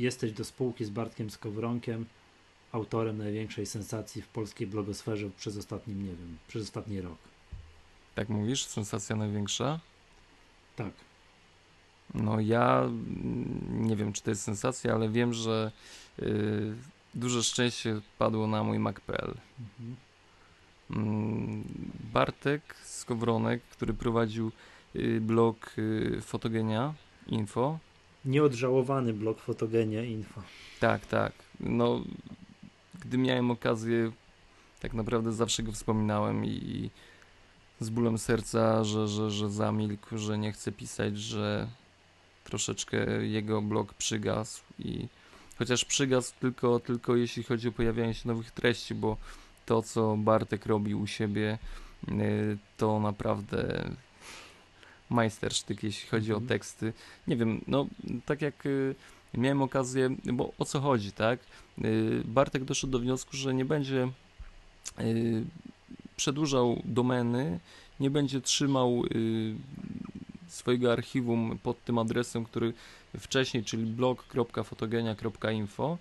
[0.00, 2.06] jesteś do spółki z Bartkiem Skowronkiem,
[2.72, 7.18] autorem największej sensacji w polskiej blogosferze przez ostatni, nie wiem, przez ostatni rok.
[8.14, 8.66] Tak mówisz?
[8.66, 9.80] Sensacja największa?
[10.76, 10.92] Tak.
[12.14, 15.72] No ja mm, nie wiem, czy to jest sensacja, ale wiem, że
[16.18, 16.74] y,
[17.14, 19.34] duże szczęście padło na mój Mac.pl.
[19.60, 19.96] Mhm.
[20.90, 21.64] Mm,
[22.12, 24.52] Bartek Skowronek, który prowadził
[24.96, 26.94] y, blog y, Fotogenia
[27.26, 27.78] Info.
[28.24, 30.42] Nieodżałowany blog Fotogenia Info.
[30.80, 31.32] Tak, tak.
[31.60, 32.00] No,
[33.00, 34.12] gdy miałem okazję,
[34.80, 36.90] tak naprawdę zawsze go wspominałem i, i
[37.80, 41.68] z bólem serca, że, że, że zamilkł, że nie chce pisać, że
[42.44, 45.08] troszeczkę jego blog przygasł i
[45.58, 49.16] chociaż przygasł tylko, tylko jeśli chodzi o pojawianie się nowych treści, bo
[49.66, 51.58] to, co Bartek robi u siebie,
[52.08, 53.90] y, to naprawdę
[55.10, 56.48] majstersztyk, jeśli chodzi o Mhm.
[56.48, 56.92] teksty.
[57.26, 57.86] Nie wiem, no
[58.26, 58.94] tak jak y,
[59.34, 61.40] miałem okazję, bo o co chodzi, tak?
[61.84, 64.08] Y, Bartek doszedł do wniosku, że nie będzie
[65.00, 65.44] y,
[66.16, 67.60] przedłużał domeny,
[68.00, 69.02] nie będzie trzymał
[70.48, 72.72] swojego archiwum pod tym adresem, który
[73.18, 75.98] wcześniej, czyli blog.fotogenia.info.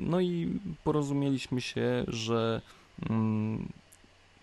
[0.00, 2.60] No i porozumieliśmy się, że
[3.10, 3.68] mm,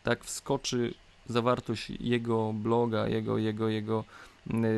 [0.03, 0.93] tak wskoczy
[1.30, 4.04] zawartość jego bloga, jego, jego, jego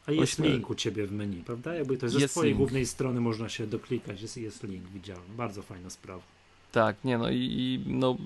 [0.06, 1.74] A jest Ośmiel- link u ciebie w menu, prawda?
[1.74, 2.58] Jakby to ze swojej link.
[2.58, 5.22] głównej strony można się doklikać, jest, jest link, widziałem.
[5.36, 6.22] Bardzo fajna sprawa.
[6.72, 8.16] Tak, nie no i, i no,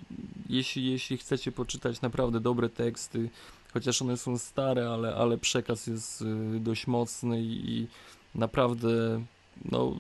[0.48, 3.30] jeśli, jeśli chcecie poczytać naprawdę dobre teksty,
[3.72, 7.86] chociaż one są stare, ale, ale przekaz jest y, dość mocny i,
[8.34, 9.24] naprawdę
[9.64, 9.98] no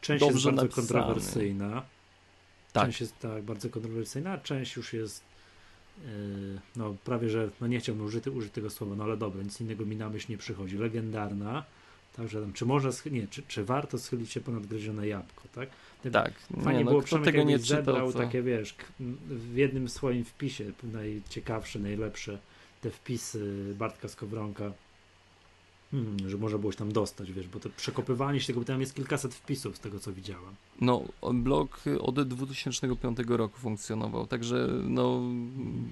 [0.00, 0.88] Część jest Dobrze bardzo napisany.
[0.88, 1.82] kontrowersyjna.
[2.72, 2.84] Tak.
[2.84, 5.22] Część jest tak bardzo kontrowersyjna, a część już jest
[5.98, 6.04] yy,
[6.76, 9.86] no prawie, że no nie chciałbym użyty, użyć tego słowa, no ale dobra, nic innego
[9.86, 10.78] mi na myśl nie przychodzi.
[10.78, 11.64] Legendarna.
[12.16, 15.68] Także tam, czy można, nie, czy, czy warto schylić się ponad gryzione jabłko, tak?
[16.12, 16.32] tak.
[16.64, 18.18] Fajnie nie, no, było Przemek tego nie zebrał to...
[18.18, 18.74] takie, wiesz,
[19.26, 22.38] w jednym swoim wpisie najciekawsze, najlepsze
[22.82, 24.72] te wpisy Bartka Skowronka,
[25.90, 28.80] hmm, że można było się tam dostać, wiesz, bo to przekopywanie się tego, bo tam
[28.80, 30.54] jest kilkaset wpisów z tego, co widziałem.
[30.80, 31.02] No,
[31.34, 35.20] blog od 2005 roku funkcjonował, także no,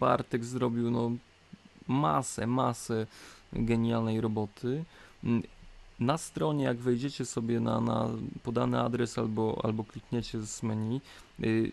[0.01, 1.11] Bartek zrobił no,
[1.89, 3.07] masę, masę
[3.53, 4.85] genialnej roboty.
[6.01, 8.09] Na stronie, jak wejdziecie sobie na, na
[8.43, 11.01] podany adres albo, albo klikniecie z menu,
[11.45, 11.73] y,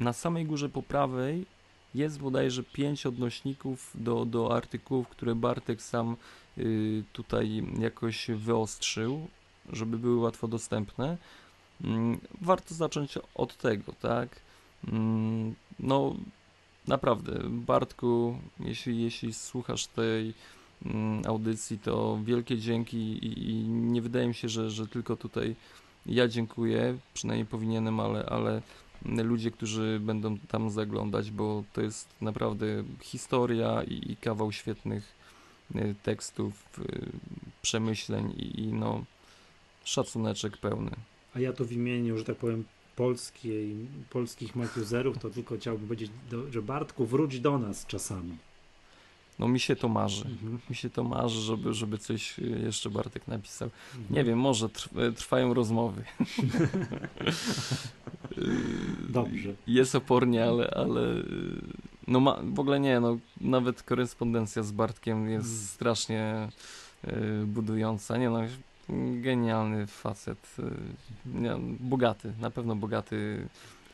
[0.00, 1.46] na samej górze po prawej
[1.94, 6.16] jest bodajże pięć odnośników do, do artykułów, które Bartek sam
[6.58, 9.28] y, tutaj jakoś wyostrzył,
[9.72, 11.16] żeby były łatwo dostępne.
[11.84, 14.40] Mm, Warto zacząć od tego, tak?
[14.88, 16.14] Mm, No,
[16.88, 20.34] naprawdę, Bartku, jeśli, jeśli słuchasz tej
[20.86, 25.56] mm, audycji, to wielkie dzięki i, i nie wydaje mi się, że, że tylko tutaj
[26.06, 28.62] ja dziękuję, przynajmniej powinienem, ale, ale
[29.04, 35.14] ludzie, którzy będą tam zaglądać, bo to jest naprawdę historia i, i kawał świetnych
[35.76, 37.10] y, tekstów, y,
[37.62, 39.04] przemyśleń i, i no
[39.84, 40.90] szacuneczek pełny.
[41.34, 42.64] A ja to w imieniu, że tak powiem,
[42.96, 43.76] polskiej,
[44.10, 48.36] polskich Mac-userów, to tylko chciałbym powiedzieć, do, że Bartku, wróć do nas czasami.
[49.40, 50.24] No mi się to marzy.
[50.28, 50.58] Mhm.
[50.70, 53.70] Mi się to marzy, żeby, żeby coś y, jeszcze Bartek napisał.
[53.96, 54.14] Mhm.
[54.16, 56.04] Nie wiem, może trw- trwają rozmowy.
[59.08, 59.52] Dobrze.
[59.66, 61.00] Jest opornie, ale, ale
[62.06, 65.60] no ma, w ogóle nie, no nawet korespondencja z Bartkiem jest Mm.
[65.66, 66.48] strasznie
[67.04, 68.16] y, budująca.
[68.16, 68.40] Nie no,
[69.20, 70.56] genialny facet.
[70.58, 70.62] y,
[71.26, 73.48] Nie, bogaty, na pewno bogaty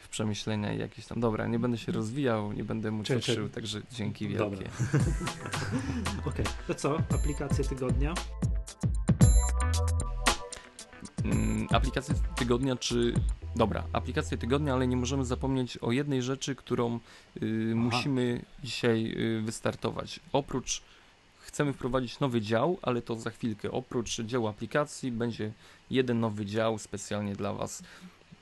[0.07, 1.21] w przemyślenia i jakieś tam.
[1.21, 4.65] Dobra, nie będę się rozwijał, nie będę mu cieszył, także dzięki wielkie.
[6.27, 6.99] Okej, to co?
[7.15, 8.15] Aplikacje tygodnia?
[11.25, 13.15] Mm, aplikacje tygodnia, czy.
[13.57, 17.01] Dobra, aplikacje tygodnia, ale nie możemy zapomnieć o jednej rzeczy, którą
[17.43, 20.21] y, musimy dzisiaj y, wystartować.
[20.33, 20.83] Oprócz.
[21.41, 23.71] Chcemy wprowadzić nowy dział, ale to za chwilkę.
[23.71, 25.53] Oprócz działu aplikacji będzie
[25.91, 27.83] jeden nowy dział specjalnie dla Was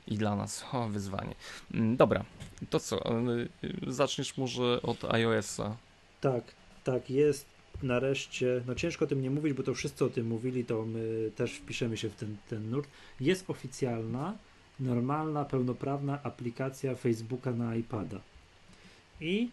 [0.07, 0.65] i dla nas.
[0.73, 1.35] O, wyzwanie.
[1.75, 2.25] Mm, Dobra,
[2.71, 3.21] to co?
[3.31, 3.49] y,
[3.87, 5.77] Zaczniesz może od iOS-a.
[6.21, 6.45] Tak,
[6.85, 7.47] tak, jest
[7.83, 11.31] nareszcie, no ciężko o tym nie mówić, bo to wszyscy o tym mówili, to my
[11.37, 12.89] też wpiszemy się w ten, ten nurt.
[13.21, 14.35] Jest oficjalna,
[14.81, 18.21] normalna, pełnoprawna aplikacja Facebooka na iPada.
[19.21, 19.49] I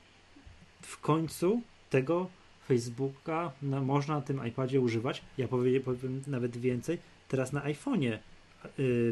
[0.82, 2.30] w końcu tego
[2.68, 5.22] Facebooka na, można na tym iPadzie używać.
[5.38, 6.98] Ja powiem, powiem nawet więcej,
[7.28, 8.18] teraz na iPhone'ie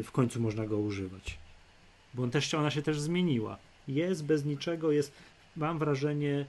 [0.04, 1.38] w końcu można go używać.
[2.14, 3.58] Bo on też, ona się też zmieniła.
[3.88, 5.12] Jest bez niczego, jest,
[5.56, 6.46] mam wrażenie,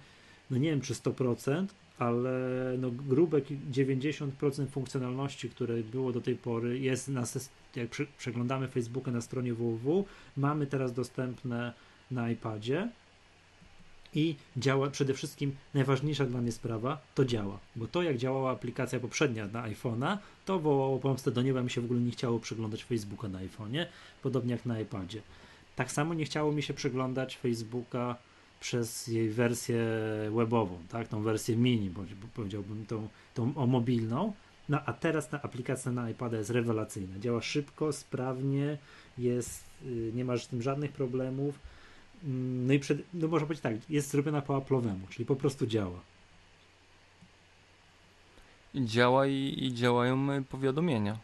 [0.51, 1.65] no nie wiem czy 100%,
[1.99, 2.39] ale
[2.77, 7.23] no grube ki- 90% funkcjonalności, które było do tej pory, jest na,
[7.75, 10.05] jak prze, przeglądamy Facebooka na stronie www,
[10.37, 11.73] mamy teraz dostępne
[12.11, 12.89] na iPadzie
[14.15, 18.99] i działa przede wszystkim najważniejsza dla mnie sprawa, to działa, bo to jak działała aplikacja
[18.99, 22.83] poprzednia na iPhone'a, to wołało pomstę do nieba, mi się w ogóle nie chciało przeglądać
[22.83, 23.85] Facebooka na iPhone'ie,
[24.23, 25.21] podobnie jak na iPadzie.
[25.75, 28.15] Tak samo nie chciało mi się przeglądać Facebooka
[28.59, 29.85] przez jej wersję
[30.35, 34.33] webową, tak, tą wersję mini, bądź powiedziałbym tą, tą o mobilną.
[34.69, 37.19] No a teraz ta aplikacja na iPada jest rewelacyjna.
[37.19, 38.77] Działa szybko, sprawnie,
[39.17, 41.59] jest, y, nie masz z tym żadnych problemów.
[42.23, 45.67] Mm, No i przed, no można powiedzieć tak, jest zrobiona po Apple'owemu, czyli po prostu
[45.67, 45.99] działa.
[48.75, 51.17] Działa i, i działają y, powiadomienia.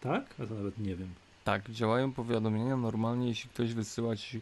[0.00, 0.34] Tak?
[0.40, 1.08] A to nawet nie wiem.
[1.44, 2.76] Tak, działają powiadomienia.
[2.76, 4.40] Normalnie, jeśli ktoś wysyła ci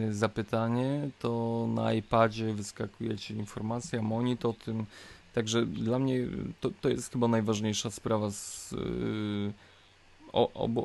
[0.00, 4.86] y, zapytanie, to na iPadzie wyskakuje ci informacja, monit o tym.
[5.34, 6.30] Także dla mnie y,
[6.60, 9.52] to, to jest chyba najważniejsza sprawa z, yy,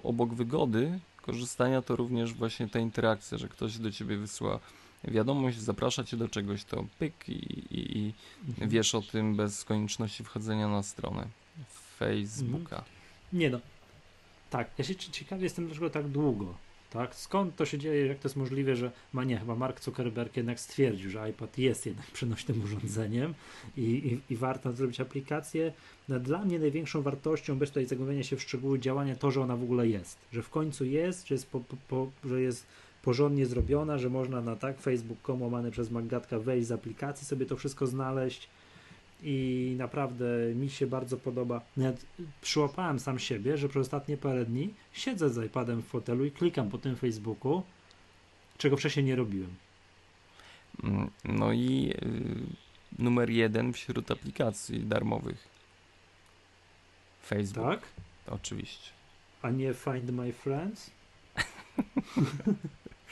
[0.03, 4.59] obok wygody korzystania, to również właśnie ta interakcja, że ktoś do ciebie wysyła
[5.03, 8.13] wiadomość, zaprasza cię do czegoś, to pyk i, i, i
[8.47, 8.69] Mhm.
[8.69, 11.27] wiesz o tym bez konieczności wchodzenia na stronę.
[11.99, 12.83] Facebooka.
[13.33, 13.59] Nie no.
[14.49, 16.55] Tak, ja się ciekawie jestem, dlaczego tak długo.
[16.93, 17.15] Tak?
[17.15, 20.59] Skąd to się dzieje, jak to jest możliwe, że ma nie, chyba Mark Zuckerberg jednak
[20.59, 23.33] stwierdził, że iPad jest jednak przenośnym urządzeniem
[23.77, 25.73] i, i, i warto zrobić aplikację.
[26.09, 29.57] No, dla mnie największą wartością, bez tutaj zagłębiania się w szczegóły działania, to, że ona
[29.57, 30.17] w ogóle jest.
[30.33, 32.65] Że w końcu jest, że jest, po, po, po, że jest
[33.03, 37.57] porządnie zrobiona, że można na tak facebook.com łamane przez Maggatka wejść z aplikacji, sobie to
[37.57, 38.49] wszystko znaleźć
[39.23, 40.25] i naprawdę
[40.55, 41.61] mi się bardzo podoba.
[41.77, 42.05] Nawet
[42.41, 46.69] przyłapałem sam siebie, że przez ostatnie parę dni siedzę z iPadem w fotelu i klikam
[46.69, 47.63] po tym Facebooku,
[48.57, 49.55] czego wcześniej nie robiłem.
[50.83, 51.93] Mm, no i
[52.99, 55.47] y, numer jeden wśród aplikacji darmowych.
[57.25, 57.65] Facebook.
[57.65, 57.81] Tak?
[58.27, 58.89] Oczywiście.
[59.41, 60.91] A nie Find My Friends?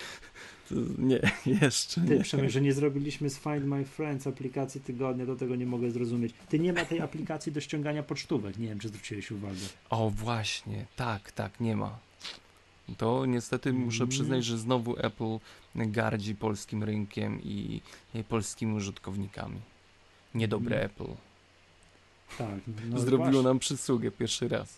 [0.98, 1.19] nie,
[1.61, 2.49] jeszcze Ty, nie.
[2.49, 6.34] Że nie zrobiliśmy z Find My Friends aplikacji tygodnia, do tego nie mogę zrozumieć.
[6.49, 8.57] Ty nie ma tej aplikacji do ściągania pocztówek.
[8.57, 9.60] Nie wiem, czy zwróciłeś uwagę.
[9.89, 11.99] O, właśnie, tak, tak, nie ma.
[12.98, 14.10] To niestety muszę Mm.
[14.10, 15.38] przyznać, że znowu Apple
[15.76, 17.81] gardzi polskim rynkiem i,
[18.15, 19.60] i polskimi użytkownikami.
[20.35, 20.85] Niedobre Mm.
[20.85, 21.14] Apple.
[22.38, 22.60] Tak.
[22.89, 23.41] No Zrobiło właśnie.
[23.41, 24.77] nam przysługę pierwszy raz.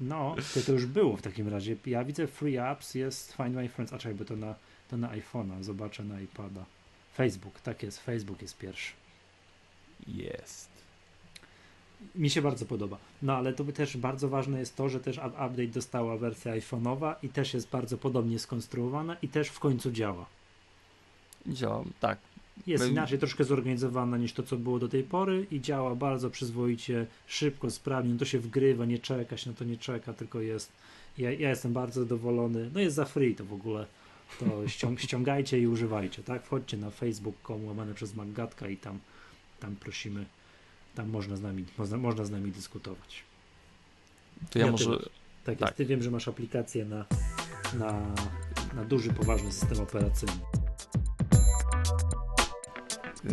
[0.00, 1.76] No, to, to już było w takim razie.
[1.86, 4.54] Ja widzę Free Apps, jest Find My Friends, a czekaj, bo to na,
[4.90, 6.64] to na iPhone'a, zobaczę na iPada.
[7.14, 8.92] Facebook, tak jest, Facebook jest pierwszy.
[10.08, 10.68] Jest.
[12.14, 12.98] Mi się bardzo podoba.
[13.22, 17.14] No ale to też bardzo ważne jest to, że też up- update dostała wersja iPhone'owa
[17.22, 20.26] i też jest bardzo podobnie skonstruowana i też w końcu działa.
[21.46, 22.18] Działa, tak.
[22.66, 26.30] Jest My- inaczej troszkę zorganizowana niż to, co było do tej pory i działa bardzo
[26.30, 28.12] przyzwoicie, szybko, sprawnie.
[28.12, 30.72] No to się wgrywa, nie czeka się na to, nie czeka, tylko jest.
[31.18, 32.70] Ja, ja jestem bardzo zadowolony.
[32.74, 33.86] No jest za free to w ogóle.
[34.40, 36.44] To ściąg, ściągajcie i używajcie, tak?
[36.44, 38.98] Wchodźcie na facebook.com łamane przez Maggatka i tam,
[39.60, 40.24] tam prosimy,
[40.94, 43.22] tam można z nami, można, można z nami dyskutować.
[44.50, 44.84] To ja, Ja może.
[44.84, 44.98] tyle.
[45.44, 45.60] Tak, Tak.
[45.60, 45.76] jest.
[45.76, 47.04] Ty wiem, że masz aplikację na,
[47.78, 48.00] na,
[48.74, 50.34] na duży, poważny system operacyjny.
[53.24, 53.30] Yy,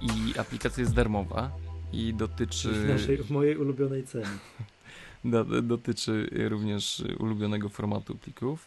[0.00, 1.50] I aplikacja jest darmowa
[1.92, 2.72] i dotyczy.
[2.72, 4.04] W, naszej, w mojej ulubionej.
[5.24, 8.66] Do, dotyczy również ulubionego formatu plików.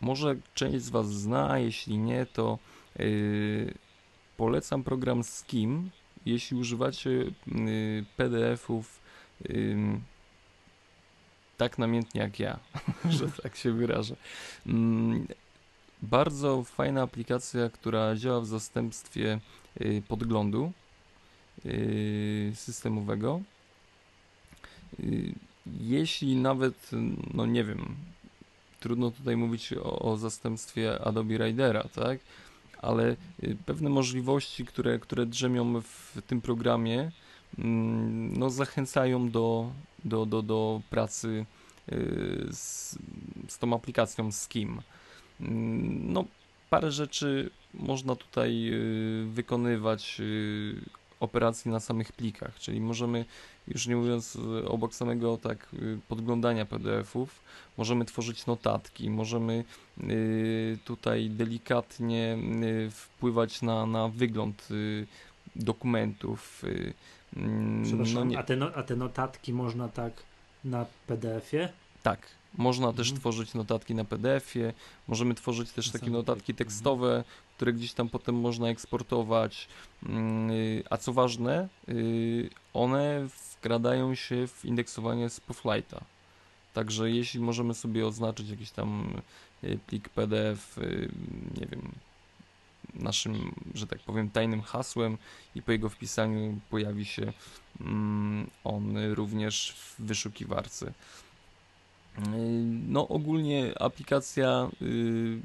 [0.00, 2.58] Może część z Was zna, jeśli nie, to
[3.00, 3.74] y,
[4.36, 5.90] polecam program Skim,
[6.26, 7.32] jeśli używacie y,
[8.16, 9.00] PDF-ów
[9.50, 10.00] ym,
[11.56, 12.58] tak namiętnie jak ja,
[13.10, 14.16] że tak się wyrażę.
[14.66, 15.26] Mm,
[16.02, 19.40] Bardzo fajna aplikacja, która działa w zastępstwie
[19.80, 20.72] y, podglądu
[21.66, 23.40] y, systemowego.
[25.00, 25.34] Y,
[25.80, 26.90] Jeśli nawet,
[27.34, 27.96] no nie wiem,
[28.80, 32.20] trudno tutaj mówić o, o zastępstwie Adobe Ridera, tak?
[32.82, 37.10] Ale y, pewne możliwości, które, które drzemią w tym programie,
[37.58, 39.72] mm, no zachęcają do,
[40.04, 41.46] do, do, do pracy
[41.92, 42.98] y, z,
[43.48, 44.80] z tą aplikacją Skim.
[45.40, 46.24] Mm, No,
[46.70, 50.22] parę rzeczy można tutaj y, wykonywać
[51.20, 53.24] operacji na samych plikach, czyli możemy,
[53.68, 57.40] już nie mówiąc y, obok samego tak y, podglądania PDF-ów,
[57.76, 59.64] możemy tworzyć notatki, możemy
[60.02, 62.38] y, tutaj delikatnie
[62.90, 64.68] wpływać na, na wygląd
[65.56, 66.62] dokumentów.
[67.36, 70.12] mm, Przepraszam, no nie- a, te no, a te notatki można tak
[70.64, 71.68] na PDF-ie?
[72.08, 72.26] Tak,
[72.58, 73.20] można też Mhm.
[73.20, 74.72] tworzyć notatki na PDF-ie,
[75.08, 76.68] możemy tworzyć też takie notatki pliku, mhm.
[76.68, 77.24] tekstowe,
[77.56, 79.68] które gdzieś tam potem można eksportować.
[80.02, 86.00] Mm, y, A co ważne, y, one wkradają się w indeksowanie Spotlighta.
[86.74, 89.20] Także jeśli możemy sobie oznaczyć jakiś tam
[89.64, 90.76] y, plik PDF,
[91.60, 91.92] nie wiem,
[92.94, 95.18] naszym, że tak powiem, tajnym hasłem
[95.54, 97.32] i po jego wpisaniu pojawi się
[97.80, 100.92] mm, on również w wyszukiwarce.
[102.18, 102.24] Yy,
[102.88, 105.40] No ogólnie aplikacja, yy,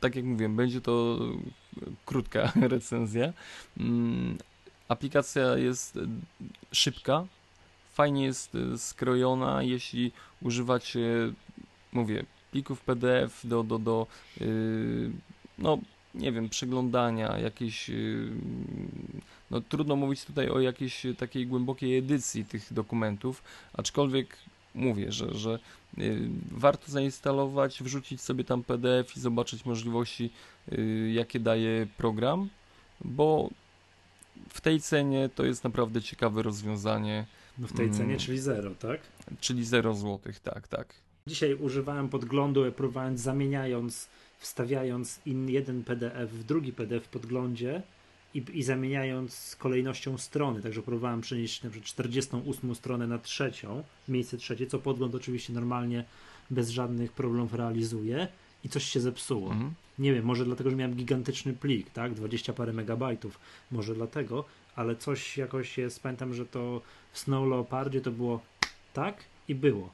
[0.00, 1.18] tak jak mówiłem, będzie to
[2.06, 3.32] krótka recenzja.
[3.76, 4.38] Mm,
[4.88, 6.08] Aplikacja jest y,
[6.72, 7.26] szybka,
[7.92, 10.12] fajnie jest y, skrojona, jeśli
[10.42, 11.32] używacie,
[11.92, 14.06] mówię, plików PDF do, do, do
[15.58, 15.78] no
[16.14, 18.30] nie wiem, przeglądania, jakiejś, yy,
[19.50, 23.42] no trudno mówić tutaj o jakiejś takiej głębokiej edycji tych dokumentów,
[23.72, 24.36] aczkolwiek
[24.76, 25.58] mówię, że, że
[25.98, 30.30] y, warto zainstalować, wrzucić sobie tam PDF i zobaczyć możliwości,
[30.72, 32.48] y, jakie daje program,
[33.04, 33.50] bo
[34.48, 37.26] w tej cenie to jest naprawdę ciekawe rozwiązanie,
[37.58, 37.98] No w tej Mm.
[37.98, 39.00] cenie, czyli zero, tak?
[39.40, 40.94] czyli 0 zł, tak, tak.
[41.26, 44.08] Dzisiaj używałem podglądu, próbowałem zamieniając,
[44.38, 47.82] wstawiając in jeden PDF w drugi PDF w podglądzie
[48.36, 54.36] i, i zamieniając kolejnością strony, także próbowałem przenieść na przykład 48 stronę na trzecią, miejsce
[54.36, 56.04] trzecie, co podgląd oczywiście normalnie
[56.50, 58.28] bez żadnych problemów realizuje
[58.64, 59.52] i coś się zepsuło.
[59.52, 59.74] Mhm.
[59.98, 63.38] Nie wiem, może dlatego, że miałem gigantyczny plik, tak, 20 parę megabajtów,
[63.70, 64.44] może dlatego,
[64.76, 66.82] ale coś jakoś jest, pamiętam, że to
[67.12, 68.40] w Snow Leopardzie to było
[68.92, 69.90] tak i było.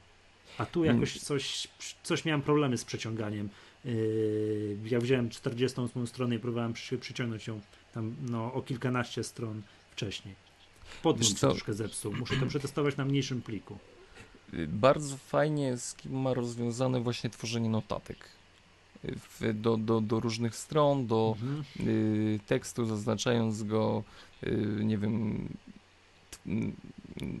[0.57, 0.95] A tu Mm.
[0.95, 1.67] jakoś coś,
[2.03, 3.49] coś miałem problemy z przeciąganiem.
[3.85, 7.61] Yy, ja wziąłem 48 stronę i próbowałem przy, przyciągnąć ją
[7.93, 9.61] tam no, o kilkanaście stron
[9.91, 10.35] wcześniej.
[11.03, 12.13] Podgląd troszkę zepsuł.
[12.13, 13.77] Muszę to przetestować na mniejszym pliku.
[14.53, 18.29] Y, Bardzo fajnie Skim ma rozwiązane właśnie tworzenie notatek.
[19.05, 21.63] Y, W, do, do, do różnych stron, do Mhm.
[21.87, 24.03] y, tekstu, zaznaczając go,
[24.43, 25.47] y, nie wiem,
[26.31, 26.73] t, m,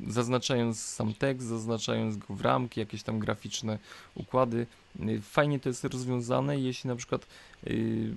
[0.07, 3.79] zaznaczając sam tekst, zaznaczając go w ramki, jakieś tam graficzne
[4.15, 4.67] układy.
[4.99, 7.27] Y, Fajnie to jest rozwiązane, jeśli na przykład
[7.67, 8.15] y,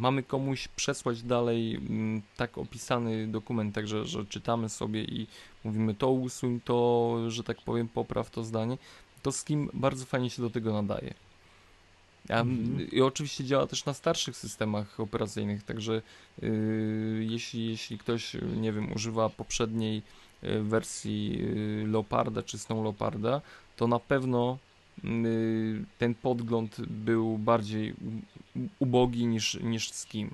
[0.00, 5.26] mamy komuś przesłać dalej mm, tak opisany dokument, także że czytamy sobie i
[5.64, 8.78] mówimy to usuń, to, że tak powiem, popraw to zdanie,
[9.22, 11.14] to Skim bardzo fajnie się do tego nadaje.
[12.28, 12.90] A, Mhm.
[12.90, 16.02] I oczywiście działa też na starszych systemach operacyjnych, także
[16.42, 20.02] y, jeśli, jeśli ktoś, nie wiem, używa poprzedniej
[20.44, 23.40] y, wersji y, Leoparda czy Snow Leoparda,
[23.76, 24.58] to na pewno
[25.04, 27.94] y, ten podgląd był bardziej
[28.78, 30.30] ubogi niż, niż Skim.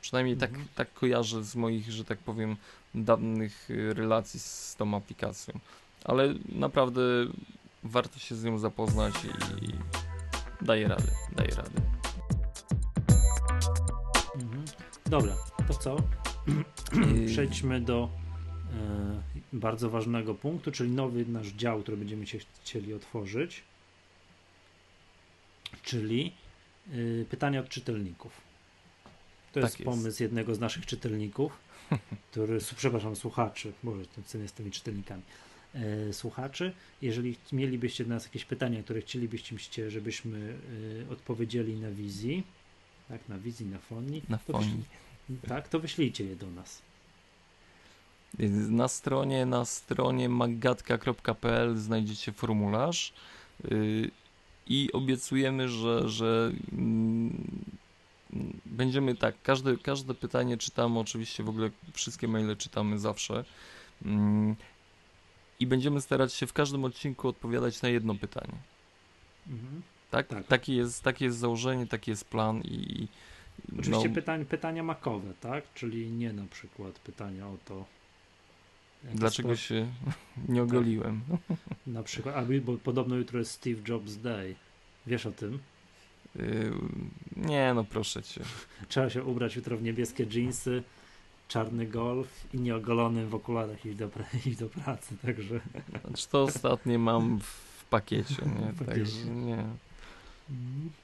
[0.00, 0.68] Przynajmniej tak, Mhm.
[0.74, 2.56] tak kojarzę z moich, że tak powiem,
[2.94, 5.58] dawnych y, relacji z tą aplikacją.
[6.04, 7.00] Ale naprawdę
[7.82, 9.14] warto się z nią zapoznać
[9.62, 9.72] i
[10.64, 11.80] daje radę, daje radę.
[14.34, 14.64] Mhm.
[15.06, 15.36] Dobra,
[15.68, 15.96] to co?
[16.94, 18.08] Yy, Przejdźmy do
[18.72, 19.22] e,
[19.52, 23.62] bardzo ważnego punktu, czyli nowy nasz dział, który będziemy się chcieli otworzyć.
[25.82, 26.32] Czyli y,
[27.30, 28.32] pytania od czytelników.
[29.52, 29.84] To Tak jest, jest.
[29.90, 31.52] pomysł jednego z naszych czytelników,
[32.30, 34.00] który, przepraszam, słuchaczy, może
[34.34, 35.22] jest z tymi czytelnikami.
[35.74, 36.72] E, słuchaczy,
[37.02, 42.42] jeżeli mielibyście do nas jakieś pytania, które chcielibyście, żebyśmy y, odpowiedzieli na wizji,
[43.08, 44.84] tak, na wizji, na fonii, Na to fonii.
[45.30, 46.82] wyślij- tak, to wyślijcie je do nas.
[48.68, 53.12] Na stronie, na stronie magatka.pl znajdziecie formularz
[54.72, 57.48] i obiecujemy, że, że mm,
[58.66, 63.44] będziemy tak, każde, każde pytanie czytamy, oczywiście w ogóle wszystkie maile czytamy zawsze
[64.04, 64.56] mm,
[65.60, 68.54] i będziemy starać się w każdym odcinku odpowiadać na jedno pytanie.
[69.46, 69.82] Mhm.
[70.10, 70.26] Tak?
[70.26, 70.46] Tak.
[70.46, 73.08] Takie, jest, takie jest założenie, taki jest plan i, i
[73.78, 75.64] Oczywiście no, pytań, pytania makowe, tak?
[75.74, 77.84] Czyli nie na przykład pytania o to.
[79.14, 79.86] Dlaczego sport- się
[80.48, 81.20] nie ogoliłem.
[81.86, 84.54] Na przykład, a bo podobno jutro jest Steve Jobs Day.
[85.06, 85.58] Wiesz o tym?
[86.36, 86.72] Yy,
[87.36, 88.40] nie, no proszę cię.
[88.88, 90.82] Trzeba się ubrać jutro w niebieskie dżinsy,
[91.48, 94.10] czarny golf i nieogolonym w okularach iść do,
[94.46, 95.60] iść do pracy, także...
[96.06, 98.72] Znaczy to ostatnie mam w pakiecie, nie?
[98.72, 99.00] W pakiecie.
[99.00, 99.64] Także nie.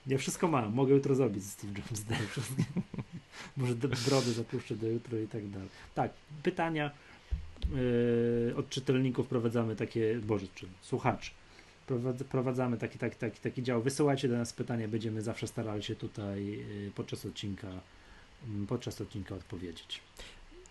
[0.06, 2.18] Ja wszystko mam, mogę jutro zrobić z Steve Jobs Day.
[3.56, 5.68] Może brodę zapuszczę do jutro i tak dalej.
[5.94, 6.10] Tak,
[6.42, 6.90] pytania
[8.56, 11.30] od czytelników prowadzamy takie, boże, czy słuchaczy.
[11.86, 13.82] Prowadz, prowadzamy taki, taki, taki, taki dział.
[13.82, 17.68] Wysyłajcie do nas pytania, będziemy zawsze starali się tutaj yy, podczas odcinka
[18.48, 20.00] mm, podczas odcinka odpowiedzieć.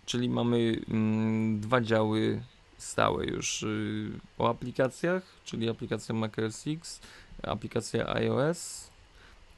[0.06, 2.42] Czyli mamy mm, dwa działy
[2.78, 7.02] stałe już y, o aplikacjach, czyli aplikacja macOS X,
[7.44, 8.90] aplikacja iOS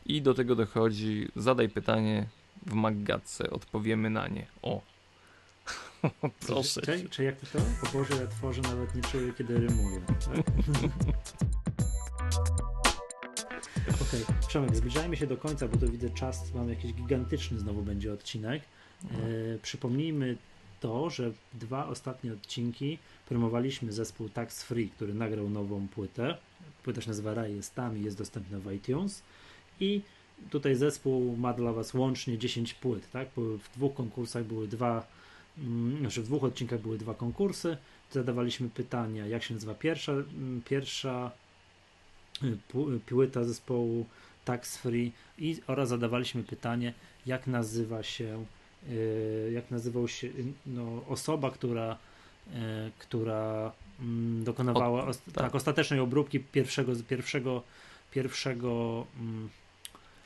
[0.06, 2.28] i do tego dochodzi zadaj pytanie
[2.66, 4.48] w Maggatce, odpowiemy na nie.
[4.62, 4.82] O!
[6.48, 6.82] Proszę.
[6.82, 7.60] Czy, czy jak to?
[7.60, 10.02] O Boże, ja tworzę, nawet nie czuję, kiedy rymuję.
[10.08, 10.38] Tak?
[14.02, 18.14] Okej, Przemek, zbliżajmy się do końca, bo to widzę czas, mamy jakiś gigantyczny znowu będzie
[18.14, 18.64] odcinek.
[19.04, 19.08] E,
[19.62, 20.38] przypomnijmy
[20.80, 22.98] to, że dwa ostatnie odcinki
[23.30, 26.38] promowaliśmy zespół Tax Free, który nagrał nową płytę.
[26.84, 29.24] Płyta się nazywa Raj jest tam i jest dostępna w iTunes.
[29.80, 30.02] I
[30.50, 33.28] tutaj zespół ma dla Was łącznie 10 płyt, tak?
[33.36, 35.08] Były w dwóch konkursach były dwa,
[36.00, 37.78] znaczy w dwóch odcinkach były dwa konkursy.
[38.12, 41.32] Zadawaliśmy pytania, jak się nazywa pierwsza, mm, pierwsza
[42.44, 44.06] y, pu- płyta zespołu
[44.46, 46.94] Tax Free i oraz zadawaliśmy pytanie,
[47.26, 48.46] jak nazywa się
[48.90, 50.34] y, jak nazywał się y,
[50.66, 51.98] no, osoba, która,
[52.48, 52.52] y,
[53.00, 53.72] która
[54.02, 55.34] mm, dokonywała os- tak.
[55.34, 55.56] tak.
[55.56, 57.64] ostatecznej obróbki pierwszego, pierwszego,
[58.12, 59.06] pierwszego,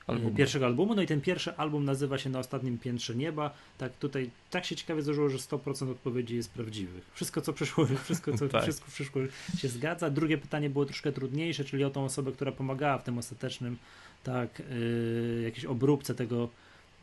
[0.07, 0.31] Album.
[0.31, 0.95] y, pierwszego albumu.
[0.95, 3.53] No i ten pierwszy album nazywa się Na ostatnim piętrze nieba.
[3.77, 7.03] Tak tutaj tak się ciekawie złożyło, że 100% odpowiedzi jest prawdziwych.
[7.13, 8.63] Wszystko co przyszło, wszystko co Tak.
[8.63, 9.21] wszystko przyszło
[9.57, 10.09] się zgadza.
[10.09, 13.77] Drugie pytanie było troszkę trudniejsze, czyli o tą osobę, która pomagała w tym ostatecznym
[14.23, 16.49] tak, y, jakiejś obróbce tego,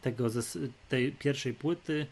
[0.02, 0.58] tego zes-
[0.88, 2.06] tej pierwszej płyty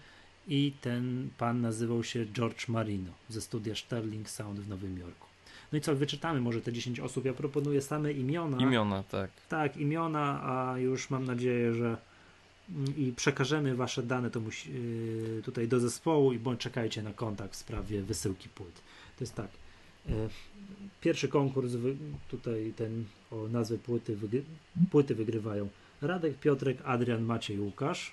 [0.49, 5.28] i ten pan nazywał się George Marino ze studia Sterling Sound w Nowym Jorku.
[5.73, 7.25] No i co, wyczytamy może te 10 osób.
[7.25, 8.59] Ja proponuję same imiona.
[8.59, 9.31] Imiona, tak.
[9.49, 11.97] Tak, imiona, a już mam nadzieję, że
[12.71, 17.13] mm, i przekażemy wasze dane to musi, yy, tutaj do zespołu i bądź czekajcie na
[17.13, 18.75] kontakt w sprawie wysyłki płyt.
[19.19, 19.49] To jest tak.
[20.09, 20.15] Yy,
[21.01, 21.97] pierwszy konkurs, wy,
[22.31, 24.43] tutaj ten o nazwę płyty, wygry,
[24.91, 25.69] płyty wygrywają
[26.03, 28.13] Radek, Piotrek, Adrian, Maciej, Łukasz.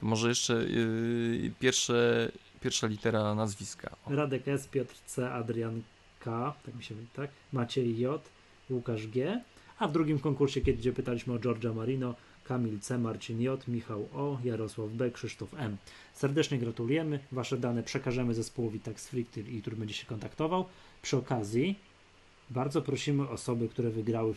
[0.00, 3.96] To może jeszcze yy, pierwsze, pierwsza litera nazwiska.
[4.06, 4.14] O.
[4.14, 5.82] Radek S, Piotr C, Adrian
[6.26, 7.30] K, tak mi się mówi, tak?
[7.52, 8.28] Maciej J,
[8.70, 9.42] Łukasz G.
[9.78, 14.08] A w drugim konkursie, kiedy gdzie pytaliśmy o Georgia Marino, Kamil C, Marcin J, Michał
[14.14, 15.76] O, Jarosław B, Krzysztof M.
[16.14, 17.20] Serdecznie gratulujemy.
[17.32, 20.64] Wasze dane przekażemy zespołowi Tax który, który będzie się kontaktował.
[21.02, 21.78] Przy okazji
[22.50, 24.34] bardzo prosimy osoby, które wygrały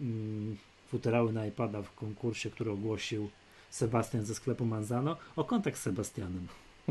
[0.00, 0.56] mm,
[0.88, 3.30] futerały na iPada w konkursie, który ogłosił
[3.70, 6.48] Sebastian ze sklepu Manzano, o kontakt z Sebastianem.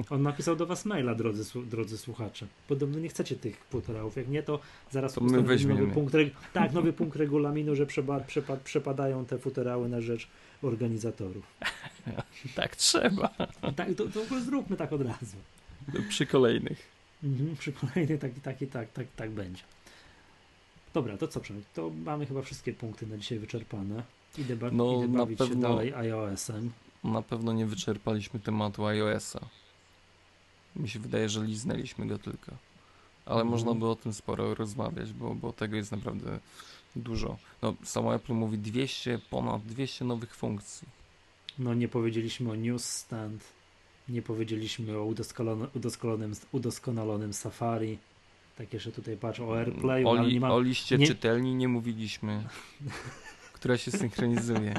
[0.09, 2.47] On napisał do was maila, drodzy, drodzy słuchacze.
[2.67, 4.15] Podobno nie chcecie tych futerałów.
[4.15, 4.59] Jak nie, to
[4.91, 5.79] zaraz To my weźmiemy.
[5.81, 6.15] nowy punkt,
[6.53, 10.27] tak, nowy punkt regulaminu, że przeba- przepa- przepadają te futerały na rzecz
[10.63, 11.45] organizatorów.
[12.55, 13.29] Tak trzeba.
[13.75, 15.37] Tak, to, to zróbmy tak od razu.
[16.09, 16.87] Przy kolejnych.
[17.23, 19.61] Mhm, przy kolejnej tak, tak i tak, tak, tak będzie.
[20.93, 21.63] Dobra, to co Przemek?
[21.73, 24.03] To mamy chyba wszystkie punkty na dzisiaj wyczerpane.
[24.37, 26.71] Idę, ba- No, idę na bawić się pewno- dalej iOS-em.
[27.03, 29.39] Na pewno nie wyczerpaliśmy tematu iOS-a.
[30.75, 32.51] Mi się wydaje, że liznęliśmy go tylko.
[33.25, 33.47] Ale Mhm.
[33.49, 36.39] można by o tym sporo rozmawiać, bo, bo tego jest naprawdę
[36.95, 37.37] dużo.
[37.61, 40.87] No, samo Apple mówi 200, ponad 200 nowych funkcji.
[41.59, 43.43] No nie powiedzieliśmy o Newsstand,
[44.09, 47.97] nie powiedzieliśmy o udoskonalonym, udoskonalonym, udoskonalonym Safari.
[48.57, 50.51] Tak jeszcze tutaj patrzę o AirPlayu, o, li, nie mam...
[50.51, 52.43] o liście nie- czytelni nie mówiliśmy,
[53.53, 54.73] która się synchronizuje.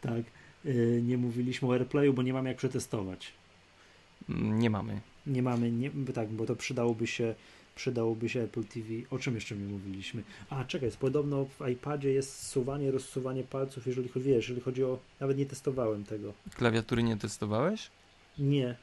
[0.00, 0.22] Tak,
[0.64, 3.32] yy, nie mówiliśmy o AirPlayu, bo nie mam jak przetestować.
[4.28, 5.00] Nie mamy.
[5.26, 7.34] Nie mamy, nie, tak, bo to przydałoby się,
[7.74, 8.88] przydałoby się Apple TV.
[9.10, 10.22] O czym jeszcze nie mówiliśmy?
[10.50, 14.98] A, czekaj, podobno w iPadzie jest zsuwanie, rozsuwanie palców, jeżeli chodzi, wiesz, jeżeli chodzi o,
[15.20, 16.32] nawet nie testowałem tego.
[16.56, 17.90] Klawiatury nie testowałeś?
[18.38, 18.76] Nie.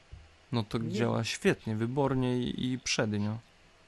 [0.52, 0.92] No to Nie.
[0.92, 3.38] działa świetnie, wybornie i, i przednio.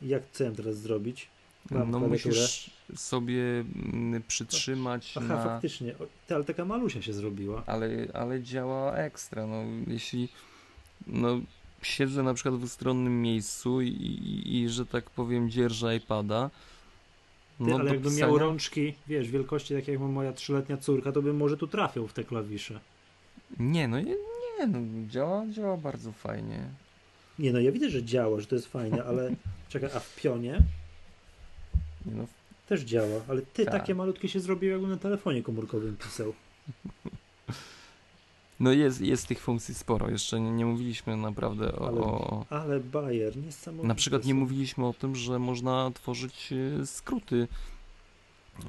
[0.02, 1.28] Jak mam teraz zrobić?
[1.72, 5.44] Mam no musisz sobie mm, przytrzymać Aha, na...
[5.44, 5.96] faktycznie.
[6.30, 7.64] Ale taka malusia się zrobiła.
[7.66, 9.48] ale, ale działa ekstra.
[9.48, 10.30] No, jeśli
[11.08, 11.40] no,
[11.82, 16.50] siedzę na przykład w ustronnym miejscu i, i, i że tak powiem dzierżę iPada,
[17.58, 20.78] Ty, no ale do jakbym miał pisania- rączki, wiesz, wielkości tak jak ma moja trzyletnia
[20.78, 22.80] córka, to bym może tu trafiał w te klawisze.
[23.60, 24.16] Nie, no nie,
[24.60, 26.64] nie no, działa, działa bardzo fajnie.
[27.40, 29.36] Nie no, ja widzę, że działa, że to jest fajne, ale
[29.70, 30.60] czekaj, a w pionie
[32.06, 32.26] Nie, no,
[32.68, 33.74] też działa, ale ty Tak.
[33.74, 36.34] takie malutkie się zrobiły, jakbym na telefonie komórkowym pisał.
[38.64, 40.10] no jest, jest tych funkcji sporo.
[40.10, 42.45] Jeszcze nie, nie mówiliśmy naprawdę o, Ale- o...
[42.49, 43.88] Ale Bayer, niesamowite.
[43.88, 47.48] Na przykład nie mówiliśmy o tym, że można tworzyć e, skróty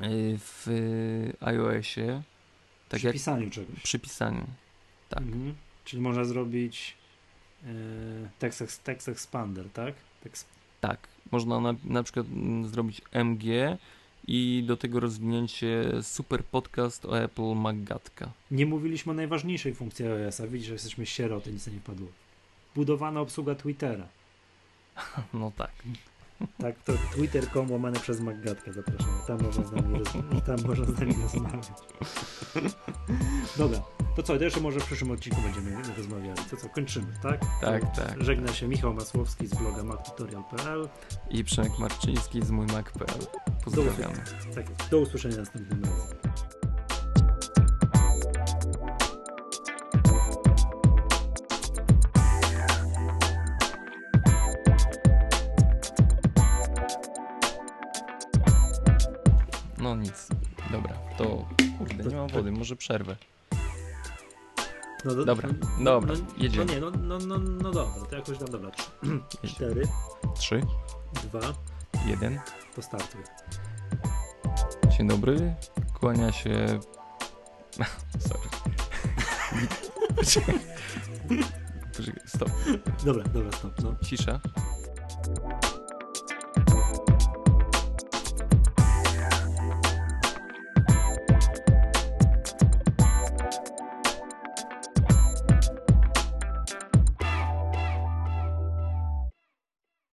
[0.00, 0.08] e,
[0.38, 0.68] w
[1.40, 2.22] e, iOSie.
[2.88, 3.80] Tak Przy jak pisaniu czegoś.
[3.82, 4.46] przy pisaniu.
[5.08, 5.18] tak.
[5.22, 5.54] Mhm.
[5.84, 6.96] Czyli można zrobić
[7.64, 7.68] e,
[8.38, 9.94] text, ex- text expander, tak?
[10.22, 10.46] Tekst,
[10.80, 13.44] Tak, można na, na przykład mm, zrobić MG
[14.26, 18.30] i do tego rozwinięcie super podcast o Apple Magatka.
[18.50, 20.46] Nie mówiliśmy o najważniejszej funkcji iOS-a.
[20.46, 22.06] Widzisz, że jesteśmy sieroty, nic nie padło.
[22.74, 24.08] Budowana obsługa Twittera.
[25.34, 25.72] No tak.
[26.58, 29.12] Tak, to twitter.com łamane przez Maggatkę zapraszamy.
[29.26, 30.08] Tam można z nami, roz...
[30.46, 31.68] tam można z nami rozmawiać.
[33.56, 33.78] Dobra,
[34.16, 36.40] to co, to jeszcze może w przyszłym odcinku będziemy rozmawiali.
[36.50, 37.40] To co, kończymy, tak?
[37.60, 38.24] Tak, To tak.
[38.24, 40.88] Żegna się Michał Masłowski z bloga mactutorial.pl.
[41.30, 43.26] I Przemek Marczyński z mój Mac.pl.
[43.64, 44.14] Pozdrawiamy.
[44.54, 46.63] Tak, do usłyszenia następnym razem.
[62.24, 63.16] Mam wody, może przerwę.
[65.04, 65.48] No, do, Dobra,
[65.78, 66.64] no, dobra, no, jedziemy.
[66.64, 68.70] No nie, no, no, no, no dobra, to jakoś tam dobra.
[69.54, 69.88] Cztery,
[70.34, 70.60] Trzy,
[71.22, 71.40] dwa,
[72.06, 72.40] jeden.
[72.76, 73.20] postartuj.
[74.98, 75.54] Dzień dobry.
[76.00, 76.66] Kłania się.
[78.28, 78.48] Sorry.
[81.96, 82.50] Poczekaj, stop.
[83.04, 83.94] Dobra, dobra, stop, no.
[84.04, 84.40] Cisza.